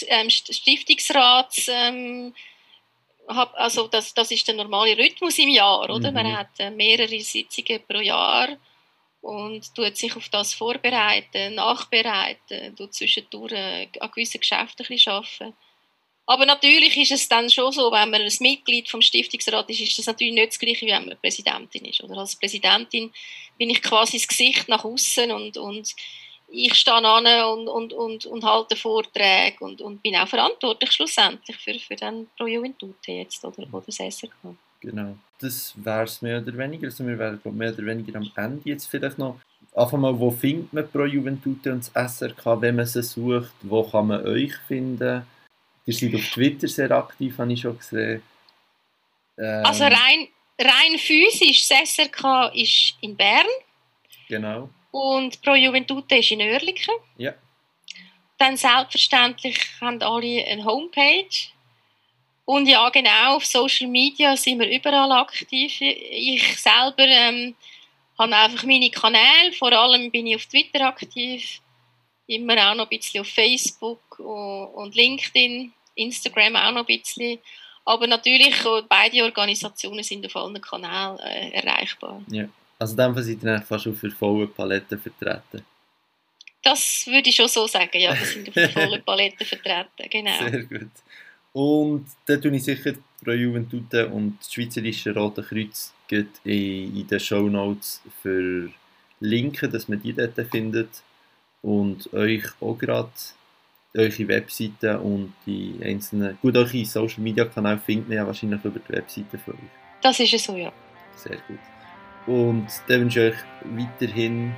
ähm, 0.07 0.30
Stiftungsrats, 0.30 1.67
ähm, 1.69 2.34
also 3.28 3.88
das, 3.88 4.13
das 4.13 4.32
ist 4.32 4.47
der 4.47 4.55
normale 4.55 4.97
Rhythmus 4.97 5.39
im 5.39 5.49
Jahr, 5.49 5.89
oder? 5.89 6.09
Mhm. 6.09 6.15
Man 6.15 6.38
hat 6.38 6.49
äh, 6.59 6.69
mehrere 6.69 7.19
Sitzungen 7.22 7.82
pro 7.88 7.99
Jahr 7.99 8.49
und 9.22 9.74
tut 9.74 9.95
sich 9.95 10.15
auf 10.15 10.28
das 10.30 10.53
vorbereiten, 10.53 11.55
nachbereiten, 11.55 12.76
tut 12.76 12.93
zwischendurch 12.93 13.53
äh, 13.53 13.88
an 13.99 14.11
gewissen 14.11 14.41
Geschäften 14.41 14.86
ein 14.86 14.88
bisschen 14.88 15.13
arbeiten. 15.13 15.53
Aber 16.32 16.45
natürlich 16.45 16.95
ist 16.95 17.11
es 17.11 17.27
dann 17.27 17.49
schon 17.49 17.73
so, 17.73 17.91
wenn 17.91 18.09
man 18.09 18.21
ein 18.21 18.32
Mitglied 18.39 18.89
vom 18.89 19.01
Stiftungsrat 19.01 19.69
ist, 19.69 19.82
ist 19.82 19.97
das 19.97 20.05
natürlich 20.05 20.34
nicht 20.34 20.53
das 20.53 20.59
Gleiche, 20.59 20.86
wie 20.86 20.91
wenn 20.91 21.05
man 21.05 21.17
Präsidentin 21.17 21.84
ist. 21.84 22.01
Oder 22.01 22.19
als 22.19 22.38
Präsidentin 22.38 23.11
bin 23.57 23.69
ich 23.69 23.82
quasi 23.82 24.17
das 24.17 24.29
Gesicht 24.29 24.69
nach 24.69 24.86
außen 24.86 25.29
und, 25.29 25.57
und 25.57 25.93
ich 26.47 26.73
stehe 26.75 26.95
an 26.95 27.27
und, 27.27 27.67
und, 27.67 27.91
und, 27.91 28.25
und 28.27 28.45
halte 28.45 28.77
Vorträge 28.77 29.57
und, 29.59 29.82
und 29.82 30.01
bin 30.01 30.15
auch 30.15 30.27
verantwortlich 30.29 30.93
schlussendlich 30.93 31.57
für, 31.57 31.77
für 31.77 31.97
den 31.97 32.29
Pro 32.38 32.47
Juventute 32.47 33.11
jetzt 33.11 33.43
oder, 33.43 33.67
oder 33.69 33.84
das 33.86 33.97
SRK. 33.97 34.55
Genau, 34.79 35.17
das 35.38 35.73
wäre 35.75 36.03
es 36.03 36.21
mehr 36.21 36.41
oder 36.41 36.57
weniger. 36.57 36.86
Also 36.86 37.05
wir 37.05 37.19
wären 37.19 37.41
mehr 37.43 37.73
oder 37.73 37.86
weniger 37.86 38.17
am 38.17 38.32
Ende 38.38 38.69
jetzt 38.69 38.86
vielleicht 38.86 39.17
noch. 39.17 39.38
Einfach 39.75 39.97
mal, 39.97 40.17
wo 40.17 40.32
findet 40.32 40.71
man 40.71 40.89
Pro 40.89 41.03
Juventute 41.03 41.73
und 41.73 41.91
das 41.93 42.15
SRK, 42.15 42.61
wenn 42.61 42.77
man 42.77 42.86
sie 42.86 43.03
sucht? 43.03 43.51
Wo 43.63 43.84
kann 43.84 44.07
man 44.07 44.25
euch 44.25 44.55
finden? 44.69 45.23
Ihr 45.92 45.98
seid 45.98 46.16
auf 46.16 46.30
Twitter 46.32 46.68
sehr 46.68 46.92
aktiv, 46.92 47.38
habe 47.38 47.52
ich 47.52 47.62
schon 47.62 47.78
gesehen. 47.78 48.24
Ähm, 49.38 49.66
also 49.66 49.84
rein, 49.84 50.28
rein 50.60 50.98
physisch, 50.98 51.68
das 51.68 51.96
SRK 51.96 52.52
ist 52.54 52.96
in 53.02 53.16
Bern. 53.16 53.48
Genau. 54.30 54.70
Und 54.92 55.42
Pro 55.42 55.56
Juventute 55.56 56.16
ist 56.18 56.32
in 56.32 56.42
Oerlikon. 56.42 56.96
Ja. 57.18 57.34
Dann 58.38 58.56
selbstverständlich 58.56 59.58
haben 59.82 60.02
alle 60.02 60.46
eine 60.46 60.64
Homepage. 60.64 61.50
Und 62.46 62.68
ja, 62.68 62.89
genau, 62.89 63.36
auf 63.36 63.46
Social 63.46 63.88
Media 63.88 64.36
sind 64.36 64.60
wir 64.60 64.70
überall 64.70 65.12
aktiv. 65.12 65.80
Ich 65.80 66.60
selber 66.60 67.06
ähm, 67.06 67.56
habe 68.18 68.36
einfach 68.36 68.64
meine 68.64 68.89
Kanäle, 68.89 69.52
vor 69.58 69.72
allem 69.72 70.10
bin 70.10 70.28
ich 70.28 70.36
auf 70.36 70.46
Twitter 70.46 70.88
aktiv 70.88 71.62
immer 72.32 72.72
auch 72.72 72.76
noch 72.76 72.89
ein 72.89 72.98
bisschen 72.98 73.22
auf 73.22 73.28
Facebook 73.28 74.20
und 74.20 74.96
LinkedIn, 74.96 75.74
Instagram 75.96 76.56
auch 76.56 76.72
noch 76.72 76.88
ein 76.88 76.98
bisschen. 76.98 77.39
Aber 77.86 78.08
natürlich, 78.08 78.56
beide 78.88 79.24
Organisationen 79.24 80.04
sind 80.04 80.26
auf 80.26 80.36
allen 80.36 80.62
Kanälen 80.62 81.20
äh, 81.20 81.50
erreichbar. 81.50 82.22
Ja. 82.28 82.48
Also 82.78 82.94
in 82.94 82.98
dem 82.98 83.14
Fall 83.14 83.24
seid 83.24 83.44
ihr 83.44 83.62
fast 83.62 83.88
auf 83.88 84.00
der 84.00 84.12
vollen 84.12 84.54
Palette 84.54 84.98
vertreten? 84.98 85.66
Das 86.64 87.06
würde 87.08 87.30
ich 87.30 87.36
schon 87.36 87.48
so 87.48 87.66
sagen, 87.68 88.00
ja. 88.00 88.18
Wir 88.18 88.26
sind 88.26 88.48
auf 88.48 88.54
der 88.54 88.70
vollen 88.70 89.04
Palette 89.04 89.46
vertreten, 89.46 90.10
genau. 90.10 90.38
Sehr 90.38 90.64
gut. 90.64 90.92
Und 91.54 92.06
da 92.26 92.38
tue 92.38 92.56
ich 92.56 92.64
sicher 92.64 92.94
Pro 93.24 93.32
Juventute 93.32 94.08
und 94.08 94.39
das 94.39 94.54
Schweizerische 94.54 95.14
Rote 95.14 95.44
Kreuz 95.44 95.94
in 96.44 97.08
den 97.08 97.20
Show 97.20 97.48
Notes 97.48 98.02
verlinken, 98.22 99.72
dass 99.72 99.88
man 99.88 100.02
die 100.02 100.14
dort 100.14 100.36
findet 100.50 100.89
und 101.62 102.12
euch 102.14 102.44
auch 102.60 102.78
gerade 102.78 103.12
eure 103.96 104.28
Webseite 104.28 105.00
und 105.00 105.34
die 105.46 105.80
einzelnen, 105.84 106.38
gut, 106.42 106.56
eure 106.56 106.86
Social 106.86 107.22
Media 107.22 107.46
Kanäle 107.46 107.78
findet 107.78 108.08
man 108.08 108.18
ja 108.18 108.28
wahrscheinlich 108.28 108.64
über 108.64 108.80
die 108.80 108.94
Webseite 108.94 109.38
von 109.38 109.54
euch. 109.56 109.60
Das 110.02 110.20
ist 110.20 110.34
es 110.34 110.44
so, 110.44 110.56
ja. 110.56 110.72
Sehr 111.16 111.38
gut. 111.48 111.60
Und 112.28 112.68
dann 112.88 113.02
wünsche 113.02 113.28
ich 113.28 113.34
euch 113.34 113.39
weiterhin 113.78 114.54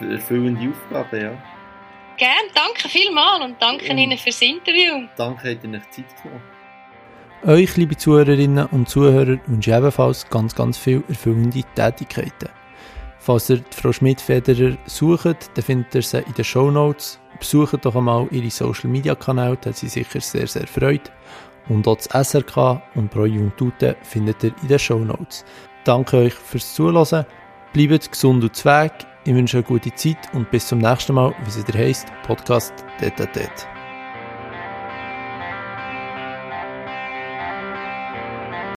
erfüllende 0.00 0.68
Aufgaben, 0.68 1.20
ja. 1.20 1.42
Gerne, 2.16 2.50
danke 2.54 2.88
vielmals 2.88 3.44
und 3.44 3.62
danke 3.62 3.90
und 3.90 3.98
Ihnen 3.98 4.18
fürs 4.18 4.42
Interview. 4.42 5.06
Danke, 5.16 5.54
dass 5.54 5.64
ihr 5.64 5.78
euch 5.78 5.90
Zeit 5.90 6.22
genommen 6.22 6.42
Euch, 7.44 7.76
liebe 7.76 7.96
Zuhörerinnen 7.96 8.66
und 8.66 8.88
Zuhörer, 8.88 9.38
wünsche 9.46 9.70
ich 9.70 9.76
ebenfalls 9.76 10.28
ganz, 10.28 10.54
ganz 10.54 10.76
viele 10.76 11.04
erfüllende 11.08 11.62
Tätigkeiten. 11.76 12.48
Falls 13.20 13.50
ihr 13.50 13.62
Frau 13.70 13.92
Schmidt-Federer 13.92 14.76
sucht, 14.86 15.50
dann 15.54 15.64
findet 15.64 15.94
ihr 15.94 16.02
sie 16.02 16.18
in 16.18 16.34
den 16.34 16.44
Show 16.44 16.70
Notes. 16.70 17.20
Besucht 17.38 17.84
doch 17.84 17.96
einmal 17.96 18.26
ihre 18.30 18.50
Social 18.50 18.90
Media 18.90 19.14
Kanäle, 19.14 19.56
da 19.60 19.70
hat 19.70 19.76
sie 19.76 19.88
sicher 19.88 20.20
sehr, 20.20 20.46
sehr 20.46 20.66
freut. 20.66 21.12
Und 21.68 21.86
auch 21.86 21.96
das 21.96 22.28
SRK 22.28 22.82
und 22.94 23.10
Pro 23.10 23.26
Juntute 23.26 23.96
findet 24.02 24.42
ihr 24.42 24.54
in 24.62 24.68
den 24.68 24.78
Show 24.78 24.98
Notes. 24.98 25.44
Danke 25.84 26.16
euch 26.16 26.34
fürs 26.34 26.74
Zuhören. 26.74 27.26
Bleibt 27.72 28.10
gesund 28.10 28.42
und 28.42 28.56
zweig. 28.56 28.92
Ich 29.24 29.34
wünsche 29.34 29.58
eine 29.58 29.64
gute 29.64 29.94
Zeit 29.94 30.18
und 30.32 30.50
bis 30.50 30.66
zum 30.68 30.78
nächsten 30.78 31.14
Mal, 31.14 31.34
wie 31.44 31.48
es 31.48 31.66
wieder 31.66 31.78
heisst, 31.78 32.06
Podcast 32.26 32.72
Detatet. 33.00 33.77